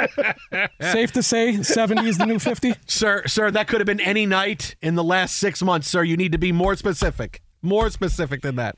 Safe 0.81 1.11
to 1.13 1.23
say, 1.23 1.63
70 1.63 2.07
is 2.07 2.17
the 2.19 2.25
new 2.25 2.39
50? 2.39 2.75
Sir, 2.87 3.23
sir, 3.25 3.49
that 3.51 3.67
could 3.67 3.79
have 3.79 3.87
been 3.87 3.99
any 4.01 4.25
night 4.25 4.75
in 4.81 4.95
the 4.95 5.03
last 5.03 5.37
six 5.37 5.63
months, 5.63 5.87
sir. 5.87 6.03
You 6.03 6.17
need 6.17 6.31
to 6.31 6.37
be 6.37 6.51
more 6.51 6.75
specific. 6.75 7.41
More 7.67 7.89
specific 7.89 8.41
than 8.41 8.55
that. 8.55 8.77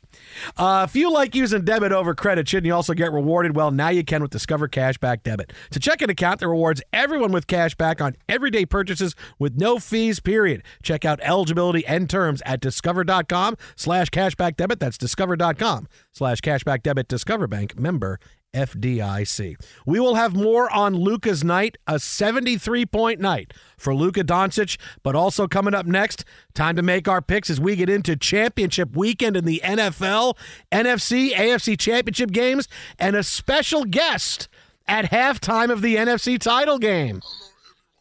Uh, 0.57 0.87
if 0.89 0.95
you 0.95 1.11
like 1.11 1.35
using 1.35 1.63
debit 1.63 1.91
over 1.91 2.15
credit, 2.15 2.49
shouldn't 2.49 2.65
you 2.65 2.73
also 2.73 2.95
get 2.95 3.11
rewarded? 3.13 3.55
Well, 3.55 3.69
now 3.69 3.89
you 3.89 4.03
can 4.03 4.23
with 4.23 4.31
Discover 4.31 4.67
Cashback 4.69 5.21
Debit. 5.21 5.53
To 5.69 5.79
check 5.79 6.01
an 6.01 6.09
account 6.09 6.39
that 6.39 6.47
rewards 6.47 6.81
everyone 6.91 7.31
with 7.31 7.45
cash 7.45 7.75
back 7.75 8.01
on 8.01 8.15
everyday 8.27 8.65
purchases 8.65 9.15
with 9.37 9.59
no 9.59 9.77
fees, 9.77 10.19
period. 10.19 10.63
Check 10.81 11.05
out 11.05 11.19
eligibility 11.21 11.85
and 11.85 12.09
terms 12.09 12.41
at 12.47 12.61
discover.com 12.61 13.57
slash 13.75 14.09
cashback 14.09 14.57
debit. 14.57 14.79
That's 14.79 14.97
discover.com 14.97 15.87
slash 16.11 16.41
cashback 16.41 16.81
debit. 16.81 17.07
Discover 17.07 17.45
Bank 17.47 17.77
member 17.77 18.19
FDIC. 18.53 19.55
We 19.85 19.99
will 19.99 20.15
have 20.15 20.35
more 20.35 20.71
on 20.71 20.95
Luka's 20.95 21.43
night, 21.43 21.77
a 21.87 21.99
73 21.99 22.85
point 22.85 23.19
night 23.19 23.53
for 23.77 23.93
Luka 23.93 24.23
Doncic, 24.23 24.77
but 25.03 25.15
also 25.15 25.47
coming 25.47 25.73
up 25.73 25.85
next, 25.85 26.25
time 26.53 26.75
to 26.75 26.81
make 26.81 27.07
our 27.07 27.21
picks 27.21 27.49
as 27.49 27.59
we 27.59 27.75
get 27.75 27.89
into 27.89 28.15
championship 28.15 28.95
weekend 28.95 29.37
in 29.37 29.45
the 29.45 29.61
NFL, 29.63 30.37
NFC, 30.71 31.33
AFC 31.33 31.77
championship 31.77 32.31
games, 32.31 32.67
and 32.97 33.15
a 33.15 33.23
special 33.23 33.85
guest 33.85 34.47
at 34.87 35.11
halftime 35.11 35.71
of 35.71 35.81
the 35.81 35.95
NFC 35.95 36.39
title 36.39 36.79
game. 36.79 37.21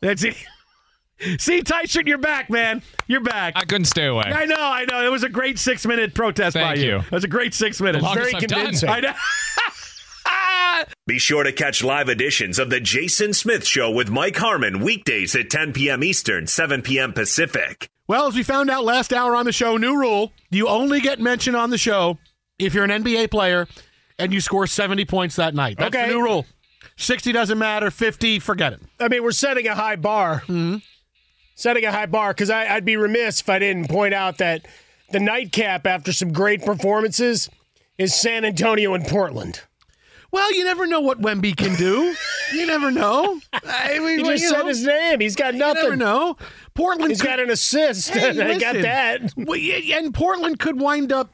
That's 0.00 0.24
it. 0.24 0.37
See, 1.38 1.62
shirt, 1.87 2.06
you're 2.06 2.16
back, 2.16 2.48
man. 2.48 2.80
You're 3.08 3.20
back. 3.20 3.54
I 3.56 3.64
couldn't 3.64 3.87
stay 3.87 4.06
away. 4.06 4.22
I 4.26 4.44
know, 4.44 4.54
I 4.56 4.84
know. 4.84 5.04
It 5.04 5.11
was 5.11 5.24
a 5.24 5.28
great 5.28 5.58
six 5.58 5.84
minute 5.84 6.14
protest 6.14 6.54
by 6.54 6.74
Thank 6.76 6.78
you. 6.78 6.98
It 6.98 7.11
was 7.11 7.24
a 7.24 7.28
great 7.28 7.54
six 7.54 7.80
minutes. 7.80 8.04
longest 8.04 8.37
I've 8.37 8.46
done. 8.46 8.88
I 8.88 9.00
know. 9.00 9.12
Be 11.07 11.19
sure 11.19 11.43
to 11.45 11.53
catch 11.53 11.83
live 11.83 12.09
editions 12.09 12.59
of 12.59 12.71
The 12.71 12.81
Jason 12.81 13.33
Smith 13.33 13.67
Show 13.67 13.91
with 13.91 14.11
Mike 14.11 14.37
Harmon 14.37 14.81
weekdays 14.81 15.35
at 15.35 15.51
10 15.51 15.73
p.m. 15.73 16.03
Eastern, 16.05 16.47
7 16.47 16.83
p.m. 16.83 17.12
Pacific. 17.12 17.88
Well, 18.07 18.27
as 18.27 18.35
we 18.35 18.43
found 18.43 18.71
out 18.71 18.85
last 18.85 19.12
hour 19.12 19.35
on 19.37 19.45
the 19.45 19.53
show, 19.53 19.77
new 19.77 19.99
rule: 19.99 20.33
you 20.51 20.69
only 20.69 21.01
get 21.01 21.21
mentioned 21.21 21.57
on 21.57 21.71
the 21.71 21.79
show 21.79 22.19
if 22.59 22.75
you're 22.75 22.85
an 22.85 22.91
NBA 23.03 23.31
player 23.31 23.67
and 24.19 24.33
you 24.33 24.41
score 24.41 24.67
70 24.67 25.05
points 25.05 25.37
that 25.37 25.55
night. 25.55 25.77
That's 25.79 25.95
Okay. 25.95 26.09
the 26.09 26.14
new 26.14 26.23
rule. 26.23 26.47
60 26.97 27.31
doesn't 27.33 27.59
matter. 27.59 27.91
50, 27.91 28.38
forget 28.41 28.73
it. 28.73 28.81
I 28.99 29.09
mean, 29.09 29.23
we're 29.23 29.31
setting 29.31 29.67
a 29.69 29.75
high 29.75 29.97
bar. 29.97 30.41
Mm-hmm. 30.43 30.77
Setting 31.55 31.85
a 31.85 31.93
high 31.93 32.07
bar 32.07 32.33
because 32.33 32.51
I'd 32.51 32.85
be 32.85 32.97
remiss 32.97 33.41
if 33.41 33.49
I 33.49 33.59
didn't 33.59 33.88
point 33.88 34.14
out 34.14 34.38
that 34.38 34.67
the 35.11 35.21
nightcap 35.21 35.87
after 35.87 36.12
some 36.12 36.33
great 36.33 36.64
performances 36.64 37.49
is 37.99 38.14
San 38.14 38.45
Antonio 38.45 38.95
and 38.95 39.05
Portland. 39.05 39.62
Well, 40.31 40.55
you 40.55 40.64
never 40.64 40.87
know 40.87 41.01
what 41.01 41.21
Wemby 41.21 41.57
can 41.57 41.75
do. 41.77 42.14
you 42.53 42.67
never 42.67 42.91
know. 42.91 43.41
I 43.53 43.99
mean, 43.99 44.19
He 44.19 44.25
just 44.25 44.43
you 44.43 44.49
said 44.51 44.67
his 44.67 44.85
name. 44.85 45.21
He's 45.21 45.37
got 45.37 45.55
nothing. 45.55 45.77
You 45.85 45.91
never 45.91 45.97
know. 45.97 46.37
Portland. 46.75 47.11
He's 47.11 47.21
could- 47.21 47.29
got 47.29 47.41
an 47.41 47.51
assist. 47.51 48.11
Hey, 48.11 48.29
I 48.41 48.59
got 48.59 48.75
that. 48.75 49.33
And 49.37 50.12
Portland 50.14 50.59
could 50.59 50.79
wind 50.81 51.12
up. 51.12 51.31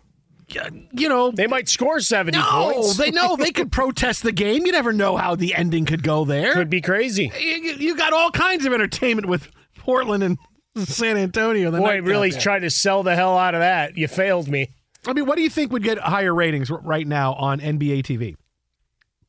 uh, 0.61 0.71
You 0.93 1.09
know, 1.09 1.33
They 1.33 1.47
might 1.49 1.69
score 1.69 1.99
70 2.01 2.39
no, 2.39 2.45
points. 2.73 2.97
they 2.97 3.11
know 3.11 3.35
they 3.37 3.51
could 3.51 3.73
protest 3.81 4.23
the 4.23 4.33
game. 4.33 4.65
You 4.65 4.73
never 4.73 4.93
know 4.93 5.17
how 5.17 5.35
the 5.35 5.55
ending 5.55 5.87
could 5.87 6.03
go 6.05 6.25
there. 6.25 6.53
Could 6.55 6.71
be 6.71 6.81
crazy. 6.81 7.33
you, 7.39 7.75
you 7.79 7.97
got 7.97 8.13
all 8.13 8.31
kinds 8.31 8.65
of 8.65 8.73
entertainment 8.73 9.27
with 9.27 9.51
Portland 9.79 10.23
and 10.23 10.39
San 10.89 11.17
Antonio. 11.17 11.71
The 11.73 11.79
Boy, 11.79 12.01
really 12.01 12.31
tried 12.31 12.61
to 12.61 12.71
sell 12.71 13.03
the 13.03 13.17
hell 13.17 13.37
out 13.37 13.55
of 13.55 13.61
that. 13.61 13.97
You 13.97 14.07
failed 14.09 14.49
me. 14.49 14.71
I 15.07 15.13
mean, 15.13 15.27
what 15.27 15.37
do 15.37 15.43
you 15.43 15.51
think 15.51 15.73
would 15.73 15.83
get 15.83 15.99
higher 15.99 16.35
ratings 16.35 16.71
right 16.71 17.07
now 17.07 17.35
on 17.35 17.61
NBA 17.61 18.03
TV? 18.05 18.37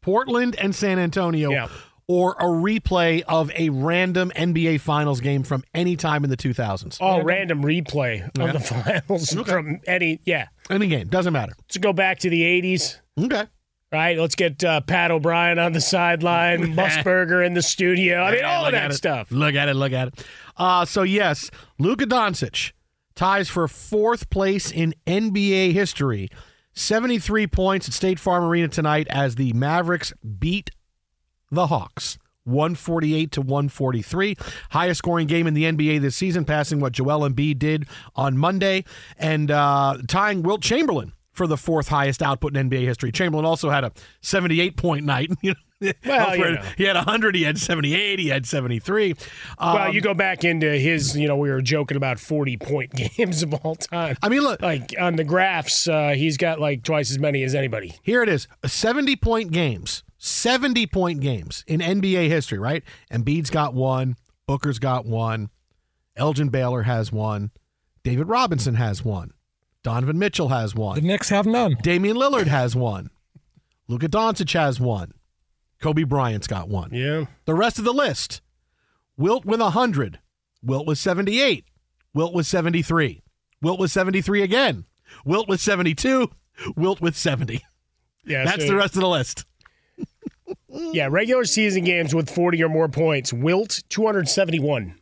Portland 0.05 0.55
and 0.59 0.75
San 0.75 0.99
Antonio, 0.99 1.49
Yeah. 1.49 1.67
or 2.07 2.33
a 2.33 2.43
replay 2.45 3.23
of 3.27 3.49
a 3.55 3.69
random 3.69 4.31
NBA 4.35 4.79
Finals 4.79 5.19
game 5.19 5.41
from 5.41 5.63
any 5.73 5.95
time 5.95 6.23
in 6.23 6.29
the 6.29 6.37
2000s? 6.37 6.97
Oh, 7.01 7.23
random 7.23 7.63
replay 7.63 8.21
of 8.39 8.53
the 8.53 8.59
finals 9.07 9.33
from 9.47 9.79
any. 9.87 10.19
Yeah. 10.25 10.49
Any 10.69 10.87
game, 10.87 11.07
doesn't 11.07 11.33
matter. 11.33 11.53
Let's 11.59 11.77
go 11.77 11.91
back 11.91 12.19
to 12.19 12.29
the 12.29 12.43
80s. 12.43 12.99
Okay. 13.19 13.45
Right, 13.91 14.17
let's 14.19 14.35
get 14.35 14.61
uh, 14.63 14.81
Pat 14.81 15.09
O'Brien 15.09 15.57
on 15.57 15.71
the 15.71 15.79
sideline, 15.81 16.73
Musburger 16.75 17.45
in 17.45 17.53
the 17.53 17.61
studio. 17.61 18.19
I 18.21 18.31
mean, 18.31 18.43
all 18.45 18.65
of 18.65 18.73
that 18.73 18.93
stuff. 18.93 19.31
Look 19.31 19.55
at 19.55 19.69
it. 19.69 19.73
Look 19.75 19.93
at 19.93 20.09
it. 20.09 20.25
Uh, 20.57 20.85
so, 20.85 21.01
yes, 21.03 21.49
Luka 21.79 22.05
Doncic 22.05 22.73
ties 23.15 23.47
for 23.49 23.67
fourth 23.67 24.29
place 24.29 24.69
in 24.71 24.93
NBA 25.07 25.71
history. 25.73 26.29
73 26.75 27.47
points 27.47 27.87
at 27.87 27.93
State 27.93 28.19
Farm 28.19 28.43
Arena 28.43 28.67
tonight 28.67 29.07
as 29.09 29.35
the 29.35 29.53
Mavericks 29.53 30.13
beat 30.39 30.71
the 31.51 31.67
Hawks. 31.67 32.17
148 32.43 33.31
to 33.31 33.41
143. 33.41 34.35
Highest 34.69 34.99
scoring 34.99 35.25
game 35.27 35.47
in 35.47 35.55
the 35.55 35.63
NBA 35.63 35.99
this 36.01 36.15
season, 36.15 36.45
passing 36.45 36.79
what 36.79 36.93
Joel 36.93 37.27
Embiid 37.27 37.57
did 37.57 37.87
on 38.15 38.37
Monday, 38.37 38.85
and 39.17 39.49
uh, 39.49 39.97
tying 40.07 40.43
Wilt 40.43 40.61
Chamberlain 40.61 41.13
for 41.31 41.47
the 41.47 41.57
fourth 41.57 41.87
highest 41.87 42.21
output 42.21 42.55
in 42.55 42.69
NBA 42.69 42.81
history. 42.81 43.11
Chamberlain 43.11 43.45
also 43.45 43.69
had 43.69 43.83
a 43.83 43.91
78 44.21 44.77
point 44.77 45.05
night. 45.05 45.31
You 45.41 45.51
know, 45.51 45.59
Well, 46.05 46.29
elsewhere, 46.29 46.49
you 46.49 46.55
know. 46.55 46.61
he 46.77 46.83
had 46.85 46.95
100, 46.95 47.35
he 47.35 47.43
had 47.43 47.57
78, 47.59 48.19
he 48.19 48.29
had 48.29 48.45
73. 48.45 49.15
well, 49.59 49.77
Um, 49.77 49.93
you 49.93 50.01
go 50.01 50.13
back 50.13 50.43
into 50.43 50.69
his, 50.71 51.17
you 51.17 51.27
know, 51.27 51.35
we 51.35 51.49
were 51.49 51.61
joking 51.61 51.97
about 51.97 52.19
40 52.19 52.57
point 52.57 52.93
games 53.17 53.43
of 53.43 53.53
all 53.53 53.75
time. 53.75 54.15
I 54.23 54.29
mean, 54.29 54.41
look, 54.41 54.61
Like 54.61 54.93
on 54.99 55.15
the 55.17 55.23
graphs, 55.25 55.87
uh, 55.87 56.13
he's 56.15 56.37
got 56.37 56.59
like 56.59 56.83
twice 56.83 57.11
as 57.11 57.19
many 57.19 57.43
as 57.43 57.53
anybody. 57.53 57.93
Here 58.03 58.23
it 58.23 58.29
is 58.29 58.47
70 58.65 59.15
point 59.17 59.51
games, 59.51 60.03
70 60.17 60.87
point 60.87 61.19
games 61.19 61.63
in 61.67 61.81
NBA 61.81 62.29
history, 62.29 62.57
right? 62.57 62.83
Embiid's 63.11 63.49
got 63.49 63.73
one, 63.73 64.15
Booker's 64.47 64.79
got 64.79 65.05
one, 65.05 65.49
Elgin 66.15 66.47
Baylor 66.49 66.83
has 66.83 67.11
one, 67.11 67.51
David 68.03 68.27
Robinson 68.29 68.75
has 68.75 69.03
one, 69.03 69.33
Donovan 69.83 70.17
Mitchell 70.17 70.49
has 70.49 70.73
one. 70.73 70.95
The 70.95 71.01
one, 71.01 71.07
Knicks 71.07 71.29
have 71.29 71.45
none. 71.45 71.75
Damian 71.83 72.15
Lillard 72.15 72.47
has 72.47 72.75
one, 72.77 73.09
Luka 73.89 74.07
Doncic 74.07 74.53
has 74.53 74.79
one, 74.79 75.11
Kobe 75.81 76.03
Bryant's 76.03 76.47
got 76.47 76.69
one. 76.69 76.89
Yeah. 76.93 77.25
The 77.45 77.53
rest 77.53 77.77
of 77.79 77.85
the 77.85 77.93
list 77.93 78.41
Wilt 79.17 79.45
with 79.45 79.61
100, 79.61 80.19
Wilt 80.63 80.87
with 80.87 80.97
78, 80.97 81.65
Wilt 82.13 82.33
with 82.33 82.45
73, 82.45 83.21
Wilt 83.61 83.79
with 83.79 83.91
73 83.91 84.41
again, 84.43 84.85
Wilt 85.25 85.47
with 85.47 85.61
72, 85.61 86.29
Wilt 86.75 87.01
with 87.01 87.15
70. 87.15 87.63
Yeah. 88.25 88.43
That's 88.45 88.63
so- 88.63 88.71
the 88.71 88.75
rest 88.75 88.95
of 88.95 89.01
the 89.01 89.09
list. 89.09 89.45
Yeah, 90.91 91.07
regular 91.09 91.45
season 91.45 91.85
games 91.85 92.13
with 92.13 92.29
40 92.29 92.61
or 92.61 92.67
more 92.67 92.89
points. 92.89 93.31
Wilt, 93.31 93.81
271. 93.87 94.95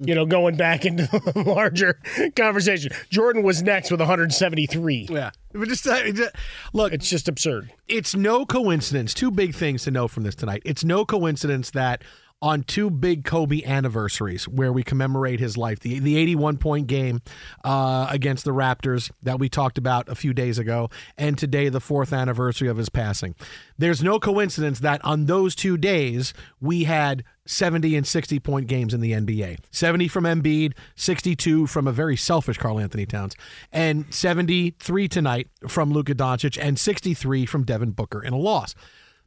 You 0.00 0.14
know, 0.14 0.26
going 0.26 0.56
back 0.56 0.84
into 0.84 1.04
the 1.06 1.42
larger 1.46 1.98
conversation. 2.36 2.92
Jordan 3.10 3.42
was 3.42 3.62
next 3.62 3.90
with 3.90 4.00
173. 4.00 5.08
Yeah. 5.10 5.30
But 5.52 5.68
just, 5.68 5.86
uh, 5.86 6.10
just- 6.12 6.34
look, 6.72 6.92
It's 6.92 7.08
just 7.10 7.28
absurd. 7.28 7.72
it's 7.88 8.14
no 8.14 8.46
coincidence. 8.46 9.14
Two 9.14 9.30
big 9.30 9.54
things 9.54 9.82
to 9.84 9.90
know 9.90 10.06
from 10.08 10.22
this 10.22 10.34
tonight. 10.34 10.62
It's 10.64 10.84
no 10.84 11.04
coincidence 11.04 11.70
that 11.72 12.02
on 12.40 12.62
two 12.62 12.88
big 12.88 13.24
Kobe 13.24 13.64
anniversaries 13.64 14.46
where 14.46 14.72
we 14.72 14.84
commemorate 14.84 15.40
his 15.40 15.56
life, 15.56 15.80
the 15.80 15.98
the 15.98 16.16
81 16.16 16.58
point 16.58 16.86
game 16.86 17.20
uh, 17.64 18.06
against 18.10 18.44
the 18.44 18.52
Raptors 18.52 19.10
that 19.24 19.40
we 19.40 19.48
talked 19.48 19.76
about 19.76 20.08
a 20.08 20.14
few 20.14 20.32
days 20.32 20.56
ago, 20.56 20.88
and 21.16 21.36
today 21.36 21.68
the 21.68 21.80
fourth 21.80 22.12
anniversary 22.12 22.68
of 22.68 22.76
his 22.76 22.88
passing. 22.90 23.34
There's 23.76 24.04
no 24.04 24.20
coincidence 24.20 24.78
that 24.80 25.04
on 25.04 25.26
those 25.26 25.56
two 25.56 25.76
days 25.76 26.32
we 26.60 26.84
had 26.84 27.24
70 27.48 27.96
and 27.96 28.06
60 28.06 28.38
point 28.40 28.66
games 28.66 28.92
in 28.92 29.00
the 29.00 29.12
NBA. 29.12 29.58
70 29.70 30.06
from 30.08 30.24
Embiid, 30.24 30.74
62 30.94 31.66
from 31.66 31.88
a 31.88 31.92
very 31.92 32.16
selfish 32.16 32.58
Karl 32.58 32.78
Anthony 32.78 33.06
Towns, 33.06 33.34
and 33.72 34.12
73 34.12 35.08
tonight 35.08 35.48
from 35.66 35.90
Luka 35.90 36.14
Doncic, 36.14 36.58
and 36.60 36.78
63 36.78 37.46
from 37.46 37.64
Devin 37.64 37.92
Booker 37.92 38.22
in 38.22 38.32
a 38.32 38.38
loss. 38.38 38.74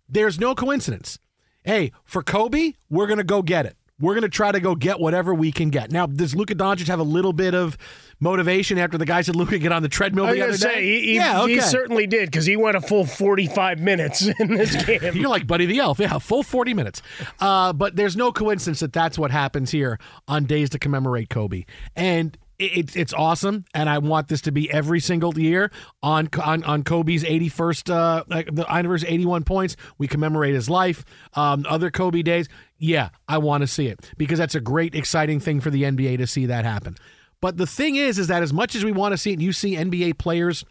There's 0.07 0.39
no 0.39 0.53
coincidence. 0.53 1.19
Hey, 1.63 1.91
for 2.03 2.21
Kobe, 2.21 2.73
we're 2.89 3.07
going 3.07 3.17
to 3.17 3.23
go 3.23 3.41
get 3.41 3.65
it. 3.65 3.75
We're 3.99 4.13
going 4.13 4.23
to 4.23 4.29
try 4.29 4.51
to 4.51 4.59
go 4.59 4.75
get 4.75 4.99
whatever 4.99 5.33
we 5.33 5.51
can 5.51 5.69
get. 5.69 5.91
Now, 5.91 6.07
does 6.07 6.35
Luka 6.35 6.55
Doncic 6.55 6.87
have 6.87 6.99
a 6.99 7.03
little 7.03 7.33
bit 7.33 7.53
of 7.53 7.77
motivation 8.21 8.77
after 8.77 8.97
the 8.97 9.05
guy 9.05 9.21
said 9.21 9.35
Luka 9.35 9.57
get 9.57 9.73
on 9.73 9.81
the 9.81 9.89
treadmill 9.89 10.27
the 10.27 10.41
other 10.41 10.55
say, 10.55 10.75
day? 10.75 10.83
he, 10.83 11.01
he, 11.07 11.15
yeah, 11.15 11.41
okay. 11.41 11.55
he 11.55 11.61
certainly 11.61 12.07
did 12.07 12.31
because 12.31 12.45
he 12.45 12.55
went 12.55 12.77
a 12.77 12.81
full 12.81 13.05
45 13.05 13.79
minutes 13.79 14.21
in 14.39 14.55
this 14.55 14.85
game. 14.85 15.15
You're 15.15 15.29
like 15.29 15.47
Buddy 15.47 15.65
the 15.65 15.79
Elf. 15.79 15.99
Yeah, 15.99 16.17
full 16.19 16.43
40 16.43 16.73
minutes. 16.73 17.01
Uh, 17.39 17.73
but 17.73 17.95
there's 17.97 18.15
no 18.15 18.31
coincidence 18.31 18.79
that 18.79 18.93
that's 18.93 19.17
what 19.17 19.31
happens 19.31 19.71
here 19.71 19.99
on 20.27 20.45
days 20.45 20.69
to 20.69 20.79
commemorate 20.79 21.29
Kobe. 21.29 21.65
And 21.95 22.37
it, 22.61 22.77
it's 22.77 22.95
it's 22.95 23.13
awesome, 23.13 23.65
and 23.73 23.89
I 23.89 23.97
want 23.97 24.27
this 24.27 24.41
to 24.41 24.51
be 24.51 24.71
every 24.71 24.99
single 24.99 25.37
year 25.37 25.71
on 26.03 26.29
on, 26.43 26.63
on 26.63 26.83
Kobe's 26.83 27.23
81st, 27.23 27.89
uh, 27.89 28.23
the 28.51 28.65
anniversary, 28.71 29.09
81 29.09 29.43
points. 29.43 29.75
We 29.97 30.07
commemorate 30.07 30.53
his 30.53 30.69
life. 30.69 31.03
Um, 31.33 31.65
other 31.67 31.89
Kobe 31.89 32.21
days, 32.21 32.47
yeah, 32.77 33.09
I 33.27 33.39
want 33.39 33.61
to 33.61 33.67
see 33.67 33.87
it 33.87 33.99
because 34.17 34.37
that's 34.37 34.55
a 34.55 34.61
great, 34.61 34.93
exciting 34.93 35.39
thing 35.39 35.59
for 35.59 35.71
the 35.71 35.83
NBA 35.83 36.19
to 36.19 36.27
see 36.27 36.45
that 36.45 36.63
happen. 36.63 36.95
But 37.41 37.57
the 37.57 37.67
thing 37.67 37.95
is, 37.95 38.19
is 38.19 38.27
that 38.27 38.43
as 38.43 38.53
much 38.53 38.75
as 38.75 38.85
we 38.85 38.91
want 38.91 39.13
to 39.13 39.17
see 39.17 39.31
it, 39.31 39.33
and 39.33 39.41
you 39.41 39.51
see 39.51 39.75
NBA 39.75 40.17
players 40.17 40.63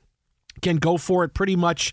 can 0.62 0.76
go 0.76 0.96
for 0.96 1.24
it 1.24 1.34
pretty 1.34 1.56
much, 1.56 1.92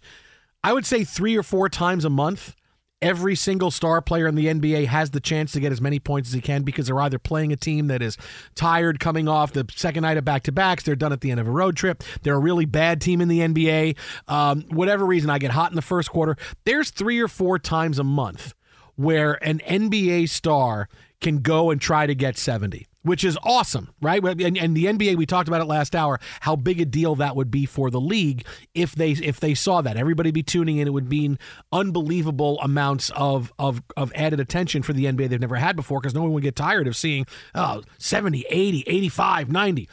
I 0.64 0.74
would 0.74 0.86
say 0.86 1.04
three 1.04 1.36
or 1.36 1.44
four 1.44 1.68
times 1.70 2.06
a 2.06 2.10
month. 2.10 2.56
Every 3.00 3.36
single 3.36 3.70
star 3.70 4.02
player 4.02 4.28
in 4.28 4.34
the 4.34 4.48
NBA 4.48 4.88
has 4.88 5.12
the 5.12 5.20
chance 5.20 5.52
to 5.52 5.60
get 5.60 5.72
as 5.72 5.80
many 5.80 6.00
points 6.00 6.30
as 6.30 6.34
he 6.34 6.42
can 6.42 6.64
because 6.64 6.88
they're 6.88 7.00
either 7.00 7.20
playing 7.20 7.54
a 7.54 7.56
team 7.56 7.88
that 7.88 8.02
is 8.02 8.18
tired 8.56 9.00
coming 9.00 9.28
off 9.28 9.54
the 9.54 9.68
second 9.76 10.02
night 10.02 10.18
of 10.18 10.26
back 10.26 10.42
to 10.44 10.52
backs, 10.52 10.84
they're 10.84 10.96
done 10.96 11.14
at 11.14 11.22
the 11.22 11.30
end 11.30 11.40
of 11.40 11.48
a 11.48 11.52
road 11.52 11.76
trip, 11.76 12.04
they're 12.24 12.34
a 12.34 12.40
really 12.40 12.66
bad 12.66 13.00
team 13.00 13.22
in 13.22 13.28
the 13.28 13.42
NBA. 13.42 13.96
Um, 14.28 14.64
whatever 14.70 15.06
reason, 15.06 15.30
I 15.30 15.38
get 15.38 15.52
hot 15.52 15.72
in 15.72 15.76
the 15.76 15.84
first 15.84 16.10
quarter. 16.10 16.38
There's 16.66 16.90
three 16.90 17.20
or 17.20 17.28
four 17.28 17.60
times 17.60 18.00
a 18.00 18.04
month 18.04 18.56
where 18.96 19.34
an 19.46 19.60
NBA 19.60 20.30
star 20.30 20.90
can 21.22 21.40
go 21.40 21.70
and 21.70 21.80
try 21.80 22.08
to 22.08 22.16
get 22.16 22.36
70, 22.36 22.88
which 23.04 23.24
is 23.24 23.38
awesome, 23.44 23.90
right? 24.02 24.24
And, 24.24 24.58
and 24.58 24.76
the 24.76 24.86
NBA, 24.86 25.16
we 25.16 25.26
talked 25.26 25.48
about 25.48 25.62
it 25.62 25.66
last 25.66 25.96
hour, 25.96 26.20
how 26.42 26.56
big 26.56 26.82
a 26.82 26.86
deal 26.86 27.16
that 27.16 27.36
would 27.36 27.50
be 27.50 27.66
for 27.66 27.90
the 27.90 28.02
league 28.02 28.46
if 28.74 28.94
they 28.94 29.12
if 29.12 29.40
they 29.40 29.54
saw 29.54 29.82
that. 29.82 29.98
Everybody 29.98 30.32
be 30.32 30.44
tuning 30.44 30.78
in. 30.78 30.88
It 30.88 30.94
would 30.94 31.10
mean 31.10 31.40
unbelievable 31.72 32.60
amounts 32.62 33.10
of 33.12 33.54
of, 33.58 33.82
of 33.96 34.12
added 34.16 34.40
attention 34.40 34.84
for 34.84 34.94
the 34.94 35.06
NBA 35.06 35.30
they've 35.30 35.40
never 35.40 35.56
had 35.56 35.76
before 35.76 36.00
because 36.00 36.14
no 36.14 36.22
one 36.22 36.34
would 36.34 36.44
get 36.44 36.56
tired 36.56 36.88
of 36.88 36.96
seeing 36.96 37.26
oh, 37.56 37.84
70, 37.98 38.46
80, 38.50 38.84
85, 38.88 39.52
90. 39.52 39.90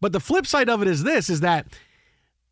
But 0.00 0.12
the 0.12 0.20
flip 0.20 0.46
side 0.46 0.68
of 0.68 0.82
it 0.82 0.88
is 0.88 1.04
this 1.04 1.30
is 1.30 1.40
that 1.40 1.66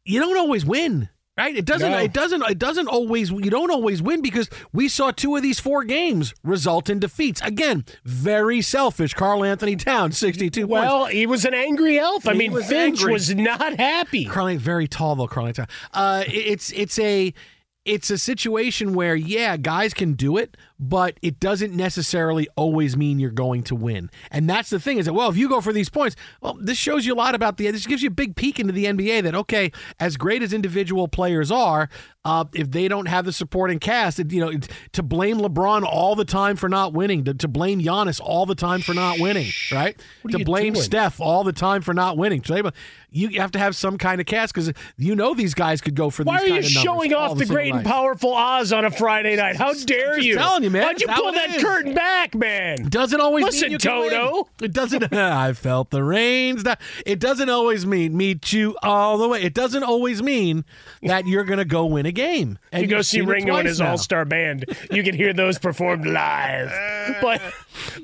you 0.05 0.21
don't 0.21 0.37
always 0.37 0.65
win. 0.65 1.09
Right? 1.37 1.57
It 1.57 1.65
doesn't 1.65 1.91
No. 1.91 1.99
it 1.99 2.13
doesn't 2.13 2.43
it 2.49 2.61
doesn't 2.61 2.87
always 2.87 3.31
you 3.31 3.51
don't 3.51 3.71
always 3.73 4.01
win 4.01 4.23
because 4.23 4.49
we 4.73 4.89
saw 4.89 5.11
two 5.11 5.35
of 5.35 5.43
these 5.43 5.59
four 5.59 5.83
games 5.83 6.33
result 6.45 6.89
in 6.89 7.01
defeats. 7.01 7.41
Again, 7.43 7.85
very 8.05 8.63
selfish 8.63 9.15
Karl 9.15 9.43
Anthony 9.45 9.75
Towns, 9.75 10.17
62 10.17 10.69
points. 10.69 10.71
Well, 10.71 11.07
he 11.07 11.27
was 11.27 11.45
an 11.45 11.53
angry 11.55 11.99
elf. 11.99 12.29
I 12.29 12.33
He 12.35 12.39
mean, 12.39 12.53
was 12.53 12.67
Finch 12.67 13.01
angry. 13.01 13.13
was 13.13 13.35
not 13.35 13.81
happy. 13.81 14.27
Karl 14.27 14.57
very 14.59 14.87
tall 14.87 15.17
though, 15.17 15.27
Karl 15.27 15.49
Anthony 15.49 15.67
Uh 15.93 16.23
it's 16.29 16.71
it's 16.71 16.99
a 17.01 17.35
it's 17.85 18.11
a 18.11 18.17
situation 18.17 18.95
where 18.95 19.17
yeah, 19.17 19.57
guys 19.57 19.93
can 19.93 20.13
do 20.13 20.37
it, 20.39 20.57
but 20.89 21.19
it 21.23 21.41
doesn't 21.41 21.75
necessarily 21.75 22.47
always 22.57 22.95
mean 22.97 23.19
you're 23.19 23.31
going 23.31 23.63
to 23.65 23.75
win. 23.75 24.11
And 24.31 24.49
that's 24.49 24.69
the 24.71 24.79
thing 24.79 24.99
is 24.99 25.07
that 25.07 25.15
well, 25.15 25.31
if 25.31 25.37
you 25.37 25.49
go 25.49 25.61
for 25.61 25.73
these 25.73 25.89
points, 25.89 26.15
well, 26.41 26.57
this 26.61 26.77
shows 26.77 27.07
you 27.07 27.15
a 27.15 27.17
lot 27.17 27.35
about 27.35 27.57
the 27.57 27.71
this 27.71 27.87
gives 27.87 28.03
you 28.03 28.09
a 28.09 28.13
big 28.13 28.37
peek 28.37 28.61
into 28.61 28.73
the 28.73 28.85
NBA 28.85 29.23
that 29.23 29.35
okay, 29.35 29.73
as 29.99 30.17
great 30.17 30.43
as 30.43 30.53
individual 30.53 31.09
players 31.09 31.51
are, 31.51 31.89
uh, 32.25 32.45
if 32.55 32.71
they 32.71 32.89
don't 32.89 33.07
have 33.07 33.25
the 33.25 33.33
supporting 33.33 33.79
cast, 33.79 34.19
it, 34.19 34.31
you 34.33 34.41
know, 34.41 34.49
it- 34.51 34.69
to 34.93 35.03
blame 35.03 35.39
LeBron 35.39 35.85
all 35.85 36.15
the 36.15 36.25
time 36.25 36.57
for 36.57 36.69
not 36.69 36.93
winning, 36.93 37.25
to, 37.25 37.35
to 37.35 37.49
blame 37.49 37.81
Giannis 37.81 38.21
all 38.21 38.47
the 38.47 38.55
time 38.55 38.81
for 38.81 38.95
not 38.95 39.19
winning, 39.19 39.51
right? 39.73 39.99
To 40.31 40.45
blame 40.45 40.75
doing? 40.75 40.85
Steph 40.85 41.21
all 41.21 41.45
the 41.45 41.53
time 41.53 41.83
for 41.83 41.95
not 41.95 42.17
winning. 42.17 42.43
You 43.11 43.41
have 43.41 43.53
to 43.53 43.59
have 43.59 43.77
some 43.77 43.97
kind 43.97 44.21
of 44.21 44.27
cast 44.27 44.53
because 44.53 44.73
you 44.97 45.15
know 45.15 45.35
these 45.35 45.55
guys 45.55 45.81
could 45.81 45.95
go 45.95 46.11
for 46.11 46.25
Why 46.25 46.41
these 46.41 46.43
are 46.43 46.47
you 46.47 46.53
kind 46.55 46.65
of 46.67 46.75
numbers 46.75 46.83
showing 46.83 47.15
off 47.15 47.33
the 47.39 47.39
single 47.47 47.55
great 47.57 47.75
and 47.75 47.85
powerful 47.87 48.35
Oz 48.35 48.73
on 48.73 48.85
a 48.85 48.91
Friday 48.91 49.37
night? 49.37 49.57
How 49.57 49.73
dare 49.73 50.19
you? 50.19 50.35
telling 50.35 50.65
you, 50.65 50.71
man. 50.75 50.83
Why'd 50.83 51.01
you 51.01 51.09
pull 51.09 51.29
it 51.29 51.35
that 51.35 51.55
is. 51.57 51.63
curtain 51.63 51.95
back, 51.95 52.35
man? 52.35 52.89
Doesn't 52.89 53.21
always 53.21 53.45
Listen, 53.47 53.63
mean 53.63 53.73
you 53.73 53.79
can 53.79 54.11
Toto. 54.11 54.35
win. 54.35 54.45
It 54.63 54.73
doesn't. 54.73 55.13
I 55.13 55.53
felt 55.55 55.91
the 55.91 56.05
rains. 56.05 56.65
That 56.65 56.81
it 57.07 57.19
doesn't 57.19 57.49
always 57.49 57.87
mean 57.87 58.17
meet 58.17 58.53
you 58.53 58.77
all 58.83 59.17
the 59.19 59.29
way. 59.29 59.43
It 59.43 59.55
doesn't 59.55 59.83
always 59.83 60.23
mean 60.23 60.65
that 61.03 61.27
you're 61.27 61.45
going 61.45 61.59
to 61.59 61.65
go 61.65 61.87
win 61.87 62.07
a 62.07 62.13
game. 62.13 62.59
And 62.73 62.83
you 62.83 62.89
go 62.89 63.03
see 63.03 63.21
Ringo 63.21 63.57
and 63.57 63.67
his 63.67 63.81
all 63.81 63.99
star 63.99 64.25
band. 64.25 64.67
You 64.91 65.03
can 65.03 65.15
hear 65.15 65.33
those 65.33 65.59
performed 65.59 66.07
live. 66.07 66.71
But 67.23 67.41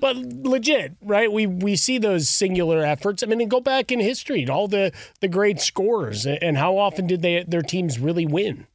but 0.00 0.16
legit, 0.16 0.96
right? 1.02 1.30
We 1.30 1.46
we 1.46 1.76
see 1.76 1.98
those 1.98 2.28
singular 2.28 2.84
efforts. 2.84 3.22
I 3.22 3.26
mean, 3.26 3.48
go 3.48 3.60
back 3.60 3.92
in 3.92 4.00
history, 4.00 4.48
all 4.48 4.68
the 4.68 4.92
the 5.20 5.28
great 5.28 5.60
scorers, 5.60 6.26
and 6.26 6.56
how 6.56 6.78
often 6.78 7.06
did 7.06 7.22
they 7.22 7.44
their 7.46 7.62
teams 7.62 7.98
really 7.98 8.26
win? 8.26 8.66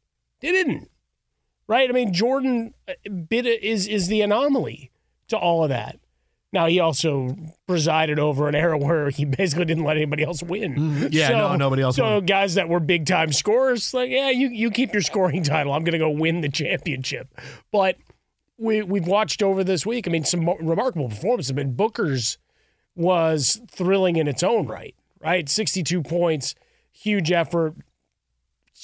They 0.42 0.52
didn't. 0.52 0.90
Right? 1.68 1.90
I 1.90 1.94
mean, 1.94 2.14
Jordan 2.14 2.74
uh, 2.88 2.94
bit 3.10 3.46
is 3.46 3.88
is 3.88 4.08
the 4.08 4.22
anomaly 4.22 4.92
to 5.30 5.38
all 5.38 5.64
of 5.64 5.70
that. 5.70 6.00
Now 6.54 6.68
he 6.68 6.80
also 6.80 7.36
presided 7.68 8.18
over 8.20 8.48
an 8.48 8.56
era 8.56 8.78
where 8.86 9.10
he 9.10 9.26
basically 9.26 9.66
didn't 9.66 9.84
let 9.84 9.98
anybody 9.98 10.24
else 10.24 10.42
win. 10.44 10.76
Mm-hmm. 10.76 11.08
Yeah, 11.12 11.30
no, 11.30 11.56
nobody 11.56 11.82
else 11.82 11.96
So 11.98 12.16
won. 12.16 12.26
guys 12.26 12.56
that 12.56 12.70
were 12.70 12.80
big 12.80 13.06
time 13.06 13.34
scorers, 13.34 13.94
like 13.94 14.10
yeah, 14.10 14.30
you 14.30 14.50
you 14.50 14.72
keep 14.72 14.94
your 14.94 15.02
scoring 15.02 15.44
title. 15.44 15.74
I'm 15.74 15.84
going 15.84 15.94
to 15.94 15.98
go 16.00 16.10
win 16.10 16.42
the 16.42 16.50
championship. 16.50 17.28
But 17.72 17.98
we 18.58 18.82
we've 18.84 19.08
watched 19.08 19.42
over 19.44 19.64
this 19.64 19.86
week. 19.86 20.08
I 20.08 20.12
mean, 20.12 20.24
some 20.24 20.48
remarkable 20.62 21.10
performances. 21.10 21.52
I 21.52 21.56
mean, 21.56 21.74
Booker's 21.74 22.38
was 22.96 23.60
thrilling 23.70 24.16
in 24.16 24.28
its 24.28 24.44
own 24.44 24.68
right. 24.68 24.96
Right, 25.20 25.50
62 25.50 26.04
points, 26.04 26.54
huge 26.92 27.32
effort. 27.32 27.74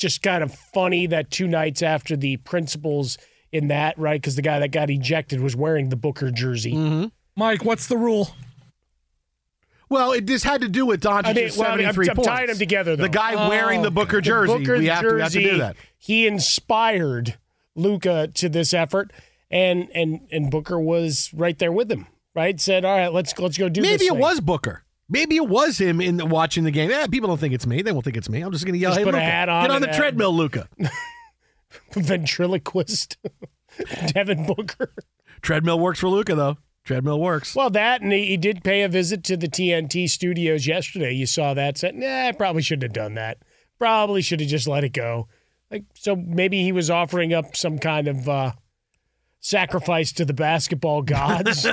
It's 0.02 0.16
just 0.16 0.24
kind 0.24 0.42
of 0.42 0.52
funny 0.52 1.06
that 1.06 1.30
two 1.30 1.48
nights 1.48 1.84
after 1.84 2.18
the 2.18 2.38
principals 2.38 3.20
in 3.52 3.68
that, 3.68 4.00
right? 4.00 4.20
Because 4.20 4.36
the 4.36 4.42
guy 4.42 4.58
that 4.58 4.70
got 4.70 4.90
ejected 4.90 5.42
was 5.42 5.56
wearing 5.56 5.90
the 5.90 5.96
Booker 5.96 6.32
jersey. 6.32 6.74
Mm-hmm. 6.74 7.06
Mike, 7.36 7.64
what's 7.64 7.86
the 7.86 7.98
rule? 7.98 8.32
Well, 9.90 10.14
it 10.14 10.26
just 10.26 10.44
had 10.44 10.62
to 10.62 10.68
do 10.68 10.88
with 10.88 11.04
Doncic's 11.04 11.28
I 11.28 11.34
mean, 11.34 11.52
well, 11.56 11.72
I'm, 11.72 11.86
I'm 11.86 12.16
points. 12.16 12.26
tying 12.26 12.48
them 12.48 12.58
together. 12.58 12.96
Though. 12.96 13.04
The 13.04 13.10
guy 13.10 13.48
wearing 13.48 13.84
the 13.84 13.92
Booker 13.92 14.18
The 14.18 14.22
jersey. 14.24 14.58
Booker 14.58 14.78
we, 14.80 14.88
have 14.88 15.02
to, 15.02 15.14
we 15.14 15.22
have 15.22 15.32
to 15.34 15.40
do 15.40 15.58
that. 15.60 15.76
He 16.00 16.26
inspired 16.26 17.38
Luka 17.76 18.30
to 18.34 18.50
this 18.50 18.74
effort, 18.74 19.14
and 19.52 19.88
and 19.94 20.22
and 20.32 20.50
Booker 20.50 20.80
was 20.80 21.30
right 21.32 21.60
there 21.60 21.72
with 21.72 21.92
him. 21.92 22.08
Right, 22.34 22.60
said, 22.60 22.86
"All 22.86 22.98
right, 22.98 23.14
let's 23.14 23.38
let's 23.38 23.58
go 23.58 23.70
do." 23.70 23.82
This. 23.82 23.88
Maybe 23.88 23.98
this 23.98 24.08
it 24.08 24.14
thing." 24.14 24.20
was 24.20 24.40
Booker. 24.40 24.84
Maybe 25.12 25.36
it 25.36 25.47
was 25.47 25.78
him 25.78 26.00
in 26.00 26.17
the, 26.17 26.26
watching 26.26 26.63
the 26.63 26.71
game. 26.71 26.89
Eh, 26.89 27.08
people 27.08 27.28
don't 27.28 27.39
think 27.39 27.54
it's 27.54 27.67
me. 27.67 27.82
They 27.82 27.91
won't 27.91 28.06
think 28.06 28.15
it's 28.17 28.30
me. 28.30 28.41
I'm 28.41 28.52
just 28.52 28.65
going 28.65 28.74
to 28.74 28.80
yell, 28.80 28.91
Just 28.91 29.00
"Hey, 29.00 29.06
put 29.06 29.13
a 29.13 29.19
hat 29.19 29.50
on 29.50 29.63
get 29.65 29.71
on 29.71 29.82
the 29.82 29.89
add- 29.89 29.95
treadmill, 29.95 30.34
Luka." 30.34 30.67
ventriloquist 31.93 33.17
Devin 34.13 34.45
Booker. 34.45 34.93
treadmill 35.41 35.80
works 35.80 36.00
for 36.00 36.08
Luka 36.10 36.36
though. 36.36 36.58
Treadmill 36.84 37.19
works. 37.19 37.56
Well, 37.56 37.69
that 37.71 38.02
and 38.02 38.12
he, 38.12 38.26
he 38.28 38.38
did 38.38 38.63
pay 38.63 38.82
a 38.82 38.89
visit 38.89 39.24
to 39.26 39.38
the 39.38 39.47
TNT 39.47 40.10
studios 40.10 40.65
yesterday. 40.65 41.12
You 41.13 41.26
saw 41.28 41.54
that. 41.54 41.78
Said, 41.78 41.95
"Nah, 41.95 42.28
I 42.28 42.32
probably 42.32 42.62
shouldn't 42.63 42.84
have 42.84 42.93
done 42.93 43.13
that. 43.15 43.38
Probably 43.78 44.21
should 44.21 44.39
have 44.39 44.50
just 44.50 44.67
let 44.67 44.84
it 44.84 44.89
go." 44.93 45.28
Like, 45.69 45.84
so 45.93 46.15
maybe 46.15 46.63
he 46.63 46.71
was 46.71 46.89
offering 46.89 47.34
up 47.34 47.56
some 47.56 47.78
kind 47.78 48.08
of 48.08 48.28
uh, 48.28 48.52
sacrifice 49.41 50.12
to 50.13 50.23
the 50.23 50.34
basketball 50.34 51.01
gods 51.01 51.67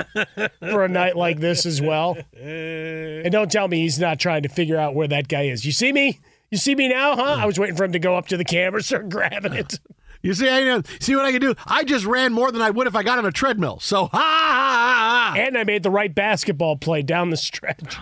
for 0.59 0.83
a 0.83 0.89
night 0.89 1.15
like 1.15 1.39
this 1.39 1.65
as 1.65 1.81
well. 1.81 2.17
And 2.35 3.31
don't 3.31 3.51
tell 3.51 3.67
me 3.67 3.81
he's 3.81 3.99
not 3.99 4.19
trying 4.19 4.43
to 4.43 4.49
figure 4.49 4.77
out 4.77 4.95
where 4.95 5.07
that 5.07 5.27
guy 5.27 5.43
is. 5.43 5.65
You 5.65 5.71
see 5.71 5.93
me? 5.93 6.19
You 6.51 6.57
see 6.57 6.75
me 6.75 6.89
now, 6.89 7.15
huh? 7.15 7.37
I 7.39 7.45
was 7.45 7.59
waiting 7.59 7.75
for 7.75 7.83
him 7.83 7.91
to 7.91 7.99
go 7.99 8.15
up 8.15 8.27
to 8.27 8.37
the 8.37 8.43
camera, 8.43 8.81
start 8.83 9.07
grabbing 9.07 9.53
it. 9.53 9.79
You 10.21 10.33
see, 10.33 10.49
I, 10.49 10.67
uh, 10.67 10.81
see 10.99 11.15
what 11.15 11.25
I 11.25 11.31
can 11.31 11.39
do? 11.39 11.55
I 11.65 11.83
just 11.85 12.05
ran 12.05 12.33
more 12.33 12.51
than 12.51 12.61
I 12.61 12.71
would 12.71 12.87
if 12.87 12.95
I 12.95 13.03
got 13.03 13.19
on 13.19 13.25
a 13.25 13.31
treadmill. 13.31 13.79
So, 13.79 14.07
ha, 14.07 14.17
ha, 14.17 14.17
ha, 14.17 15.33
ha. 15.33 15.39
And 15.39 15.57
I 15.57 15.63
made 15.63 15.83
the 15.83 15.91
right 15.91 16.13
basketball 16.13 16.75
play 16.75 17.03
down 17.03 17.29
the 17.29 17.37
stretch. 17.37 17.97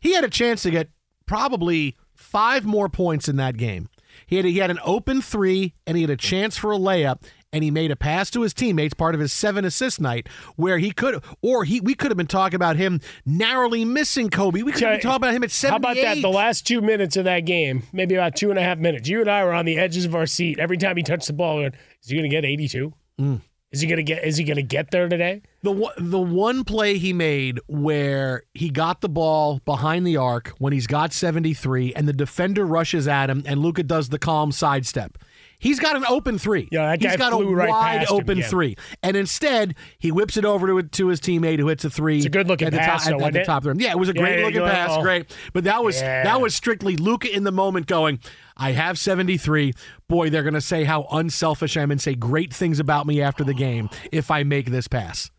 He 0.00 0.12
had 0.12 0.24
a 0.24 0.28
chance 0.28 0.62
to 0.64 0.70
get 0.70 0.90
probably 1.24 1.96
five 2.14 2.66
more 2.66 2.90
points 2.90 3.28
in 3.28 3.36
that 3.36 3.56
game. 3.56 3.88
He 4.26 4.36
had, 4.36 4.44
he 4.44 4.58
had 4.58 4.70
an 4.70 4.78
open 4.84 5.22
three, 5.22 5.74
and 5.86 5.96
he 5.96 6.02
had 6.02 6.10
a 6.10 6.16
chance 6.16 6.56
for 6.56 6.72
a 6.72 6.76
layup, 6.78 7.22
and 7.54 7.62
he 7.62 7.70
made 7.70 7.92
a 7.92 7.96
pass 7.96 8.30
to 8.32 8.42
his 8.42 8.52
teammates, 8.52 8.94
part 8.94 9.14
of 9.14 9.20
his 9.20 9.32
seven 9.32 9.64
assist 9.64 10.00
night, 10.00 10.28
where 10.56 10.78
he 10.78 10.90
could, 10.90 11.22
or 11.40 11.62
he 11.62 11.80
we 11.80 11.94
could 11.94 12.10
have 12.10 12.18
been 12.18 12.26
talking 12.26 12.56
about 12.56 12.74
him 12.74 13.00
narrowly 13.24 13.84
missing 13.84 14.28
Kobe. 14.28 14.62
We 14.62 14.72
could 14.72 14.82
have 14.82 14.94
been 14.94 15.00
talking 15.00 15.16
about 15.16 15.34
him 15.34 15.44
at 15.44 15.56
How 15.62 15.76
about 15.76 15.94
that? 15.94 16.20
The 16.20 16.28
last 16.28 16.66
two 16.66 16.80
minutes 16.80 17.16
of 17.16 17.24
that 17.24 17.40
game, 17.40 17.84
maybe 17.92 18.16
about 18.16 18.34
two 18.34 18.50
and 18.50 18.58
a 18.58 18.62
half 18.62 18.78
minutes, 18.78 19.08
you 19.08 19.20
and 19.20 19.30
I 19.30 19.44
were 19.44 19.54
on 19.54 19.66
the 19.66 19.78
edges 19.78 20.04
of 20.04 20.16
our 20.16 20.26
seat. 20.26 20.58
Every 20.58 20.76
time 20.76 20.96
he 20.96 21.04
touched 21.04 21.28
the 21.28 21.32
ball, 21.32 21.56
we 21.58 21.62
went, 21.62 21.76
is 22.02 22.08
he 22.08 22.16
going 22.16 22.28
to 22.28 22.36
get 22.36 22.44
82? 22.44 22.92
Mm. 23.20 23.40
Is 23.70 23.80
he 23.80 23.86
going 23.86 23.96
to 23.96 24.02
get? 24.04 24.24
Is 24.24 24.36
he 24.36 24.44
going 24.44 24.56
to 24.56 24.62
get 24.62 24.92
there 24.92 25.08
today? 25.08 25.42
The 25.62 25.72
one- 25.72 25.94
the 25.98 26.20
one 26.20 26.62
play 26.62 26.98
he 26.98 27.12
made 27.12 27.58
where 27.66 28.44
he 28.54 28.70
got 28.70 29.00
the 29.00 29.08
ball 29.08 29.60
behind 29.64 30.06
the 30.06 30.16
arc 30.16 30.52
when 30.58 30.72
he's 30.72 30.86
got 30.86 31.12
73 31.12 31.92
and 31.94 32.06
the 32.06 32.12
defender 32.12 32.64
rushes 32.66 33.08
at 33.08 33.30
him 33.30 33.42
and 33.46 33.60
Luka 33.60 33.82
does 33.82 34.10
the 34.10 34.18
calm 34.18 34.52
sidestep. 34.52 35.18
He's 35.58 35.80
got 35.80 35.96
an 35.96 36.04
open 36.08 36.38
three. 36.38 36.68
Yeah, 36.70 36.86
that 36.90 37.00
He's 37.02 37.12
guy 37.12 37.16
got 37.16 37.32
a 37.32 37.36
flew 37.36 37.54
right 37.54 37.68
wide 37.68 37.98
past 38.00 38.10
him 38.10 38.16
open 38.16 38.42
three. 38.42 38.76
And 39.02 39.16
instead, 39.16 39.74
he 39.98 40.10
whips 40.12 40.36
it 40.36 40.44
over 40.44 40.66
to, 40.66 40.82
to 40.82 41.08
his 41.08 41.20
teammate 41.20 41.58
who 41.58 41.68
hits 41.68 41.84
a 41.84 41.90
three. 41.90 42.16
It's 42.18 42.26
a 42.26 42.30
good-looking 42.30 42.66
at 42.66 42.72
the 42.72 42.78
pass, 42.78 43.04
top, 43.04 43.18
though, 43.18 43.24
at, 43.24 43.34
at 43.36 43.40
the 43.40 43.44
top 43.44 43.58
of 43.58 43.62
the 43.64 43.68
rim. 43.70 43.80
Yeah, 43.80 43.90
it 43.92 43.98
was 43.98 44.08
a 44.08 44.14
Yeah, 44.14 44.20
great 44.20 44.38
yeah, 44.40 44.44
looking 44.46 44.60
pass. 44.62 44.90
know. 44.96 45.02
Great. 45.02 45.36
But 45.52 45.64
that 45.64 45.82
was 45.82 46.00
Yeah. 46.00 46.24
that 46.24 46.40
was 46.40 46.54
strictly 46.54 46.96
Luka 46.96 47.34
in 47.34 47.44
the 47.44 47.52
moment 47.52 47.86
going, 47.86 48.18
I 48.56 48.72
have 48.72 48.98
73. 48.98 49.72
Boy, 50.08 50.30
they're 50.30 50.42
going 50.42 50.54
to 50.54 50.60
say 50.60 50.84
how 50.84 51.06
unselfish 51.10 51.76
I 51.76 51.82
am 51.82 51.90
and 51.90 52.00
say 52.00 52.14
great 52.14 52.52
things 52.52 52.78
about 52.78 53.06
me 53.06 53.20
after 53.22 53.42
the 53.44 53.54
game 53.54 53.88
if 54.12 54.30
I 54.30 54.42
make 54.42 54.66
this 54.70 54.86
pass. 54.88 55.30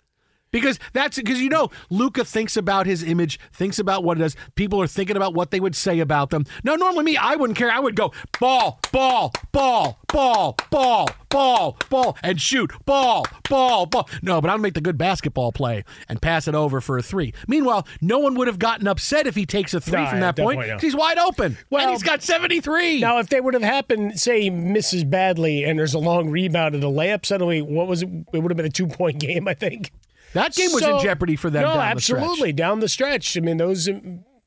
Because 0.56 0.80
that's 0.94 1.18
because 1.18 1.42
you 1.42 1.50
know 1.50 1.70
Luka 1.90 2.24
thinks 2.24 2.56
about 2.56 2.86
his 2.86 3.04
image, 3.04 3.42
thinks 3.52 3.78
about 3.78 4.06
what 4.06 4.16
it 4.18 4.22
does. 4.22 4.38
People 4.56 4.82
are 4.82 4.88
thinking 4.88 5.18
about 5.18 5.34
what 5.34 5.52
they 5.52 5.60
would 5.60 5.76
say 5.76 6.00
about 6.00 6.30
them. 6.30 6.46
No, 6.64 6.76
normally 6.76 7.04
me, 7.04 7.18
I 7.18 7.36
wouldn't 7.36 7.58
care. 7.58 7.70
I 7.70 7.80
would 7.80 7.98
go 7.98 8.14
ball, 8.40 8.80
ball, 8.94 9.34
ball, 9.52 10.00
ball, 10.08 10.58
ball, 10.70 11.10
ball, 11.30 11.78
ball, 11.90 12.18
and 12.24 12.40
shoot 12.40 12.72
ball, 12.86 13.26
ball, 13.50 13.86
ball. 13.86 14.08
No, 14.22 14.40
but 14.40 14.50
I'll 14.50 14.58
make 14.58 14.76
the 14.76 14.80
good 14.82 14.98
basketball 14.98 15.52
play 15.52 15.84
and 16.08 16.22
pass 16.22 16.48
it 16.48 16.56
over 16.56 16.80
for 16.80 16.98
a 16.98 17.04
three. 17.04 17.34
Meanwhile, 17.50 17.86
no 18.00 18.20
one 18.20 18.36
would 18.36 18.48
have 18.48 18.58
gotten 18.58 18.88
upset 18.88 19.28
if 19.28 19.36
he 19.36 19.46
takes 19.46 19.74
a 19.74 19.82
three 19.82 20.00
No, 20.04 20.08
from 20.10 20.20
that 20.22 20.38
point. 20.38 20.62
'cause 20.70 20.82
He's 20.82 20.96
wide 20.96 21.18
open. 21.18 21.58
Well, 21.70 21.82
and 21.82 21.92
he's 21.92 22.02
got 22.02 22.24
seventy 22.24 22.62
three. 22.62 23.02
Now, 23.02 23.18
if 23.20 23.28
they 23.28 23.42
would 23.42 23.56
have 23.56 23.64
happened, 23.64 24.18
say 24.22 24.44
he 24.44 24.50
misses 24.50 25.04
badly 25.04 25.66
and 25.66 25.78
there's 25.78 25.94
a 25.96 26.00
long 26.00 26.30
rebound 26.30 26.76
and 26.76 26.84
a 26.86 26.88
layup, 26.88 27.26
suddenly 27.26 27.62
what 27.62 27.88
was 27.88 28.04
it? 28.04 28.10
It 28.32 28.40
would 28.40 28.52
have 28.52 28.58
been 28.58 28.66
a 28.66 28.70
two 28.70 28.88
point 28.88 29.20
game, 29.20 29.50
I 29.50 29.54
think. 29.54 29.92
That 30.36 30.54
game 30.54 30.72
was 30.72 30.84
So- 30.84 30.98
in 30.98 31.04
jeopardy 31.04 31.36
for 31.36 31.50
them. 31.50 31.64
No, 31.64 31.70
down 31.70 31.78
the 31.78 31.84
absolutely 31.84 32.54
down 32.54 32.80
the 32.80 32.88
stretch. 32.90 33.36
I 33.36 33.42
mean, 33.42 33.58
those 33.58 33.90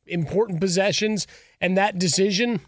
important 0.06 0.60
possessions 0.60 1.26
and 1.60 1.76
that 1.76 1.98
decision, 1.98 2.60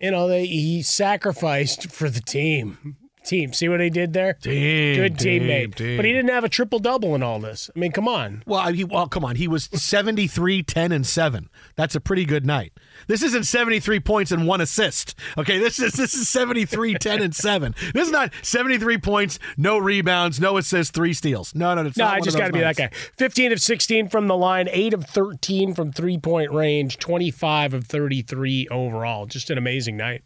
you 0.00 0.10
know, 0.10 0.28
they, 0.28 0.46
he 0.46 0.82
sacrificed 0.82 1.90
for 1.90 2.10
the 2.10 2.20
team. 2.20 2.96
Team, 3.22 3.52
see 3.52 3.68
what 3.68 3.80
he 3.80 3.90
did 3.90 4.14
there? 4.14 4.32
Team, 4.32 4.96
Good 4.96 5.18
team, 5.18 5.42
teammate. 5.42 5.74
team. 5.74 5.96
But 5.98 6.06
he 6.06 6.12
didn't 6.12 6.30
have 6.30 6.42
a 6.42 6.48
triple 6.48 6.78
double 6.78 7.14
in 7.14 7.22
all 7.22 7.38
this. 7.38 7.68
I 7.74 7.78
mean, 7.78 7.92
come 7.92 8.08
on. 8.08 8.42
Well, 8.46 8.72
he, 8.72 8.82
well, 8.82 9.08
come 9.08 9.26
on. 9.26 9.36
He 9.36 9.46
was 9.46 9.64
73, 9.74 10.62
10, 10.62 10.90
and 10.90 11.06
7. 11.06 11.50
That's 11.76 11.94
a 11.94 12.00
pretty 12.00 12.24
good 12.24 12.46
night. 12.46 12.72
This 13.10 13.24
isn't 13.24 13.42
73 13.42 13.98
points 13.98 14.30
and 14.30 14.46
one 14.46 14.60
assist. 14.60 15.16
Okay, 15.36 15.58
this 15.58 15.80
is 15.80 15.94
this 15.94 16.14
is 16.14 16.28
73, 16.28 16.94
10, 16.94 17.22
and 17.22 17.34
7. 17.34 17.74
This 17.92 18.06
is 18.06 18.12
not 18.12 18.32
73 18.42 18.98
points, 18.98 19.40
no 19.56 19.78
rebounds, 19.78 20.38
no 20.38 20.56
assists, 20.58 20.92
three 20.92 21.12
steals. 21.12 21.52
No, 21.52 21.74
no, 21.74 21.84
it's 21.86 21.96
No, 21.96 22.06
I 22.06 22.20
just 22.20 22.38
got 22.38 22.46
to 22.46 22.52
be 22.52 22.60
that 22.60 22.76
guy. 22.76 22.90
15 23.18 23.50
of 23.50 23.60
16 23.60 24.10
from 24.10 24.28
the 24.28 24.36
line, 24.36 24.68
8 24.70 24.94
of 24.94 25.06
13 25.06 25.74
from 25.74 25.90
three 25.90 26.18
point 26.18 26.52
range, 26.52 26.98
25 26.98 27.74
of 27.74 27.86
33 27.88 28.68
overall. 28.70 29.26
Just 29.26 29.50
an 29.50 29.58
amazing 29.58 29.96
night. 29.96 30.22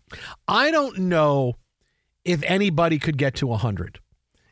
I 0.46 0.70
don't 0.70 0.98
know 0.98 1.54
if 2.22 2.42
anybody 2.42 2.98
could 2.98 3.16
get 3.16 3.34
to 3.36 3.46
100. 3.46 3.98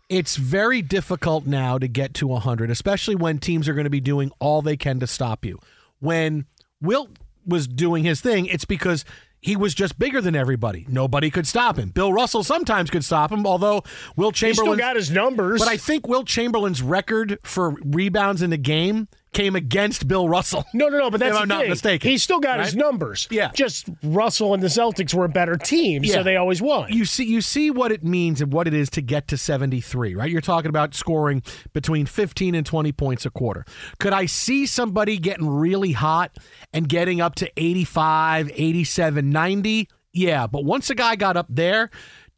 It's 0.09 0.37
very 0.37 0.81
difficult 0.81 1.45
now 1.45 1.77
to 1.77 1.87
get 1.87 2.15
to 2.15 2.29
100, 2.29 2.71
especially 2.71 3.15
when 3.15 3.41
teams 3.41 3.69
are 3.69 3.75
going 3.75 3.85
to 3.85 3.91
be 3.91 4.01
doing 4.01 4.33
all 4.39 4.63
they 4.63 4.79
can 4.79 5.01
to 5.01 5.07
stop 5.07 5.45
you. 5.45 5.59
When 5.99 6.47
Wilt 6.81 7.11
was 7.47 7.67
doing 7.67 8.05
his 8.05 8.21
thing, 8.21 8.47
it's 8.47 8.65
because 8.65 9.05
he 9.41 9.57
was 9.57 9.75
just 9.75 9.99
bigger 9.99 10.21
than 10.21 10.37
everybody. 10.37 10.87
Nobody 10.89 11.29
could 11.29 11.47
stop 11.47 11.77
him. 11.77 11.91
Bill 11.91 12.13
Russell 12.13 12.45
sometimes 12.45 12.91
could 12.91 13.05
stop 13.05 13.33
him, 13.33 13.45
although 13.45 13.83
Wilt 14.17 14.37
He 14.39 14.53
still 14.53 14.65
Chamberlain 14.65 14.79
got 14.79 14.97
his 14.97 15.11
numbers. 15.11 15.59
But 15.61 15.69
I 15.69 15.77
think 15.77 16.07
Wilt 16.07 16.27
Chamberlain's 16.27 16.81
record 16.81 17.39
for 17.43 17.75
rebounds 17.85 18.41
in 18.41 18.53
a 18.53 18.57
game 18.57 19.09
came 19.33 19.57
against 19.57 20.07
Bill 20.07 20.29
Russell. 20.29 20.65
No, 20.75 20.89
no, 20.89 20.99
no, 20.99 21.11
but 21.11 21.21
that's 21.21 21.35
if 21.35 21.41
I'm 21.43 21.49
not 21.49 21.63
thing. 21.63 21.71
mistaken. 21.71 22.11
He 22.11 22.19
still 22.19 22.41
got 22.41 22.61
his 22.61 22.77
numbers. 22.77 23.27
Yeah. 23.31 23.51
Just 23.55 23.89
Russell 24.03 24.55
and 24.55 24.63
the 24.63 24.67
Celtics 24.69 25.15
were 25.15 25.25
a 25.25 25.29
better 25.29 25.57
team, 25.57 26.05
Yeah. 26.05 26.15
so 26.15 26.23
they 26.23 26.37
always 26.37 26.61
won. 26.61 26.93
You 26.93 27.05
see, 27.05 27.25
you 27.25 27.41
see 27.41 27.71
what 27.71 27.93
it 27.93 28.05
means 28.05 28.41
and 28.41 28.53
what 28.53 28.67
it 28.69 28.75
is 28.75 28.91
to 28.91 29.01
get 29.03 29.29
to 29.29 29.37
73, 29.39 30.15
right? 30.15 30.31
You're 30.31 30.41
talking 30.41 30.69
about 30.69 30.95
scoring 30.95 31.43
between 31.73 32.07
15 32.07 32.55
and 32.55 32.67
20 32.67 32.93
points 32.93 33.25
a 33.27 33.31
quarter. 33.31 33.65
Could 33.99 34.13
I 34.13 34.27
see 34.27 34.67
somebody 34.67 35.19
getting 35.19 35.49
really 35.49 35.93
hot 35.93 36.37
and 36.73 36.89
getting 36.89 37.21
up 37.21 37.35
to 37.37 37.51
85, 37.57 38.51
87, 38.55 39.31
90? 39.31 39.89
Yeah, 40.13 40.47
but 40.47 40.65
once 40.65 40.91
a 40.91 40.95
guy 40.95 41.17
got 41.17 41.39
up 41.39 41.47
there, 41.49 41.89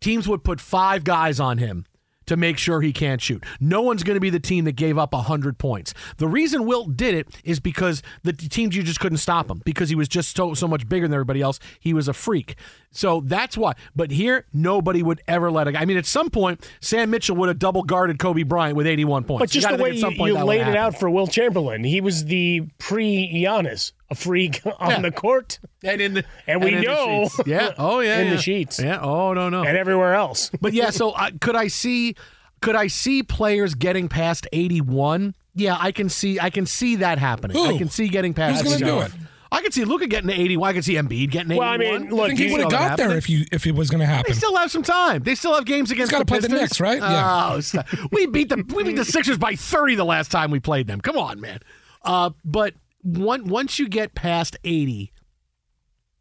teams 0.00 0.28
would 0.28 0.44
put 0.44 0.61
five 0.61 1.02
guys 1.02 1.40
on 1.40 1.59
him 1.59 1.87
to 2.27 2.37
make 2.37 2.59
sure 2.59 2.81
he 2.81 2.93
can't 2.93 3.21
shoot. 3.21 3.45
No 3.61 3.83
one's 3.83 4.03
going 4.03 4.17
to 4.17 4.21
be 4.21 4.31
the 4.31 4.41
team 4.41 4.65
that 4.65 4.77
gave 4.77 4.99
up 4.99 5.13
100 5.13 5.59
points. 5.59 5.95
The 6.19 6.29
reason 6.29 6.67
Wilt 6.67 6.97
did 6.97 7.15
it 7.15 7.29
is 7.45 7.61
because 7.61 8.03
the 8.23 8.33
teams 8.33 8.77
you 8.77 8.83
just 8.83 9.01
couldn't 9.01 9.19
stop 9.19 9.51
him 9.51 9.63
because 9.65 9.89
he 9.89 9.95
was 9.95 10.09
just 10.09 10.37
so 10.37 10.55
so 10.55 10.69
much 10.69 10.89
bigger 10.89 11.07
than 11.07 11.15
everybody 11.15 11.41
else. 11.41 11.59
He 11.81 11.95
was 11.95 12.09
a 12.09 12.13
freak. 12.13 12.57
So 12.96 13.22
that's 13.24 13.57
why. 13.57 13.74
But 13.96 14.12
here, 14.12 14.46
nobody 14.52 15.02
would 15.02 15.20
ever 15.26 15.50
let 15.50 15.66
a 15.66 15.72
guy. 15.72 15.80
I 15.80 15.85
mean, 15.85 15.96
at 15.96 16.07
some 16.07 16.30
point, 16.30 16.64
Sam 16.80 17.11
Mitchell 17.11 17.35
would 17.37 17.48
have 17.48 17.59
double 17.59 17.83
guarded 17.83 18.20
Kobe 18.20 18.44
Bryant 18.44 18.76
with 18.76 18.87
81 18.87 19.24
points. 19.24 19.40
but 19.40 19.50
just 19.50 19.66
gotta 19.66 19.76
the 19.76 19.83
way 19.83 19.90
at 19.90 19.98
some 19.98 20.12
you, 20.12 20.16
point 20.18 20.28
you 20.33 20.38
that 20.38 20.44
laid 20.46 20.61
it 20.61 20.64
happen. 20.66 20.76
out 20.78 20.98
for 21.00 21.11
Wilt 21.11 21.33
Chamberlain, 21.33 21.83
he 21.83 22.00
was 22.00 22.26
the 22.26 22.62
pre 22.78 23.28
Giannis, 23.35 23.90
a 24.11 24.14
freak 24.14 24.61
on 24.78 24.90
Yeah. 24.90 25.00
the 25.00 25.11
court 25.11 25.59
And 25.83 26.00
in 26.00 26.14
the 26.14 26.24
And 26.46 26.62
we 26.62 26.68
in 26.72 26.76
the 26.76 26.83
know- 26.87 27.24
sheets. 27.28 27.40
yeah, 27.48 27.72
oh 27.78 27.98
yeah, 27.98 28.20
in 28.20 28.30
the 28.30 28.38
sheets. 28.38 28.78
Yeah, 28.80 29.00
oh 29.00 29.33
no, 29.35 29.48
no. 29.48 29.64
and 29.64 29.76
everywhere 29.76 30.14
else. 30.14 30.50
But 30.61 30.72
yeah, 30.72 30.90
so 30.90 31.11
uh, 31.11 31.30
could 31.40 31.57
I 31.57 31.66
see 31.66 32.14
could 32.62 32.76
I 32.76 32.87
see 32.87 33.22
players 33.24 33.74
getting 33.74 34.09
past 34.09 34.46
81? 34.52 35.35
Yeah, 35.57 35.76
I 35.80 35.90
can 35.92 36.09
see 36.09 36.38
I 36.38 36.50
can 36.50 36.64
see 36.66 36.94
that 36.96 37.18
happening. 37.18 37.57
Who? 37.57 37.66
I 37.74 37.76
can 37.76 37.88
see 37.90 38.07
getting 38.09 38.35
past 38.35 38.62
Who's 38.62 38.74
gonna 38.80 38.85
do 38.87 39.00
it? 39.00 39.11
I 39.55 39.62
could 39.62 39.73
see 39.73 39.85
Luka 39.85 40.09
getting 40.09 40.29
to 40.29 40.35
81. 40.35 40.69
I 40.69 40.73
can 40.73 40.83
see 40.83 40.95
Embiid 40.95 41.31
getting 41.31 41.51
to 41.51 41.57
Well, 41.57 41.69
I 41.69 41.77
mean, 41.77 42.11
look, 42.11 42.25
I 42.25 42.27
think 42.29 42.40
he 42.40 42.51
would 42.51 42.62
have 42.62 42.71
got 42.73 42.97
there 42.97 43.17
if 43.17 43.31
you 43.31 43.45
if 43.53 43.69
it 43.69 43.75
was 43.75 43.88
going 43.88 44.01
to 44.01 44.07
happen. 44.07 44.33
They 44.33 44.37
still 44.37 44.57
have 44.57 44.69
some 44.69 44.83
time. 44.83 45.23
They 45.23 45.37
still 45.37 45.55
have 45.55 45.64
games 45.64 45.93
against 45.93 46.11
gotta 46.11 46.25
the 46.25 46.27
play 46.27 46.38
the 46.40 46.49
Pistons. 46.49 46.61
Knicks, 46.61 46.81
right? 46.81 46.99
Yeah. 46.99 47.35
Oh, 47.55 48.09
we 48.11 48.27
beat 48.27 48.49
the 48.49 48.64
we 48.75 48.83
beat 48.83 48.97
the 48.97 49.05
Sixers 49.05 49.38
by 49.38 49.55
30 49.55 49.95
the 49.95 50.05
last 50.05 50.33
time 50.33 50.51
we 50.51 50.59
played 50.59 50.88
them. 50.88 51.01
Come 51.01 51.17
on, 51.17 51.40
man. 51.40 51.61
Uh, 52.03 52.31
but 52.45 52.75
one, 53.03 53.45
once 53.47 53.79
you 53.79 53.88
get 53.88 54.14
past 54.17 54.57
80, 54.64 55.12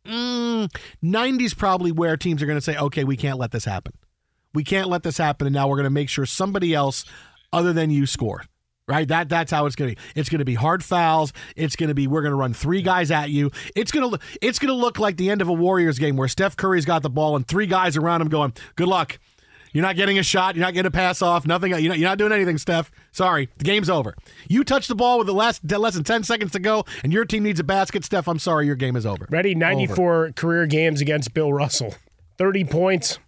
mm, 0.05 0.75
90 1.01 1.43
is 1.45 1.53
probably 1.55 1.91
where 1.91 2.15
teams 2.17 2.43
are 2.43 2.45
going 2.45 2.57
to 2.57 2.61
say, 2.61 2.77
okay, 2.77 3.03
we 3.03 3.17
can't 3.17 3.39
let 3.39 3.51
this 3.51 3.65
happen. 3.65 3.93
We 4.53 4.63
can't 4.63 4.89
let 4.89 5.01
this 5.01 5.17
happen, 5.17 5.47
and 5.47 5.53
now 5.53 5.67
we're 5.67 5.77
going 5.77 5.85
to 5.85 5.89
make 5.89 6.09
sure 6.09 6.25
somebody 6.27 6.73
else 6.75 7.03
other 7.51 7.73
than 7.73 7.89
you 7.89 8.05
score. 8.05 8.43
Right, 8.85 9.07
that 9.07 9.29
that's 9.29 9.49
how 9.49 9.65
it's 9.65 9.77
gonna. 9.77 9.91
Be. 9.91 9.97
It's 10.13 10.27
gonna 10.27 10.43
be 10.43 10.55
hard 10.55 10.83
fouls. 10.83 11.31
It's 11.55 11.77
gonna 11.77 11.93
be 11.93 12.05
we're 12.05 12.21
gonna 12.21 12.35
run 12.35 12.53
three 12.53 12.81
guys 12.81 13.11
at 13.11 13.29
you. 13.29 13.49
It's 13.77 13.93
gonna 13.93 14.17
it's 14.41 14.59
gonna 14.59 14.73
look 14.73 14.99
like 14.99 15.15
the 15.15 15.29
end 15.29 15.41
of 15.41 15.47
a 15.47 15.53
Warriors 15.53 15.99
game 15.99 16.17
where 16.17 16.27
Steph 16.27 16.57
Curry's 16.57 16.83
got 16.83 17.01
the 17.01 17.09
ball 17.09 17.37
and 17.37 17.47
three 17.47 17.65
guys 17.65 17.95
around 17.95 18.21
him 18.21 18.27
going, 18.27 18.53
"Good 18.75 18.89
luck. 18.89 19.19
You're 19.73 19.81
not 19.81 19.95
getting 19.95 20.19
a 20.19 20.23
shot. 20.23 20.55
You're 20.55 20.65
not 20.65 20.73
getting 20.73 20.87
a 20.87 20.91
pass 20.91 21.21
off. 21.21 21.47
Nothing. 21.47 21.71
You're 21.71 21.89
not, 21.89 21.97
you're 21.97 22.09
not 22.09 22.19
doing 22.19 22.31
anything, 22.31 22.59
Steph. 22.59 22.91
Sorry, 23.11 23.49
the 23.57 23.63
game's 23.63 23.89
over. 23.89 24.15
You 24.47 24.63
touch 24.63 24.87
the 24.87 24.95
ball 24.95 25.17
with 25.17 25.27
the 25.27 25.33
last 25.33 25.69
less 25.71 25.95
than 25.95 26.03
ten 26.03 26.23
seconds 26.23 26.51
to 26.51 26.59
go, 26.59 26.85
and 27.03 27.11
your 27.11 27.25
team 27.25 27.43
needs 27.43 27.59
a 27.59 27.63
basket, 27.63 28.05
Steph. 28.05 28.27
I'm 28.27 28.37
sorry, 28.37 28.67
your 28.67 28.75
game 28.75 28.95
is 28.95 29.05
over. 29.05 29.27
Ready? 29.29 29.55
94 29.55 30.33
career 30.35 30.67
games 30.67 31.01
against 31.01 31.33
Bill 31.33 31.51
Russell. 31.51 31.95
30 32.37 32.65
points, 32.65 33.19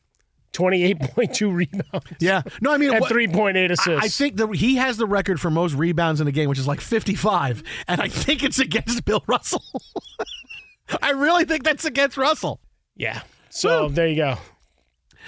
28.2 0.56 1.54
rebounds. 1.54 2.06
Yeah. 2.20 2.42
No, 2.62 2.72
I 2.74 2.78
mean, 2.78 2.92
and 2.92 3.02
what- 3.02 3.12
3.8 3.12 3.72
assists. 3.72 3.88
I, 3.88 4.06
I 4.06 4.08
think 4.08 4.38
that 4.38 4.56
he 4.56 4.76
has 4.76 4.98
the 4.98 5.06
record 5.06 5.40
for 5.40 5.50
most 5.52 5.74
rebounds 5.76 6.22
in 6.22 6.28
a 6.28 6.32
game, 6.32 6.50
which 6.50 6.60
is 6.60 6.68
like 6.68 6.82
55, 6.82 7.64
and 7.88 8.02
I 8.02 8.08
think 8.08 8.44
it's 8.44 8.60
against 8.60 9.04
Bill 9.06 9.24
Russell. 9.28 9.64
I 11.02 11.12
really 11.12 11.46
think 11.46 11.64
that's 11.64 11.86
against 11.86 12.18
Russell. 12.18 12.60
Yeah. 12.96 13.22
So 13.50 13.90
there 13.90 14.08
you 14.08 14.16
go. 14.16 14.38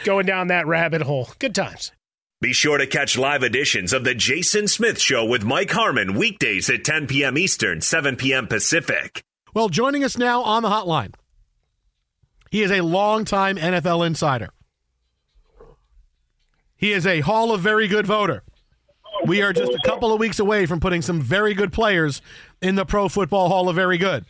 Going 0.04 0.26
down 0.26 0.48
that 0.48 0.68
rabbit 0.68 1.02
hole. 1.02 1.30
Good 1.40 1.56
times. 1.56 1.92
Be 2.40 2.54
sure 2.54 2.78
to 2.78 2.86
catch 2.86 3.18
live 3.18 3.42
editions 3.42 3.94
of 3.94 4.04
The 4.04 4.14
Jason 4.14 4.68
Smith 4.68 5.02
Show 5.02 5.26
with 5.26 5.44
Mike 5.44 5.72
Harmon 5.72 6.14
weekdays 6.14 6.70
at 6.70 6.84
10 6.86 7.08
p.m. 7.08 7.36
Eastern, 7.38 7.82
7 7.82 8.16
p.m. 8.16 8.46
Pacific. 8.46 9.24
Well, 9.56 9.70
joining 9.70 10.04
us 10.04 10.18
now 10.20 10.44
on 10.44 10.62
the 10.62 10.70
hotline, 10.70 11.16
he 12.52 12.62
is 12.62 12.70
a 12.70 12.82
longtime 12.82 13.58
NFL 13.58 14.06
insider. 14.06 14.50
He 16.78 16.94
is 16.94 17.06
a 17.08 17.22
Hall 17.22 17.52
of 17.52 17.62
Very 17.62 17.88
Good 17.88 18.06
voter. 18.06 18.44
We 19.26 19.42
are 19.42 19.52
just 19.52 19.72
a 19.72 19.80
couple 19.84 20.14
of 20.14 20.20
weeks 20.20 20.40
away 20.40 20.68
from 20.68 20.80
putting 20.80 21.02
some 21.02 21.20
very 21.20 21.54
good 21.54 21.74
players 21.74 22.22
in 22.62 22.76
the 22.76 22.86
Pro 22.86 23.10
Football 23.10 23.50
Hall 23.50 23.68
of 23.68 23.76
Very 23.76 23.98
Good. 23.98 24.26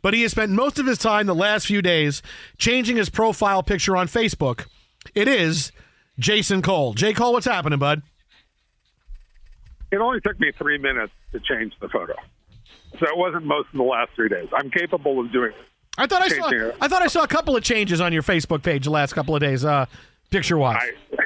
But 0.00 0.14
he 0.14 0.22
has 0.22 0.30
spent 0.30 0.52
most 0.52 0.78
of 0.78 0.86
his 0.86 0.98
time 0.98 1.26
the 1.26 1.34
last 1.34 1.66
few 1.66 1.82
days 1.82 2.22
changing 2.58 2.96
his 2.96 3.08
profile 3.08 3.62
picture 3.62 3.96
on 3.96 4.06
Facebook. 4.06 4.66
It 5.14 5.26
is 5.26 5.72
Jason 6.18 6.62
Cole. 6.62 6.94
J. 6.94 7.12
Cole, 7.12 7.32
what's 7.32 7.46
happening, 7.46 7.78
bud? 7.78 8.02
It 9.90 9.96
only 9.96 10.20
took 10.20 10.38
me 10.38 10.52
three 10.56 10.78
minutes 10.78 11.12
to 11.32 11.40
change 11.40 11.72
the 11.80 11.88
photo, 11.88 12.14
so 12.98 13.06
it 13.06 13.16
wasn't 13.16 13.44
most 13.44 13.68
of 13.72 13.78
the 13.78 13.82
last 13.84 14.10
three 14.14 14.28
days. 14.28 14.48
I'm 14.52 14.70
capable 14.70 15.20
of 15.20 15.32
doing 15.32 15.50
it. 15.50 15.66
I 15.96 16.06
thought 16.06 16.22
I 16.22 16.28
saw. 16.28 16.72
I 16.80 16.88
thought 16.88 17.02
I 17.02 17.06
saw 17.06 17.22
a 17.22 17.28
couple 17.28 17.56
of 17.56 17.62
changes 17.62 18.00
on 18.00 18.12
your 18.12 18.22
Facebook 18.22 18.62
page 18.62 18.84
the 18.84 18.90
last 18.90 19.12
couple 19.12 19.36
of 19.36 19.40
days, 19.40 19.64
uh, 19.64 19.86
picture 20.30 20.58
wise. 20.58 20.78
I, 20.80 21.24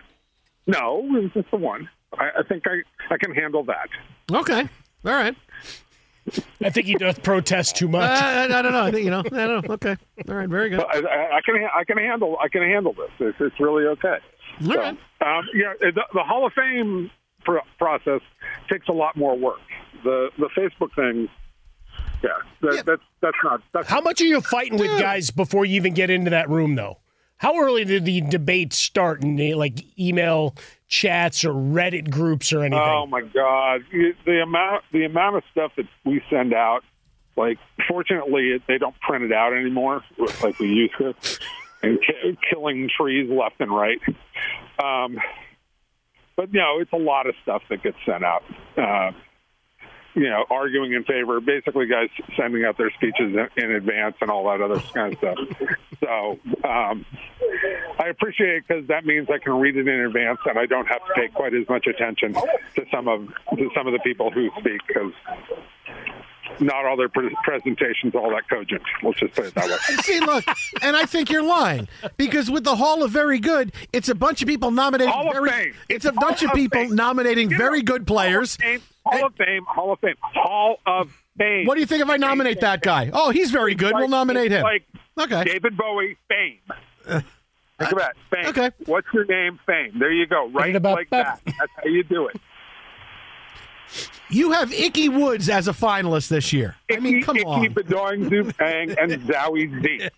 no, 0.68 1.00
it 1.16 1.22
was 1.24 1.32
just 1.34 1.50
the 1.50 1.56
one. 1.56 1.88
I, 2.16 2.30
I 2.38 2.42
think 2.48 2.62
I, 2.66 2.82
I 3.12 3.18
can 3.18 3.34
handle 3.34 3.64
that. 3.64 3.88
Okay, 4.32 4.60
all 5.04 5.12
right. 5.12 5.34
I 6.62 6.68
think 6.70 6.86
he 6.86 6.94
does 6.94 7.18
protest 7.18 7.76
too 7.76 7.86
Uh, 7.88 7.92
much. 7.92 8.10
I, 8.10 8.44
I 8.44 8.62
don't 8.62 8.72
know. 8.72 8.82
I 8.82 8.90
think 8.90 9.04
you 9.04 9.10
know. 9.10 9.20
I 9.20 9.46
don't 9.46 9.66
know. 9.68 9.74
Okay, 9.74 9.96
all 10.28 10.34
right. 10.34 10.48
Very 10.48 10.68
good. 10.70 10.80
I, 10.80 10.98
I, 10.98 11.36
I 11.36 11.40
can 11.44 11.56
I 11.74 11.84
can 11.84 11.96
handle 11.98 12.36
I 12.40 12.48
can 12.48 12.62
handle 12.62 12.92
this. 12.92 13.10
It's, 13.18 13.36
it's 13.40 13.58
really 13.60 13.84
okay. 13.86 14.18
All 14.62 14.66
So, 14.72 14.78
right. 14.78 14.98
um, 15.20 15.44
yeah, 15.54 15.72
the, 15.80 16.02
the 16.14 16.22
Hall 16.22 16.46
of 16.46 16.52
Fame 16.52 17.10
pr- 17.44 17.58
process 17.78 18.20
takes 18.70 18.88
a 18.88 18.92
lot 18.92 19.16
more 19.16 19.36
work. 19.38 19.60
The 20.04 20.30
the 20.38 20.48
Facebook 20.56 20.94
thing, 20.94 21.28
yeah, 22.22 22.30
that, 22.60 22.84
that's 22.84 23.02
that's 23.22 23.36
not 23.42 23.62
that's 23.72 23.88
How 23.88 24.00
much 24.02 24.20
are 24.20 24.24
you 24.26 24.40
fighting 24.42 24.78
with 24.78 24.98
guys 25.00 25.30
before 25.30 25.64
you 25.64 25.76
even 25.76 25.94
get 25.94 26.10
into 26.10 26.30
that 26.30 26.50
room, 26.50 26.74
though? 26.74 26.98
How 27.38 27.56
early 27.58 27.84
did 27.84 28.04
the 28.04 28.20
debate 28.20 28.72
start 28.72 29.22
in 29.22 29.36
the, 29.36 29.54
like 29.54 29.84
email 29.98 30.56
chats 30.88 31.44
or 31.44 31.52
Reddit 31.52 32.10
groups 32.10 32.52
or 32.52 32.64
anything? 32.64 32.82
Oh 32.82 33.06
my 33.06 33.22
God! 33.22 33.84
The 34.24 34.40
amount 34.42 34.84
the 34.92 35.04
amount 35.04 35.36
of 35.36 35.44
stuff 35.52 35.72
that 35.76 35.86
we 36.04 36.20
send 36.30 36.52
out, 36.52 36.82
like 37.36 37.58
fortunately 37.88 38.60
they 38.66 38.78
don't 38.78 38.98
print 39.00 39.24
it 39.24 39.32
out 39.32 39.52
anymore, 39.52 40.02
like 40.42 40.58
we 40.58 40.66
used 40.66 40.94
to, 40.98 41.14
and 41.82 42.00
ki- 42.00 42.36
killing 42.50 42.90
trees 42.96 43.30
left 43.30 43.60
and 43.60 43.70
right. 43.70 44.00
Um, 44.82 45.18
but 46.36 46.52
know, 46.52 46.78
it's 46.80 46.92
a 46.92 46.96
lot 46.96 47.28
of 47.28 47.34
stuff 47.42 47.62
that 47.70 47.84
gets 47.84 47.98
sent 48.04 48.24
out. 48.24 48.42
Uh, 48.76 49.12
you 50.18 50.28
know, 50.28 50.44
arguing 50.50 50.92
in 50.94 51.04
favor, 51.04 51.40
basically 51.40 51.86
guys 51.86 52.08
sending 52.36 52.64
out 52.64 52.76
their 52.76 52.90
speeches 52.90 53.36
in, 53.56 53.70
advance 53.70 54.16
and 54.20 54.30
all 54.30 54.44
that 54.46 54.60
other 54.60 54.80
kind 54.92 55.12
of 55.12 55.18
stuff. 55.18 55.38
So 56.00 56.38
um, 56.68 57.06
I 58.00 58.08
appreciate 58.08 58.56
it 58.56 58.64
because 58.66 58.86
that 58.88 59.06
means 59.06 59.28
I 59.30 59.38
can 59.38 59.52
read 59.54 59.76
it 59.76 59.86
in 59.86 60.00
advance 60.00 60.40
and 60.44 60.58
I 60.58 60.66
don't 60.66 60.86
have 60.86 61.06
to 61.06 61.12
pay 61.14 61.28
quite 61.28 61.54
as 61.54 61.68
much 61.68 61.86
attention 61.86 62.34
to 62.34 62.84
some 62.90 63.06
of 63.06 63.28
to 63.56 63.70
some 63.76 63.86
of 63.86 63.92
the 63.92 64.00
people 64.00 64.30
who 64.30 64.50
speak 64.58 64.80
because 64.88 65.12
not 66.60 66.84
all 66.84 66.96
their 66.96 67.08
pre- 67.08 67.34
presentations 67.44 68.14
all 68.14 68.30
that 68.30 68.48
cogent. 68.48 68.82
Let's 69.02 69.20
just 69.20 69.34
put 69.34 69.46
it 69.46 69.54
that 69.54 69.68
way. 69.68 69.76
See, 70.02 70.20
look, 70.20 70.44
and 70.82 70.96
I 70.96 71.04
think 71.04 71.30
you're 71.30 71.42
lying 71.42 71.88
because 72.16 72.50
with 72.50 72.64
the 72.64 72.76
Hall 72.76 73.02
of 73.02 73.10
Very 73.10 73.38
Good, 73.38 73.72
it's 73.92 74.08
a 74.08 74.14
bunch 74.14 74.42
of 74.42 74.48
people 74.48 74.70
nominating 74.70 75.12
Hall 75.12 75.28
of 75.28 75.34
very. 75.34 75.50
Fame. 75.50 75.74
It's 75.88 76.04
a 76.04 76.12
bunch 76.12 76.42
of 76.42 76.50
of 76.50 76.56
people 76.56 76.80
Fame. 76.80 76.94
nominating 76.94 77.50
You 77.50 77.58
very 77.58 77.78
know, 77.78 77.92
good 77.92 78.06
players. 78.06 78.58
Hall 79.08 79.26
of 79.26 79.34
Fame, 79.36 79.64
Hall 79.66 79.92
of 79.92 80.00
Fame, 80.00 80.14
Hall 80.20 80.76
of 80.86 81.10
Fame. 81.36 81.66
What 81.66 81.74
do 81.74 81.80
you 81.80 81.86
think 81.86 82.02
if 82.02 82.08
I 82.08 82.16
nominate 82.16 82.60
that 82.60 82.82
guy? 82.82 83.10
Oh, 83.12 83.30
he's 83.30 83.50
very 83.50 83.74
good. 83.74 83.94
We'll 83.94 84.08
nominate 84.08 84.50
him. 84.50 84.62
Like 84.62 84.84
Okay. 85.20 85.44
David 85.44 85.76
Bowie, 85.76 86.16
Fame. 86.28 86.58
Think 87.78 87.92
about 87.92 88.10
it. 88.10 88.16
Fame. 88.30 88.46
okay. 88.46 88.70
What's 88.86 89.06
your 89.14 89.24
name? 89.24 89.58
Fame. 89.66 89.98
There 89.98 90.10
you 90.12 90.26
go. 90.26 90.48
Right 90.48 90.74
about 90.74 90.96
like 90.96 91.10
that. 91.10 91.40
that. 91.44 91.54
That's 91.58 91.72
how 91.76 91.88
you 91.88 92.02
do 92.04 92.26
it. 92.26 92.40
You 94.30 94.52
have 94.52 94.72
Ickey 94.72 95.08
Woods 95.08 95.48
as 95.48 95.68
a 95.68 95.72
finalist 95.72 96.28
this 96.28 96.52
year. 96.52 96.76
I 96.90 96.98
mean, 97.00 97.16
Icky, 97.16 97.24
come 97.24 97.36
Icky, 97.36 97.46
on. 97.46 97.74
Bedoing, 97.74 98.28
Zupang, 98.28 98.96
and 99.02 99.12
Zowie 99.22 99.82
Z. 99.82 100.08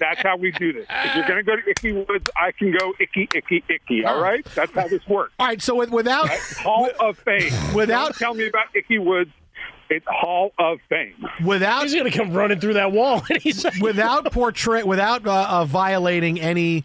That's 0.00 0.20
how 0.22 0.36
we 0.36 0.50
do 0.50 0.72
this. 0.72 0.86
If 0.90 1.14
you're 1.14 1.24
going 1.26 1.36
to 1.36 1.42
go 1.44 1.54
to 1.56 1.62
Ickey 1.70 1.92
Woods, 1.92 2.28
I 2.36 2.50
can 2.52 2.72
go 2.76 2.92
Icky, 2.98 3.28
Icky, 3.34 3.62
Icky. 3.68 4.04
All 4.04 4.20
right? 4.20 4.44
That's 4.54 4.72
how 4.72 4.88
this 4.88 5.06
works. 5.06 5.32
All 5.38 5.46
right, 5.46 5.62
so 5.62 5.76
with, 5.76 5.90
without 5.90 6.28
Hall 6.58 6.88
of 7.00 7.16
Fame. 7.18 7.52
Without- 7.74 8.14
Don't 8.14 8.16
tell 8.16 8.34
me 8.34 8.46
about 8.48 8.74
Ickey 8.74 8.98
Woods. 8.98 9.30
It's 9.90 10.06
Hall 10.08 10.50
of 10.58 10.78
Fame. 10.88 11.14
without 11.44 11.82
He's 11.82 11.92
going 11.94 12.10
to 12.10 12.16
come 12.18 12.32
running 12.32 12.58
through 12.58 12.72
that 12.74 12.90
wall. 12.90 13.22
And 13.30 13.40
he's 13.42 13.64
without 13.82 14.32
portray 14.32 14.82
without 14.82 15.26
uh, 15.26 15.46
uh, 15.48 15.64
violating 15.66 16.40
any 16.40 16.84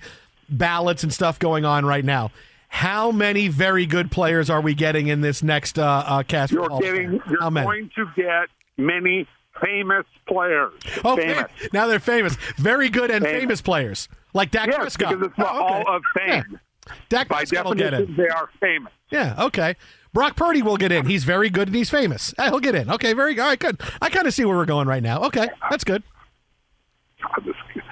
ballots 0.49 1.03
and 1.03 1.11
stuff 1.13 1.39
going 1.39 1.63
on 1.63 1.85
right 1.85 2.03
now. 2.03 2.31
How 2.69 3.11
many 3.11 3.47
very 3.49 3.85
good 3.85 4.11
players 4.11 4.49
are 4.49 4.61
we 4.61 4.73
getting 4.73 5.07
in 5.07 5.21
this 5.21 5.43
next 5.43 5.77
uh, 5.77 6.03
uh, 6.05 6.23
cast? 6.23 6.51
You're 6.53 6.69
getting. 6.79 7.19
You're 7.29 7.41
How 7.41 7.49
many? 7.49 7.65
going 7.65 7.89
to 7.95 8.05
get 8.15 8.47
many 8.77 9.27
famous 9.61 10.05
players. 10.27 10.71
Okay, 11.03 11.33
Famous. 11.33 11.51
now 11.73 11.87
they're 11.87 11.99
famous, 11.99 12.35
very 12.57 12.87
good 12.89 13.11
and 13.11 13.25
famous, 13.25 13.41
Famous. 13.41 13.61
players 13.61 14.07
like 14.33 14.51
Dak 14.51 14.67
Yes, 14.67 14.77
Prescott. 14.77 15.09
because 15.09 15.27
it's 15.27 15.35
the 15.35 15.45
Oh, 15.51 15.65
okay. 15.65 15.83
Hall 15.83 15.95
of 15.95 16.03
Fame. 16.15 16.43
Yeah. 16.51 16.93
Dak 17.09 17.27
By 17.27 17.39
Prescott 17.39 17.65
will 17.65 17.73
get 17.73 17.93
in. 17.93 18.15
they 18.15 18.29
are 18.29 18.49
famous. 18.61 18.93
Yeah, 19.11 19.35
okay. 19.45 19.75
Brock 20.13 20.35
Purdy 20.35 20.61
will 20.61 20.77
get 20.77 20.91
in. 20.91 21.05
He's 21.07 21.23
very 21.23 21.49
good 21.49 21.67
and 21.67 21.75
he's 21.75 21.89
famous. 21.89 22.33
Eh, 22.37 22.49
he'll 22.49 22.59
get 22.59 22.73
in. 22.75 22.89
Okay, 22.89 23.13
very 23.13 23.33
good. 23.33 23.41
All 23.41 23.49
right, 23.49 23.59
good. 23.59 23.81
I 24.01 24.09
kind 24.09 24.25
of 24.27 24.33
see 24.33 24.45
where 24.45 24.55
we're 24.55 24.65
going 24.65 24.87
right 24.87 25.03
now. 25.03 25.23
Okay, 25.25 25.49
that's 25.69 25.83
good. 25.83 26.03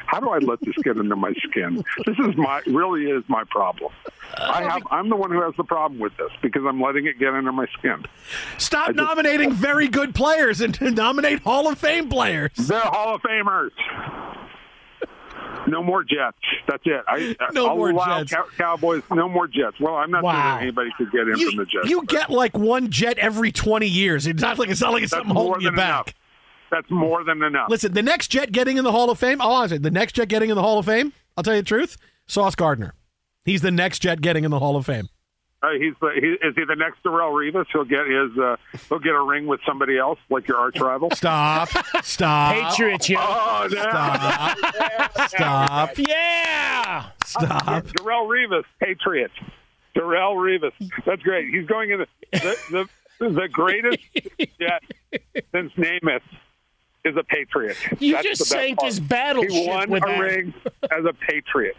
How 0.08 0.20
do 0.20 0.30
I 0.30 0.40
let 0.40 0.60
this 0.62 0.74
get 0.84 0.98
into 0.98 1.16
my 1.16 1.34
skin? 1.50 1.84
This 2.06 2.18
is 2.20 2.36
my 2.38 2.62
really 2.66 3.04
is 3.12 3.24
my 3.28 3.44
problem. 3.50 3.92
I 4.38 4.64
have. 4.64 4.82
I'm 4.92 5.10
the 5.10 5.16
one 5.16 5.32
who 5.32 5.42
has 5.42 5.54
the 5.58 5.64
problem 5.64 6.00
with 6.00 6.16
this 6.18 6.32
because 6.42 6.64
I'm 6.68 6.82
letting 6.82 7.06
it 7.08 7.20
get 7.20 7.34
into 7.34 7.52
my 7.52 7.68
skin. 7.78 8.04
Stop 8.58 8.88
just- 8.88 8.98
nominating 8.98 9.52
very 9.54 9.88
good 9.88 10.16
players 10.16 10.62
and 10.62 10.80
nominate 10.96 11.40
Hall 11.40 11.68
of 11.68 11.78
Fame 11.78 12.10
players. 12.10 12.52
They're 12.56 12.80
Hall 12.80 13.16
of 13.16 13.22
Famers. 13.22 13.72
No 15.68 15.84
more 15.84 16.02
Jets. 16.04 16.38
That's 16.68 16.84
it. 16.86 17.04
I, 17.10 17.36
No 17.54 17.68
I'll 17.68 17.76
more 17.76 17.92
Jets. 17.92 18.32
Cow- 18.32 18.46
Cowboys. 18.58 19.04
No 19.12 19.28
more 19.28 19.48
Jets. 19.48 19.78
Well, 19.82 19.96
I'm 19.96 20.10
not 20.12 20.20
sure 20.20 20.24
Wow. 20.28 20.56
that 20.56 20.62
anybody 20.62 20.92
could 20.98 21.12
get 21.12 21.28
in 21.28 21.38
You, 21.38 21.50
from 21.50 21.58
the 21.58 21.66
Jets. 21.66 21.90
you 21.90 22.00
but 22.02 22.08
get 22.10 22.30
like 22.30 22.58
one 22.58 22.90
jet 22.90 23.18
every 23.18 23.52
20 23.52 23.86
years. 23.86 24.28
It's 24.28 24.42
not 24.42 24.58
like 24.58 24.70
it's 24.70 24.80
not 24.80 24.94
like 24.94 25.04
it's 25.04 25.12
that's 25.12 25.22
something 25.28 25.36
holding 25.36 25.62
you 25.64 25.72
back. 25.72 25.78
enough. 26.08 26.14
That's 26.70 26.90
more 26.90 27.24
than 27.24 27.44
enough. 27.44 27.70
Listen, 27.70 27.94
the 27.94 28.04
next 28.04 28.28
jet 28.28 28.52
getting 28.52 28.78
in 28.78 28.84
the 28.84 28.92
Hall 28.92 29.10
of 29.10 29.18
Fame, 29.20 29.42
I'll 29.42 29.52
honestly, 29.52 29.78
the 29.78 29.92
next 29.92 30.14
jet 30.14 30.28
getting 30.28 30.50
in 30.50 30.56
the 30.56 30.62
Hall 30.62 30.80
of 30.80 30.86
Fame, 30.86 31.14
I'll 31.36 31.44
tell 31.44 31.56
you 31.56 31.62
the 31.62 31.68
truth, 31.68 31.98
Sauce 32.28 32.56
Gardner. 32.56 32.94
He's 33.46 33.62
the 33.62 33.72
next 33.72 34.00
jet 34.00 34.22
getting 34.22 34.44
in 34.44 34.52
the 34.52 34.60
Hall 34.60 34.76
of 34.76 34.86
Fame. 34.86 35.08
Uh, 35.64 35.70
he's 35.80 35.94
the, 36.00 36.12
he, 36.14 36.48
is 36.48 36.54
he 36.56 36.66
the 36.66 36.76
next 36.76 37.02
Darrelle 37.04 37.32
Revis? 37.34 37.66
He'll 37.74 37.84
get 37.84 38.06
his. 38.06 38.38
Uh, 38.38 38.58
he'll 38.90 39.00
get 39.00 39.14
a 39.16 39.22
ring 39.22 39.48
with 39.48 39.60
somebody 39.66 39.98
else, 39.98 40.20
like 40.30 40.48
your 40.48 40.58
arch 40.58 40.80
rival. 40.80 41.10
Stop. 41.16 41.70
Stop. 42.04 42.54
Patriots, 42.54 43.10
yo. 43.10 43.18
Oh, 43.20 43.68
no. 43.72 43.82
Stop. 43.82 45.30
Stop. 45.30 45.98
Yeah. 45.98 47.10
Stop. 47.26 47.86
Darrelle 47.86 48.28
Revis, 48.28 48.66
Patriots. 48.80 49.34
Darrelle 49.96 50.36
Revis. 50.36 50.74
That's 51.08 51.24
great. 51.24 51.50
He's 51.52 51.66
going 51.66 51.90
in 51.90 52.00
the 52.00 52.08
the 52.32 52.88
the, 53.20 53.30
the 53.30 53.48
greatest 53.52 54.00
jet 54.60 54.84
since 55.52 55.72
Namath 55.74 56.22
is 57.08 57.16
a 57.18 57.24
Patriot. 57.24 57.78
You 58.00 58.14
That's 58.14 58.28
just 58.28 58.40
the 58.40 58.46
sank 58.46 58.80
part. 58.80 58.88
his 58.92 59.00
battleship 59.00 59.52
He 59.52 59.68
won 59.68 59.90
with 59.90 60.04
a 60.04 60.08
that. 60.08 60.20
ring 60.20 60.54
as 60.92 61.06
a 61.06 61.14
Patriot. 61.14 61.76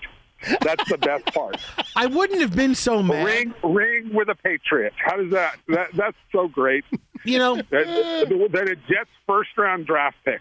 That's 0.62 0.88
the 0.88 0.98
best 0.98 1.26
part. 1.26 1.56
I 1.96 2.06
wouldn't 2.06 2.40
have 2.40 2.54
been 2.54 2.74
so 2.74 3.02
mad. 3.02 3.24
Ring, 3.24 3.54
ring 3.64 4.14
with 4.14 4.28
a 4.28 4.36
Patriot. 4.36 4.92
How 4.96 5.16
does 5.16 5.32
that? 5.32 5.56
that 5.68 5.88
that's 5.94 6.16
so 6.32 6.46
great. 6.48 6.84
You 7.24 7.38
know, 7.38 7.56
that, 7.70 8.26
that 8.52 8.68
a 8.68 8.76
Jets 8.76 9.10
first 9.26 9.50
round 9.58 9.86
draft 9.86 10.16
pick 10.24 10.40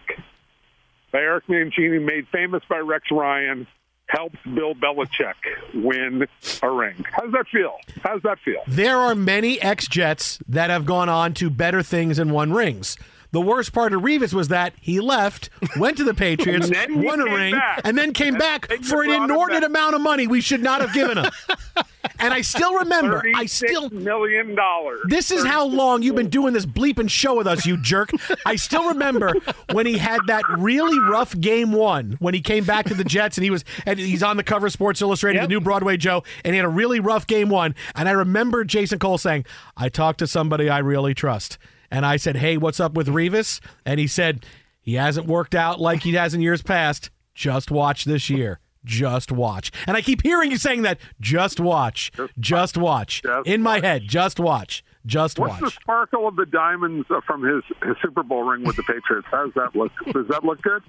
by 1.11 1.19
Eric 1.19 1.47
Mangini, 1.47 2.03
made 2.03 2.27
famous 2.31 2.61
by 2.69 2.77
Rex 2.77 3.05
Ryan, 3.09 3.65
helps 4.07 4.37
Bill 4.53 4.75
Belichick 4.75 5.33
win 5.73 6.27
a 6.61 6.69
ring. 6.69 7.03
How 7.11 7.23
does 7.23 7.31
that 7.31 7.47
feel? 7.51 7.75
How 8.03 8.13
does 8.13 8.23
that 8.23 8.39
feel? 8.39 8.61
There 8.67 8.97
are 8.97 9.15
many 9.15 9.59
ex 9.61 9.87
Jets 9.87 10.39
that 10.47 10.69
have 10.69 10.85
gone 10.85 11.09
on 11.09 11.33
to 11.35 11.49
better 11.49 11.81
things 11.81 12.19
and 12.19 12.31
won 12.31 12.53
rings. 12.53 12.97
The 13.31 13.41
worst 13.41 13.73
part 13.73 13.93
of 13.93 14.01
Revis 14.01 14.33
was 14.33 14.47
that 14.47 14.73
he 14.79 14.99
left, 14.99 15.49
went 15.77 15.97
to 15.97 16.03
the 16.03 16.13
Patriots, 16.15 16.69
won 16.89 17.19
a 17.19 17.25
ring, 17.25 17.53
back. 17.53 17.81
and 17.83 17.97
then 17.97 18.13
came 18.13 18.35
And 18.35 18.39
back 18.39 18.71
for 18.83 19.03
an 19.03 19.11
inordinate 19.11 19.63
amount 19.63 19.95
of 19.95 20.01
money 20.01 20.27
we 20.27 20.41
should 20.41 20.63
not 20.63 20.81
have 20.81 20.93
given 20.93 21.17
him. 21.17 21.31
and 22.19 22.33
I 22.33 22.41
still 22.41 22.73
remember, 22.75 23.23
I 23.35 23.45
still 23.45 23.89
million 23.89 24.55
dollars. 24.55 24.99
This 25.07 25.31
is 25.31 25.45
how 25.45 25.65
long 25.65 26.03
you've 26.03 26.15
been 26.15 26.29
doing 26.29 26.53
this 26.53 26.65
bleeping 26.65 27.09
show 27.09 27.35
with 27.35 27.47
us, 27.47 27.65
you 27.65 27.77
jerk. 27.77 28.11
I 28.45 28.55
still 28.55 28.87
remember 28.89 29.33
when 29.73 29.85
he 29.85 29.97
had 29.97 30.21
that 30.27 30.43
really 30.57 30.97
rough 30.99 31.37
game 31.39 31.71
one 31.73 32.15
when 32.19 32.33
he 32.33 32.41
came 32.41 32.63
back 32.63 32.85
to 32.85 32.93
the 32.93 33.03
Jets 33.03 33.37
and 33.37 33.43
he 33.43 33.49
was 33.49 33.63
and 33.85 33.99
he's 33.99 34.23
on 34.23 34.37
the 34.37 34.43
cover 34.43 34.67
of 34.67 34.73
Sports 34.73 35.01
Illustrated, 35.01 35.43
the 35.43 35.47
new 35.47 35.61
Broadway 35.61 35.97
Joe, 35.97 36.23
and 36.45 36.53
he 36.53 36.57
had 36.57 36.65
a 36.65 36.69
really 36.69 36.99
rough 36.99 37.27
game 37.27 37.49
one. 37.49 37.75
And 37.95 38.07
I 38.07 38.13
remember 38.13 38.63
Jason 38.63 38.99
Cole 38.99 39.17
saying, 39.17 39.45
I 39.75 39.89
talked 39.89 40.19
to 40.19 40.27
somebody 40.27 40.69
I 40.69 40.79
really 40.79 41.13
trust. 41.13 41.57
And 41.91 42.05
I 42.05 42.17
said, 42.17 42.37
Hey, 42.37 42.57
what's 42.57 42.79
up 42.79 42.93
with 42.93 43.07
Revis? 43.07 43.59
And 43.85 43.99
he 43.99 44.07
said, 44.07 44.45
He 44.81 44.95
hasn't 44.95 45.27
worked 45.27 45.55
out 45.55 45.79
like 45.79 46.03
he 46.03 46.13
has 46.13 46.33
in 46.33 46.41
years 46.41 46.61
past. 46.61 47.09
Just 47.33 47.69
watch 47.71 48.05
this 48.05 48.29
year. 48.29 48.59
Just 48.83 49.31
watch. 49.31 49.71
And 49.85 49.97
I 49.97 50.01
keep 50.01 50.23
hearing 50.23 50.49
you 50.49 50.57
saying 50.57 50.83
that. 50.83 50.97
Just 51.19 51.59
watch. 51.59 52.11
Just 52.39 52.77
watch. 52.77 53.21
In 53.45 53.61
my 53.61 53.79
head. 53.81 54.03
Just 54.07 54.39
watch. 54.39 54.83
Just 55.05 55.37
What's 55.39 55.51
watch. 55.53 55.61
What's 55.61 55.75
the 55.75 55.81
sparkle 55.81 56.27
of 56.27 56.35
the 56.35 56.45
diamonds 56.45 57.05
uh, 57.09 57.21
from 57.21 57.43
his, 57.43 57.63
his 57.85 57.95
Super 58.01 58.23
Bowl 58.23 58.43
ring 58.43 58.63
with 58.63 58.75
the 58.75 58.83
Patriots? 58.83 59.27
How 59.29 59.45
does 59.45 59.53
that 59.55 59.75
look? 59.75 59.91
Does 60.11 60.27
that 60.29 60.43
look 60.43 60.61
good? 60.61 60.83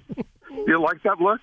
You 0.67 0.81
like 0.81 1.03
that 1.03 1.19
look? 1.21 1.39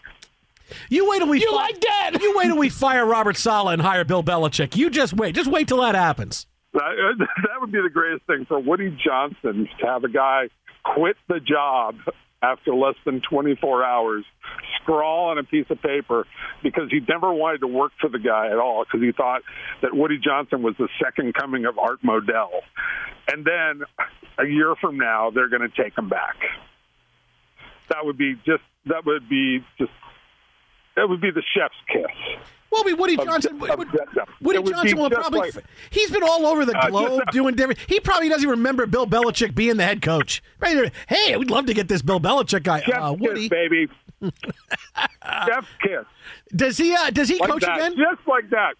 You 0.91 1.09
wait 1.09 1.19
till 1.19 1.29
we 1.29 1.41
You 1.41 1.51
fi- 1.51 1.57
like 1.57 1.81
that? 1.81 2.19
You 2.21 2.37
wait 2.37 2.47
till 2.47 2.59
we 2.59 2.69
fire 2.69 3.07
Robert 3.07 3.37
Saleh 3.37 3.73
and 3.75 3.83
hire 3.83 4.05
Bill 4.05 4.23
Belichick. 4.23 4.77
You 4.77 4.91
just 4.91 5.13
wait. 5.15 5.35
Just 5.35 5.51
wait 5.51 5.69
till 5.69 5.81
that 5.83 5.95
happens. 5.95 6.47
That, 6.77 7.17
that 7.19 7.61
would 7.61 7.73
be 7.73 7.81
the 7.83 7.91
greatest 7.91 8.27
thing 8.27 8.45
for 8.47 8.61
Woody 8.61 8.97
Johnson 9.03 9.69
to 9.81 9.87
have 9.87 10.05
a 10.05 10.09
guy 10.09 10.49
quit 10.85 11.17
the 11.29 11.41
job 11.41 11.97
after 12.43 12.75
less 12.75 12.95
than 13.05 13.23
24 13.29 13.83
hours, 13.83 14.25
scrawl 14.81 15.31
on 15.31 15.39
a 15.39 15.43
piece 15.43 15.67
of 15.71 15.81
paper 15.81 16.27
because 16.63 16.91
he 16.91 17.01
never 17.09 17.33
wanted 17.33 17.59
to 17.59 17.67
work 17.67 17.93
for 18.01 18.11
the 18.11 18.19
guy 18.19 18.49
at 18.49 18.59
all 18.59 18.85
because 18.85 19.01
he 19.01 19.11
thought 19.11 19.41
that 19.81 19.97
Woody 19.97 20.19
Johnson 20.23 20.63
was 20.63 20.75
the 20.79 20.89
second 21.03 21.35
coming 21.35 21.65
of 21.65 21.79
Art 21.79 22.03
Modell. 22.03 22.61
And 23.27 23.45
then 23.45 23.87
a 24.39 24.47
year 24.47 24.75
from 24.81 24.99
now, 24.99 25.31
they're 25.31 25.49
going 25.49 25.69
to 25.69 25.83
take 25.83 25.97
him 25.97 26.09
back. 26.09 26.37
That 27.89 28.05
would 28.05 28.19
be 28.19 28.35
just, 28.45 28.63
that 28.85 29.07
would 29.07 29.29
be 29.29 29.65
just, 29.79 29.93
that 30.95 31.09
would 31.09 31.21
be 31.21 31.31
the 31.31 31.43
chef's 31.55 31.75
kiss. 31.89 32.56
Well, 32.77 32.85
I 32.85 32.91
mean, 32.91 32.99
Woody 33.01 33.17
Johnson. 33.17 33.55
of- 33.55 33.61
Woody, 34.43 34.59
would 34.59 34.73
Johnson 34.75 34.99
will 34.99 35.09
probably. 35.09 35.51
like- 35.51 35.65
he's 35.89 36.11
been 36.11 36.23
all 36.23 36.45
over 36.47 36.67
the 36.67 36.77
Uh, 36.79 36.89
globe 36.91 37.23
doing 37.33 37.55
different. 37.55 37.81
He 37.89 38.01
probably 38.01 38.29
doesn't 38.29 38.43
even 38.43 38.59
remember 38.59 38.85
Bill 38.87 39.07
Belichick 39.07 39.55
being 39.55 39.79
the 39.79 39.85
head 39.85 40.03
coach. 40.03 40.43
Right. 40.61 40.93
Hey, 41.09 41.35
we'd 41.39 41.51
love 41.51 41.65
to 41.67 41.75
get 41.75 41.89
this 41.89 42.03
Bill 42.03 42.21
Belichick 42.21 42.65
guy. 42.65 42.81
Chef's 42.83 42.99
Uh, 42.99 43.15
Woody, 43.19 43.49
kiss, 43.49 43.49
baby. 43.49 43.89
chef's 44.23 45.67
kiss. 45.83 46.05
does 46.55 46.77
he? 46.77 46.95
Uh, 46.95 47.11
does 47.11 47.29
he 47.31 47.39
like 47.39 47.51
coach 47.51 47.63
that. 47.63 47.77
again? 47.79 47.93
Just 47.97 48.27
like 48.29 48.51
that. 48.51 48.75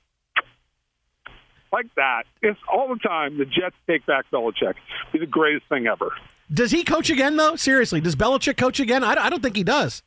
Like 1.73 1.87
that. 1.97 2.25
It's 2.43 2.61
all 2.73 2.89
the 2.89 2.99
time. 3.01 3.39
The 3.39 3.45
Jets 3.45 3.75
take 3.87 4.05
back 4.07 4.27
Belichick. 4.33 4.75
Be 5.13 5.19
the 5.19 5.27
greatest 5.27 5.67
thing 5.69 5.87
ever. 5.87 6.13
Does 6.53 6.71
he 6.71 6.85
coach 6.85 7.11
again 7.11 7.37
though? 7.37 7.57
Seriously, 7.57 8.01
does 8.01 8.15
Belichick 8.15 8.57
coach 8.57 8.79
again? 8.79 9.03
I, 9.03 9.15
I 9.25 9.31
don't 9.31 9.43
think 9.43 9.57
he 9.57 9.65
does. 9.65 10.03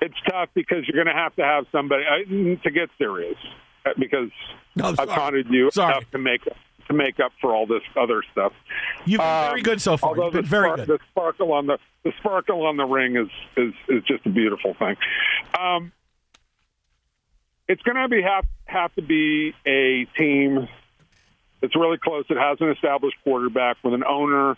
It's 0.00 0.14
tough 0.28 0.48
because 0.54 0.86
you're 0.88 1.02
going 1.02 1.14
to 1.14 1.20
have 1.20 1.34
to 1.36 1.42
have 1.44 1.66
somebody 1.72 2.04
uh, 2.04 2.62
to 2.62 2.70
get 2.70 2.88
serious 2.98 3.36
uh, 3.84 3.90
because 3.98 4.30
No, 4.76 4.86
I've 4.86 4.96
sorry. 4.96 5.08
taunted 5.08 5.46
you 5.50 5.70
Sorry. 5.72 5.92
enough 5.96 6.10
to 6.12 6.18
make 6.18 6.42
to 6.88 6.94
make 6.94 7.20
up 7.20 7.30
for 7.40 7.54
all 7.54 7.66
this 7.66 7.82
other 7.96 8.22
stuff. 8.32 8.52
You've 9.04 9.20
been 9.20 9.26
very 9.50 9.62
good 9.62 9.80
so 9.80 9.96
far. 9.96 10.10
although 10.10 10.24
You've 10.24 10.32
been 10.32 10.42
the 10.42 10.48
very 10.48 10.64
spark- 10.68 10.86
good. 10.86 10.88
The 10.88 10.98
sparkle 11.10 11.52
on 11.52 11.66
the 11.66 11.78
the 12.02 12.12
sparkle 12.18 12.66
on 12.66 12.76
the 12.76 12.84
ring 12.86 13.16
is 13.16 13.28
is 13.56 13.74
is 13.88 14.02
just 14.04 14.24
a 14.26 14.30
beautiful 14.30 14.74
thing. 14.74 14.96
Um, 15.58 15.92
it's 17.68 17.82
going 17.82 17.96
to 17.96 18.08
be 18.08 18.22
have 18.22 18.44
have 18.64 18.94
to 18.94 19.02
be 19.02 19.54
a 19.66 20.06
team 20.18 20.66
that's 21.60 21.76
really 21.76 21.98
close 21.98 22.24
It 22.30 22.38
has 22.38 22.56
an 22.60 22.70
established 22.70 23.16
quarterback 23.22 23.76
with 23.84 23.92
an 23.94 24.02
owner 24.04 24.56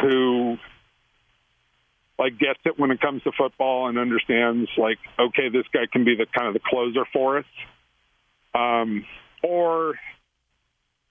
who 0.00 0.56
like 2.18 2.38
gets 2.38 2.60
it 2.64 2.78
when 2.78 2.90
it 2.90 3.00
comes 3.00 3.22
to 3.22 3.32
football 3.36 3.88
and 3.88 3.98
understands 3.98 4.68
like 4.76 4.98
okay 5.18 5.48
this 5.48 5.64
guy 5.72 5.86
can 5.90 6.04
be 6.04 6.16
the 6.16 6.26
kind 6.36 6.48
of 6.48 6.54
the 6.54 6.60
closer 6.64 7.04
for 7.12 7.38
us 7.38 7.44
um, 8.54 9.04
or 9.42 9.94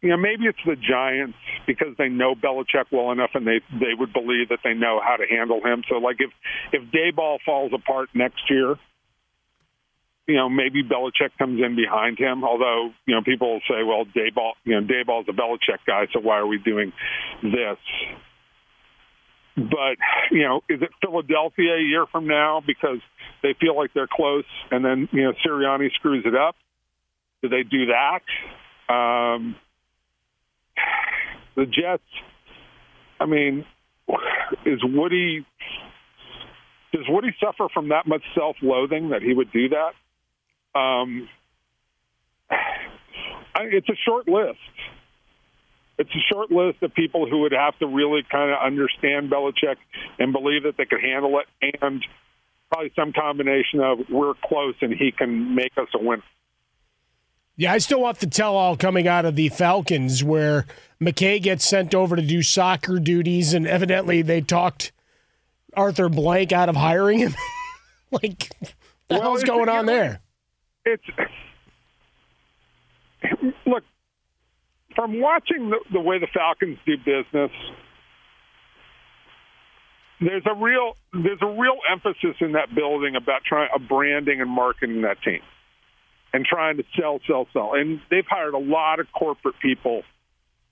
you 0.01 0.09
know 0.09 0.17
maybe 0.17 0.45
it's 0.45 0.59
the 0.65 0.75
Giants 0.75 1.37
because 1.65 1.95
they 1.97 2.09
know 2.09 2.35
Belichick 2.35 2.85
well 2.91 3.11
enough 3.11 3.31
and 3.33 3.45
they 3.47 3.61
they 3.71 3.93
would 3.97 4.13
believe 4.13 4.49
that 4.49 4.59
they 4.63 4.73
know 4.73 4.99
how 5.03 5.15
to 5.15 5.25
handle 5.25 5.61
him 5.63 5.83
so 5.89 5.97
like 5.97 6.17
if 6.19 6.31
if 6.73 6.83
Daboll 6.91 7.37
falls 7.45 7.71
apart 7.73 8.09
next 8.13 8.49
year 8.49 8.75
you 10.27 10.35
know, 10.35 10.49
maybe 10.49 10.83
Belichick 10.83 11.31
comes 11.39 11.61
in 11.63 11.75
behind 11.75 12.19
him. 12.19 12.43
Although, 12.43 12.91
you 13.05 13.15
know, 13.15 13.21
people 13.23 13.53
will 13.53 13.61
say, 13.61 13.81
well, 13.83 14.05
Daboll, 14.05 14.51
you 14.65 14.79
know, 14.79 14.85
Daboll's 14.85 15.27
a 15.29 15.31
Belichick 15.31 15.79
guy, 15.87 16.07
so 16.13 16.19
why 16.19 16.37
are 16.37 16.45
we 16.47 16.57
doing 16.57 16.91
this? 17.41 17.77
But, 19.57 19.97
you 20.31 20.43
know, 20.43 20.61
is 20.69 20.81
it 20.83 20.89
Philadelphia 21.01 21.73
a 21.73 21.81
year 21.81 22.05
from 22.11 22.27
now 22.27 22.61
because 22.65 22.99
they 23.41 23.55
feel 23.59 23.75
like 23.75 23.91
they're 23.93 24.07
close 24.11 24.45
and 24.69 24.85
then, 24.85 25.09
you 25.11 25.23
know, 25.23 25.33
Sirianni 25.45 25.91
screws 25.95 26.23
it 26.27 26.35
up? 26.35 26.55
Do 27.41 27.49
they 27.49 27.63
do 27.63 27.87
that? 27.87 28.93
Um, 28.93 29.55
the 31.55 31.65
Jets, 31.65 32.03
I 33.19 33.25
mean, 33.25 33.65
is 34.63 34.79
Woody 34.83 35.45
does 36.93 37.05
Woody 37.09 37.35
suffer 37.43 37.67
from 37.73 37.89
that 37.89 38.07
much 38.07 38.23
self-loathing 38.33 39.09
that 39.09 39.21
he 39.21 39.33
would 39.33 39.51
do 39.51 39.69
that? 39.69 40.79
Um, 40.79 41.27
I, 42.49 43.63
it's 43.63 43.89
a 43.89 43.97
short 44.05 44.27
list. 44.27 44.57
It's 45.97 46.09
a 46.11 46.33
short 46.33 46.51
list 46.51 46.83
of 46.83 46.93
people 46.93 47.27
who 47.27 47.41
would 47.41 47.53
have 47.53 47.77
to 47.79 47.87
really 47.87 48.21
kind 48.29 48.51
of 48.51 48.59
understand 48.63 49.31
Belichick 49.31 49.77
and 50.19 50.31
believe 50.31 50.63
that 50.63 50.77
they 50.77 50.85
could 50.85 51.01
handle 51.01 51.39
it, 51.39 51.47
and 51.81 52.05
probably 52.71 52.91
some 52.95 53.13
combination 53.13 53.79
of 53.79 53.99
we're 54.09 54.33
close 54.45 54.75
and 54.81 54.93
he 54.93 55.11
can 55.11 55.55
make 55.55 55.71
us 55.77 55.87
a 55.95 56.03
winner. 56.03 56.23
Yeah, 57.55 57.73
I 57.73 57.79
still 57.79 58.01
want 58.01 58.19
the 58.19 58.27
tell 58.27 58.55
all 58.55 58.77
coming 58.77 59.07
out 59.07 59.25
of 59.25 59.35
the 59.35 59.49
Falcons 59.49 60.23
where 60.23 60.67
McKay 61.01 61.41
gets 61.41 61.67
sent 61.67 61.95
over 61.95 62.15
to 62.15 62.21
do 62.21 62.43
soccer 62.43 62.99
duties, 62.99 63.55
and 63.55 63.65
evidently 63.65 64.21
they 64.21 64.41
talked 64.41 64.91
Arthur 65.73 66.07
Blank 66.07 66.51
out 66.51 66.69
of 66.69 66.75
hiring 66.75 67.19
him. 67.19 67.35
like, 68.11 68.51
what 68.59 68.73
the 69.07 69.15
Well, 69.15 69.21
hell's 69.21 69.43
going 69.43 69.69
on 69.69 69.87
there? 69.87 70.21
It's 70.85 71.03
look 73.65 73.83
from 74.97 75.21
watching 75.21 75.69
the, 75.69 75.77
the 75.93 75.99
way 75.99 76.17
the 76.17 76.27
Falcons 76.33 76.79
do 76.83 76.97
business. 76.97 77.51
There's 80.19 80.41
a 80.47 80.55
real 80.55 80.97
there's 81.13 81.41
a 81.43 81.45
real 81.45 81.77
emphasis 81.89 82.35
in 82.41 82.53
that 82.53 82.73
building 82.73 83.15
about 83.15 83.43
trying 83.45 83.69
uh, 83.73 83.77
branding 83.77 84.41
and 84.41 84.49
marketing 84.49 85.03
that 85.03 85.21
team, 85.21 85.41
and 86.33 86.43
trying 86.43 86.77
to 86.77 86.83
sell, 86.99 87.19
sell, 87.27 87.47
sell. 87.53 87.73
And 87.75 88.01
they've 88.09 88.25
hired 88.27 88.55
a 88.55 88.59
lot 88.59 88.99
of 88.99 89.05
corporate 89.13 89.59
people. 89.61 90.01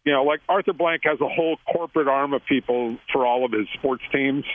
You 0.03 0.13
know, 0.13 0.23
like 0.23 0.41
Arthur 0.49 0.73
Blank 0.73 1.01
has 1.05 1.21
a 1.21 1.29
whole 1.29 1.57
corporate 1.71 2.07
arm 2.07 2.33
of 2.33 2.43
people 2.45 2.97
for 3.13 3.25
all 3.27 3.45
of 3.45 3.51
his 3.51 3.67
sports 3.77 4.03
teams, 4.11 4.45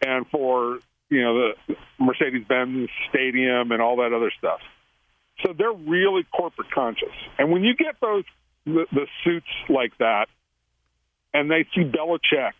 and 0.00 0.26
for 0.28 0.78
you 1.10 1.22
know 1.22 1.52
the 1.68 1.76
Mercedes 1.98 2.46
Benz 2.48 2.88
Stadium 3.10 3.70
and 3.70 3.82
all 3.82 3.96
that 3.96 4.14
other 4.14 4.32
stuff. 4.38 4.60
So 5.44 5.52
they're 5.52 5.72
really 5.72 6.24
corporate 6.34 6.70
conscious. 6.70 7.14
And 7.38 7.52
when 7.52 7.64
you 7.64 7.74
get 7.74 7.96
those 8.00 8.24
the, 8.64 8.86
the 8.92 9.06
suits 9.24 9.46
like 9.68 9.96
that, 9.98 10.26
and 11.32 11.50
they 11.50 11.66
see 11.74 11.82
Belichick, 11.82 12.52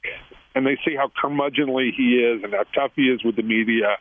and 0.55 0.67
they 0.67 0.79
see 0.85 0.97
how 0.97 1.11
curmudgeonly 1.23 1.93
he 1.97 2.17
is, 2.17 2.43
and 2.43 2.53
how 2.53 2.65
tough 2.75 2.93
he 2.97 3.03
is 3.03 3.23
with 3.25 3.37
the 3.37 3.43
media, 3.43 3.99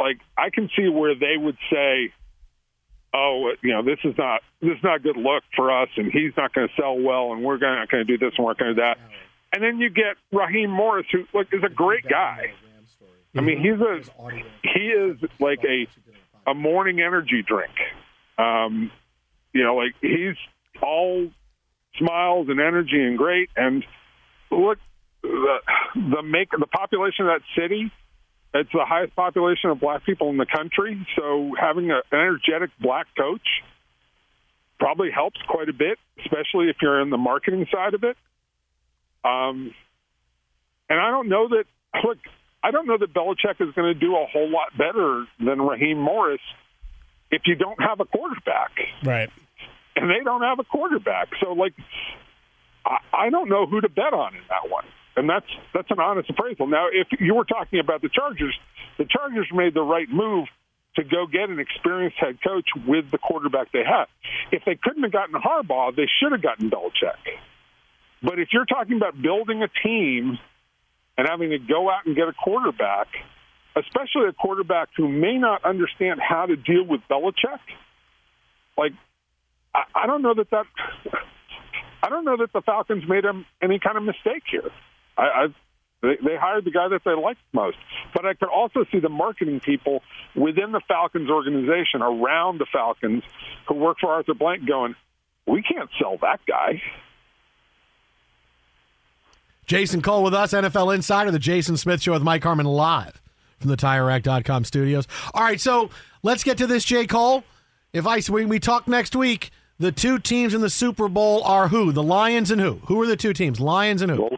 like 0.00 0.18
I 0.36 0.50
can 0.50 0.68
see 0.76 0.88
where 0.88 1.14
they 1.14 1.36
would 1.36 1.56
say, 1.70 2.12
"Oh, 3.12 3.52
you 3.62 3.72
know, 3.72 3.82
this 3.82 3.98
is 4.04 4.16
not 4.18 4.42
this 4.60 4.76
is 4.76 4.82
not 4.82 4.96
a 4.96 5.00
good 5.00 5.16
look 5.16 5.44
for 5.54 5.70
us, 5.70 5.88
and 5.96 6.10
he's 6.10 6.32
not 6.36 6.52
going 6.52 6.68
to 6.68 6.74
sell 6.74 6.98
well, 6.98 7.32
and 7.32 7.42
we're 7.44 7.58
not 7.58 7.88
going 7.88 8.06
to 8.06 8.16
do 8.16 8.18
this 8.18 8.34
and 8.36 8.44
we're 8.44 8.54
going 8.54 8.74
to 8.74 8.74
do 8.74 8.80
that." 8.80 8.98
And 9.52 9.62
then 9.62 9.78
you 9.78 9.88
get 9.88 10.16
Raheem 10.32 10.70
Morris, 10.70 11.06
who 11.12 11.24
like 11.32 11.48
is 11.52 11.62
a 11.62 11.68
great 11.68 12.04
guy. 12.08 12.52
I 13.36 13.40
mean, 13.40 13.58
he's 13.58 13.80
a 13.80 14.00
he 14.62 14.88
is 14.88 15.16
like 15.38 15.60
a 15.64 15.86
a 16.50 16.54
morning 16.54 17.00
energy 17.00 17.42
drink. 17.42 17.72
Um, 18.36 18.90
you 19.52 19.62
know, 19.62 19.76
like 19.76 19.94
he's 20.00 20.36
all 20.82 21.28
smiles 21.98 22.48
and 22.48 22.60
energy 22.60 23.02
and 23.02 23.16
great. 23.18 23.50
And 23.56 23.84
look, 24.50 24.78
the 25.22 25.56
the 25.94 26.22
make 26.22 26.50
the 26.50 26.66
population 26.66 27.26
of 27.26 27.40
that 27.40 27.60
city. 27.60 27.90
It's 28.56 28.70
the 28.72 28.84
highest 28.86 29.16
population 29.16 29.70
of 29.70 29.80
black 29.80 30.04
people 30.06 30.30
in 30.30 30.36
the 30.36 30.46
country. 30.46 31.04
So 31.16 31.52
having 31.58 31.90
an 31.90 32.02
energetic 32.12 32.70
black 32.80 33.06
coach 33.18 33.46
probably 34.78 35.10
helps 35.10 35.40
quite 35.48 35.68
a 35.68 35.72
bit, 35.72 35.98
especially 36.20 36.68
if 36.68 36.76
you're 36.80 37.00
in 37.00 37.10
the 37.10 37.18
marketing 37.18 37.66
side 37.72 37.94
of 37.94 38.04
it. 38.04 38.16
Um, 39.24 39.74
and 40.88 41.00
I 41.00 41.10
don't 41.10 41.28
know 41.28 41.48
that. 41.48 41.64
Look, 42.06 42.18
I 42.62 42.70
don't 42.70 42.86
know 42.86 42.98
that 42.98 43.12
Belichick 43.12 43.60
is 43.60 43.74
going 43.74 43.92
to 43.92 43.98
do 43.98 44.14
a 44.14 44.26
whole 44.26 44.50
lot 44.50 44.76
better 44.76 45.26
than 45.38 45.60
Raheem 45.60 45.98
Morris 45.98 46.40
if 47.30 47.42
you 47.46 47.56
don't 47.56 47.80
have 47.80 48.00
a 48.00 48.04
quarterback. 48.04 48.72
Right. 49.02 49.30
And 49.96 50.10
they 50.10 50.24
don't 50.24 50.42
have 50.42 50.58
a 50.58 50.64
quarterback. 50.64 51.28
So, 51.40 51.52
like, 51.52 51.74
I, 52.84 53.26
I 53.26 53.30
don't 53.30 53.48
know 53.48 53.66
who 53.66 53.80
to 53.80 53.88
bet 53.88 54.12
on 54.12 54.34
in 54.34 54.42
that 54.48 54.70
one. 54.70 54.84
And 55.16 55.30
that's 55.30 55.46
that's 55.72 55.90
an 55.90 56.00
honest 56.00 56.28
appraisal. 56.30 56.66
Now, 56.66 56.88
if 56.92 57.06
you 57.20 57.34
were 57.34 57.44
talking 57.44 57.78
about 57.78 58.02
the 58.02 58.08
Chargers, 58.08 58.58
the 58.98 59.04
Chargers 59.04 59.46
made 59.54 59.74
the 59.74 59.82
right 59.82 60.08
move 60.10 60.48
to 60.96 61.04
go 61.04 61.26
get 61.26 61.50
an 61.50 61.58
experienced 61.58 62.16
head 62.18 62.38
coach 62.42 62.66
with 62.86 63.10
the 63.10 63.18
quarterback 63.18 63.72
they 63.72 63.84
had. 63.84 64.06
If 64.52 64.64
they 64.64 64.78
couldn't 64.80 65.02
have 65.02 65.12
gotten 65.12 65.34
Harbaugh, 65.34 65.94
they 65.94 66.08
should 66.20 66.32
have 66.32 66.42
gotten 66.42 66.70
Belichick. 66.70 67.18
But 68.22 68.38
if 68.38 68.48
you're 68.52 68.64
talking 68.64 68.96
about 68.96 69.20
building 69.20 69.62
a 69.62 69.68
team 69.86 70.38
and 71.18 71.28
having 71.28 71.50
to 71.50 71.58
go 71.58 71.90
out 71.90 72.06
and 72.06 72.16
get 72.16 72.28
a 72.28 72.32
quarterback, 72.32 73.08
especially 73.76 74.28
a 74.28 74.32
quarterback 74.32 74.88
who 74.96 75.08
may 75.08 75.36
not 75.36 75.64
understand 75.64 76.20
how 76.20 76.46
to 76.46 76.56
deal 76.56 76.84
with 76.86 77.00
Belichick, 77.10 77.60
like 78.78 78.92
I, 79.74 79.82
I 79.94 80.06
don't 80.06 80.22
know 80.22 80.34
that 80.34 80.50
that 80.50 80.66
I 82.02 82.08
don't 82.08 82.24
know 82.24 82.36
that 82.36 82.52
the 82.52 82.60
Falcons 82.60 83.04
made 83.08 83.24
any 83.62 83.78
kind 83.78 83.96
of 83.96 84.02
mistake 84.02 84.42
here. 84.50 84.70
I, 85.16 85.22
I 85.22 85.46
they, 86.02 86.16
they 86.22 86.36
hired 86.36 86.66
the 86.66 86.70
guy 86.70 86.88
that 86.88 87.00
they 87.04 87.12
liked 87.12 87.40
most, 87.54 87.78
but 88.14 88.26
I 88.26 88.34
could 88.34 88.50
also 88.50 88.84
see 88.92 88.98
the 89.00 89.08
marketing 89.08 89.60
people 89.60 90.02
within 90.36 90.72
the 90.72 90.82
Falcons 90.86 91.30
organization 91.30 92.02
around 92.02 92.58
the 92.58 92.66
Falcons 92.70 93.22
who 93.66 93.74
work 93.74 93.98
for 94.00 94.12
Arthur 94.12 94.34
Blank 94.34 94.66
going, 94.68 94.94
"We 95.46 95.62
can't 95.62 95.88
sell 95.98 96.18
that 96.20 96.40
guy." 96.46 96.82
Jason 99.66 100.02
Cole 100.02 100.22
with 100.22 100.34
us, 100.34 100.52
NFL 100.52 100.94
Insider, 100.94 101.30
the 101.30 101.38
Jason 101.38 101.78
Smith 101.78 102.02
Show 102.02 102.12
with 102.12 102.22
Mike 102.22 102.42
Harmon 102.42 102.66
live 102.66 103.22
from 103.58 103.70
the 103.70 103.78
TireRack.com 103.78 104.64
studios. 104.64 105.08
All 105.32 105.42
right, 105.42 105.58
so 105.58 105.88
let's 106.22 106.44
get 106.44 106.58
to 106.58 106.66
this, 106.66 106.84
Jay 106.84 107.06
Cole. 107.06 107.44
If 107.94 108.06
I 108.06 108.20
when 108.22 108.48
we 108.48 108.58
talk 108.58 108.86
next 108.88 109.16
week, 109.16 109.50
the 109.78 109.92
two 109.92 110.18
teams 110.18 110.54
in 110.54 110.60
the 110.60 110.70
Super 110.70 111.08
Bowl 111.08 111.42
are 111.44 111.68
who? 111.68 111.92
The 111.92 112.02
Lions 112.02 112.50
and 112.50 112.60
who? 112.60 112.74
Who 112.86 113.00
are 113.02 113.06
the 113.06 113.16
two 113.16 113.32
teams? 113.32 113.60
Lions 113.60 114.02
and 114.02 114.10
who? 114.10 114.28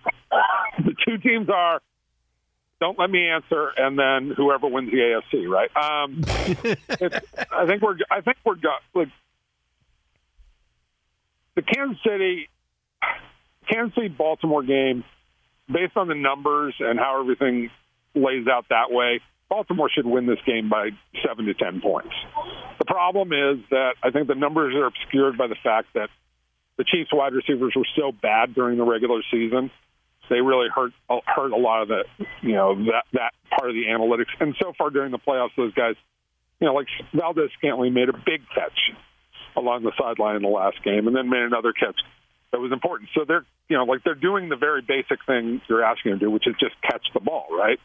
The 0.79 0.95
two 1.07 1.19
teams 1.19 1.49
are. 1.49 1.81
Don't 2.79 2.99
let 2.99 3.11
me 3.11 3.27
answer, 3.27 3.71
and 3.77 3.99
then 3.99 4.35
whoever 4.37 4.69
wins 4.69 4.91
the 4.91 4.99
AFC, 4.99 5.49
right? 5.49 5.71
Um, 5.75 6.23
I 7.51 7.67
think 7.67 7.83
we're. 7.83 7.97
I 8.11 8.21
think 8.21 8.37
we're. 8.45 8.57
Like, 8.95 9.09
the 11.55 11.63
Kansas 11.63 11.97
City, 12.07 12.49
Kansas 13.71 13.95
City 13.95 14.09
Baltimore 14.09 14.63
game 14.63 15.05
based 15.73 15.97
on 15.97 16.09
the 16.09 16.15
numbers 16.15 16.75
and 16.79 16.99
how 16.99 17.21
everything 17.21 17.71
lays 18.15 18.47
out 18.47 18.67
that 18.69 18.91
way, 18.91 19.21
Baltimore 19.49 19.89
should 19.89 20.07
win 20.07 20.27
this 20.27 20.39
game 20.47 20.69
by 20.69 20.91
seven 21.27 21.47
to 21.47 21.55
ten 21.55 21.81
points. 21.81 22.15
The 22.79 22.85
problem 22.85 23.33
is 23.33 23.65
that 23.71 23.95
I 24.03 24.11
think 24.11 24.29
the 24.29 24.35
numbers 24.35 24.75
are 24.75 24.87
obscured 24.87 25.39
by 25.39 25.47
the 25.47 25.57
fact 25.63 25.89
that 25.95 26.09
the 26.77 26.85
Chiefs' 26.85 27.11
wide 27.13 27.33
receivers 27.33 27.73
were 27.77 27.87
so 27.97 28.13
bad 28.13 28.55
during 28.55 28.77
the 28.77 28.85
regular 28.85 29.23
season. 29.31 29.71
They 30.29 30.41
really 30.41 30.69
hurt 30.75 30.93
hurt 31.09 31.53
a 31.53 31.57
lot 31.57 31.83
of 31.83 31.89
the 31.89 32.05
you 32.43 32.55
know 32.55 32.75
that 32.75 33.05
that 33.13 33.33
part 33.57 33.71
of 33.71 33.77
the 33.77 33.85
analytics. 33.87 34.35
And 34.41 34.57
so 34.61 34.73
far 34.77 34.91
during 34.91 35.13
the 35.13 35.19
playoffs, 35.19 35.55
those 35.57 35.73
guys, 35.75 35.95
you 36.61 36.67
know, 36.67 36.75
like 36.75 36.89
Valdes 37.15 37.53
Scantling 37.59 37.95
made 37.95 38.09
a 38.09 38.13
big 38.13 38.43
catch 38.53 38.91
along 39.57 39.85
the 39.85 39.93
sideline 39.97 40.35
in 40.35 40.43
the 40.43 40.49
last 40.49 40.83
game, 40.83 41.07
and 41.07 41.15
then 41.15 41.31
made 41.31 41.43
another 41.43 41.73
catch 41.73 41.97
that 42.51 42.59
was 42.59 42.73
important. 42.73 43.11
So 43.15 43.25
they're 43.25 43.45
you 43.69 43.77
know 43.77 43.85
like 43.85 44.03
they're 44.03 44.17
doing 44.17 44.49
the 44.49 44.57
very 44.57 44.83
basic 44.83 45.25
thing 45.27 45.61
you're 45.69 45.85
asking 45.85 46.13
them 46.13 46.19
to 46.19 46.27
do, 46.27 46.31
which 46.31 46.49
is 46.49 46.57
just 46.59 46.75
catch 46.83 47.07
the 47.15 47.21
ball, 47.21 47.47
right? 47.51 47.79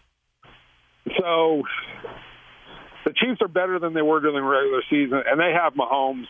So 1.05 1.63
the 3.05 3.13
Chiefs 3.13 3.41
are 3.41 3.47
better 3.47 3.79
than 3.79 3.93
they 3.93 4.01
were 4.01 4.19
during 4.19 4.35
the 4.35 4.41
regular 4.41 4.81
season, 4.89 5.21
and 5.25 5.39
they 5.39 5.53
have 5.53 5.73
Mahomes. 5.73 6.25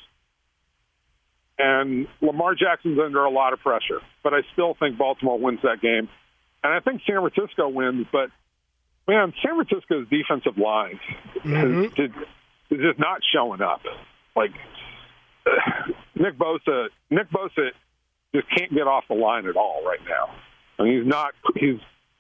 And 1.60 2.08
Lamar 2.22 2.56
Jackson's 2.56 2.98
under 3.00 3.24
a 3.24 3.30
lot 3.30 3.54
of 3.54 3.60
pressure, 3.60 4.00
but 4.24 4.34
I 4.34 4.40
still 4.54 4.76
think 4.80 4.98
Baltimore 4.98 5.38
wins 5.38 5.60
that 5.64 5.80
game. 5.82 6.10
And 6.64 6.74
I 6.74 6.80
think 6.80 7.02
San 7.06 7.18
Francisco 7.22 7.70
wins, 7.70 8.08
but 8.12 8.30
man, 9.08 9.34
San 9.44 9.56
Francisco's 9.56 10.08
defensive 10.10 10.58
line 10.58 11.00
mm-hmm. 11.44 12.02
is, 12.02 12.12
is 12.72 12.80
just 12.80 13.00
not 13.00 13.22
showing 13.34 13.62
up. 13.62 13.82
Like 14.36 14.52
Nick 16.16 16.38
Bosa, 16.38 16.88
Nick 17.10 17.30
Bosa 17.30 17.70
just 18.34 18.48
can't 18.56 18.74
get 18.74 18.88
off 18.88 19.04
the 19.08 19.16
line 19.16 19.46
at 19.46 19.56
all 19.56 19.84
right 19.86 20.00
now. 20.08 20.34
I 20.80 20.84
mean, 20.84 21.00
he's 21.00 21.08
not. 21.08 21.34
He's 21.56 21.80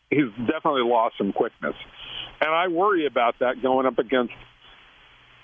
he's 0.10 0.30
definitely 0.45 0.84
lost 0.84 1.18
some 1.18 1.34
quickness, 1.34 1.76
and 2.42 2.50
I 2.50 2.68
worry 2.68 3.06
about 3.06 3.36
that 3.39 3.62
going 3.62 3.86
up 3.86 4.00
against 4.00 4.34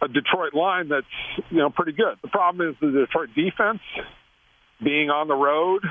a 0.01 0.07
Detroit 0.07 0.53
line 0.53 0.89
that's 0.89 1.05
you 1.49 1.57
know 1.57 1.69
pretty 1.69 1.93
good. 1.93 2.17
The 2.21 2.27
problem 2.27 2.69
is 2.69 2.75
the 2.81 2.91
Detroit 2.91 3.29
defense 3.35 3.81
being 4.83 5.09
on 5.09 5.27
the 5.27 5.35
road, 5.35 5.83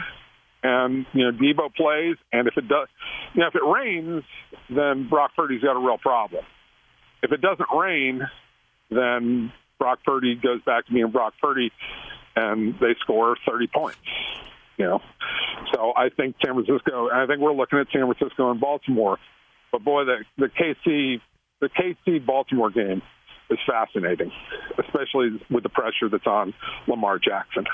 and 0.63 1.07
you 1.13 1.25
know 1.25 1.33
Debo 1.33 1.75
plays, 1.75 2.17
and 2.33 2.49
if 2.49 2.57
it 2.57 2.69
does, 2.69 2.89
you 3.35 3.41
know 3.41 3.49
if 3.49 3.55
it 3.55 3.65
rains, 3.65 4.25
then 4.69 5.09
Brock 5.09 5.33
Purdy's 5.37 5.63
got 5.63 5.77
a 5.77 5.81
real 5.81 5.99
problem. 5.99 6.45
If 7.23 7.33
it 7.33 7.41
doesn't 7.41 7.69
rain, 7.77 8.23
then 8.91 9.53
Brock 9.79 10.01
Purdy 10.05 10.37
goes 10.37 10.63
back 10.63 10.87
to 10.87 10.93
being 10.93 11.11
Brock 11.11 11.35
Purdy, 11.41 11.73
and 12.35 12.75
they 12.81 12.95
score 13.01 13.37
30 13.49 13.67
points. 13.69 13.99
You 14.77 14.85
know, 14.85 15.03
so 15.73 15.95
I 15.97 16.11
think 16.11 16.37
San 16.45 16.55
Francisco. 16.55 17.09
I 17.11 17.27
think 17.27 17.41
we're 17.41 17.55
looking 17.55 17.79
at 17.79 17.87
San 17.93 18.03
Francisco 18.13 18.51
and 18.51 18.61
Baltimore. 18.61 19.19
But 19.73 19.85
boy, 19.85 20.05
the 20.05 20.25
the 20.39 20.49
KC 20.49 21.21
the 21.61 21.69
KC 21.69 22.25
Baltimore 22.25 22.71
game 22.71 23.03
is 23.51 23.59
fascinating, 23.67 24.33
especially 24.79 25.41
with 25.51 25.63
the 25.63 25.69
pressure 25.69 26.09
that's 26.11 26.27
on 26.27 26.55
Lamar 26.87 27.19
Jackson. 27.19 27.67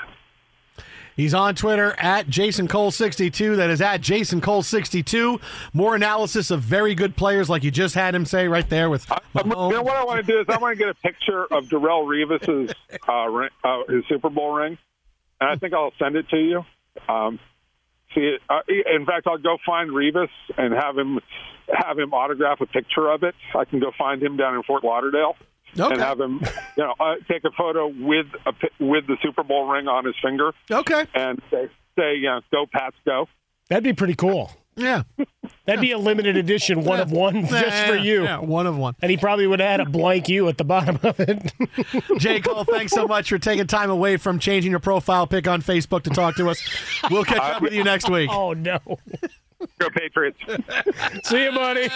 He's 1.15 1.33
on 1.33 1.53
Twitter 1.53 1.93
at 1.99 2.27
Jason 2.27 2.67
Cole62. 2.67 3.57
That 3.57 3.69
is 3.69 3.81
at 3.81 4.01
Jason 4.01 4.41
Cole62. 4.41 5.39
More 5.71 5.95
analysis 5.95 6.49
of 6.49 6.61
very 6.61 6.95
good 6.95 7.15
players, 7.15 7.49
like 7.49 7.63
you 7.63 7.69
just 7.69 7.93
had 7.93 8.15
him 8.15 8.25
say 8.25 8.47
right 8.47 8.67
there. 8.67 8.89
With 8.89 9.09
uh, 9.11 9.19
you 9.35 9.43
know 9.43 9.83
what 9.83 9.95
I 9.95 10.03
want 10.03 10.25
to 10.25 10.31
do 10.31 10.39
is 10.39 10.45
I 10.49 10.57
want 10.57 10.77
to 10.77 10.83
get 10.83 10.89
a 10.89 10.95
picture 10.95 11.45
of 11.45 11.65
Darrelle 11.65 12.05
Revis's 12.05 12.73
uh, 13.07 13.27
ring, 13.27 13.49
uh, 13.63 13.83
his 13.87 14.03
Super 14.09 14.29
Bowl 14.29 14.53
ring, 14.53 14.77
and 15.39 15.49
I 15.49 15.55
think 15.55 15.73
I'll 15.73 15.93
send 15.99 16.15
it 16.15 16.27
to 16.29 16.37
you. 16.37 16.65
Um, 17.07 17.39
see, 18.15 18.37
uh, 18.49 18.61
in 18.67 19.05
fact, 19.05 19.27
I'll 19.27 19.37
go 19.37 19.57
find 19.63 19.91
Revis 19.91 20.29
and 20.57 20.73
have 20.73 20.97
him 20.97 21.19
have 21.71 21.97
him 21.97 22.13
autograph 22.13 22.61
a 22.61 22.65
picture 22.65 23.09
of 23.09 23.23
it. 23.23 23.35
I 23.55 23.65
can 23.65 23.79
go 23.79 23.91
find 23.97 24.21
him 24.21 24.37
down 24.37 24.55
in 24.55 24.63
Fort 24.63 24.83
Lauderdale. 24.83 25.35
Okay. 25.77 25.93
And 25.93 26.01
have 26.01 26.19
him, 26.19 26.39
you 26.77 26.83
know, 26.83 26.93
uh, 26.99 27.15
take 27.27 27.43
a 27.45 27.51
photo 27.51 27.87
with 27.87 28.27
a 28.45 28.53
with 28.79 29.07
the 29.07 29.17
Super 29.23 29.43
Bowl 29.43 29.67
ring 29.67 29.87
on 29.87 30.05
his 30.05 30.15
finger. 30.21 30.53
Okay. 30.69 31.07
And 31.15 31.41
say, 31.49 31.67
say, 31.97 32.17
yeah, 32.17 32.41
go 32.51 32.65
Pats, 32.71 32.95
go. 33.05 33.27
That'd 33.69 33.83
be 33.83 33.93
pretty 33.93 34.15
cool. 34.15 34.51
Yeah. 34.75 35.03
That'd 35.65 35.81
be 35.81 35.91
a 35.91 35.97
limited 35.97 36.35
edition, 36.35 36.83
one 36.83 36.97
yeah. 36.97 37.03
of 37.03 37.11
one, 37.11 37.41
just 37.41 37.53
yeah, 37.53 37.87
for 37.87 37.95
you. 37.95 38.23
Yeah, 38.23 38.39
one 38.39 38.67
of 38.67 38.75
one. 38.75 38.95
And 39.01 39.09
he 39.11 39.17
probably 39.17 39.47
would 39.47 39.59
have 39.59 39.69
had 39.69 39.79
a 39.79 39.85
blank 39.85 40.27
you 40.27 40.47
at 40.49 40.57
the 40.57 40.63
bottom 40.63 40.99
of 41.03 41.19
it. 41.19 41.53
Jay 42.17 42.41
Cole, 42.41 42.65
thanks 42.65 42.91
so 42.91 43.07
much 43.07 43.29
for 43.29 43.37
taking 43.37 43.67
time 43.67 43.89
away 43.89 44.17
from 44.17 44.39
changing 44.39 44.71
your 44.71 44.79
profile 44.79 45.25
pic 45.25 45.47
on 45.47 45.61
Facebook 45.61 46.03
to 46.03 46.09
talk 46.09 46.35
to 46.35 46.49
us. 46.49 46.61
We'll 47.09 47.23
catch 47.23 47.55
up 47.55 47.61
with 47.61 47.73
you 47.73 47.83
next 47.83 48.09
week. 48.09 48.29
Oh, 48.31 48.53
no. 48.53 48.79
Go 49.79 49.89
Patriots. 49.89 50.39
See 51.23 51.43
you, 51.43 51.51
buddy. 51.51 51.89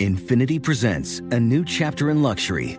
Infiniti 0.00 0.62
presents 0.62 1.20
a 1.30 1.38
new 1.38 1.64
chapter 1.64 2.10
in 2.10 2.22
luxury, 2.22 2.78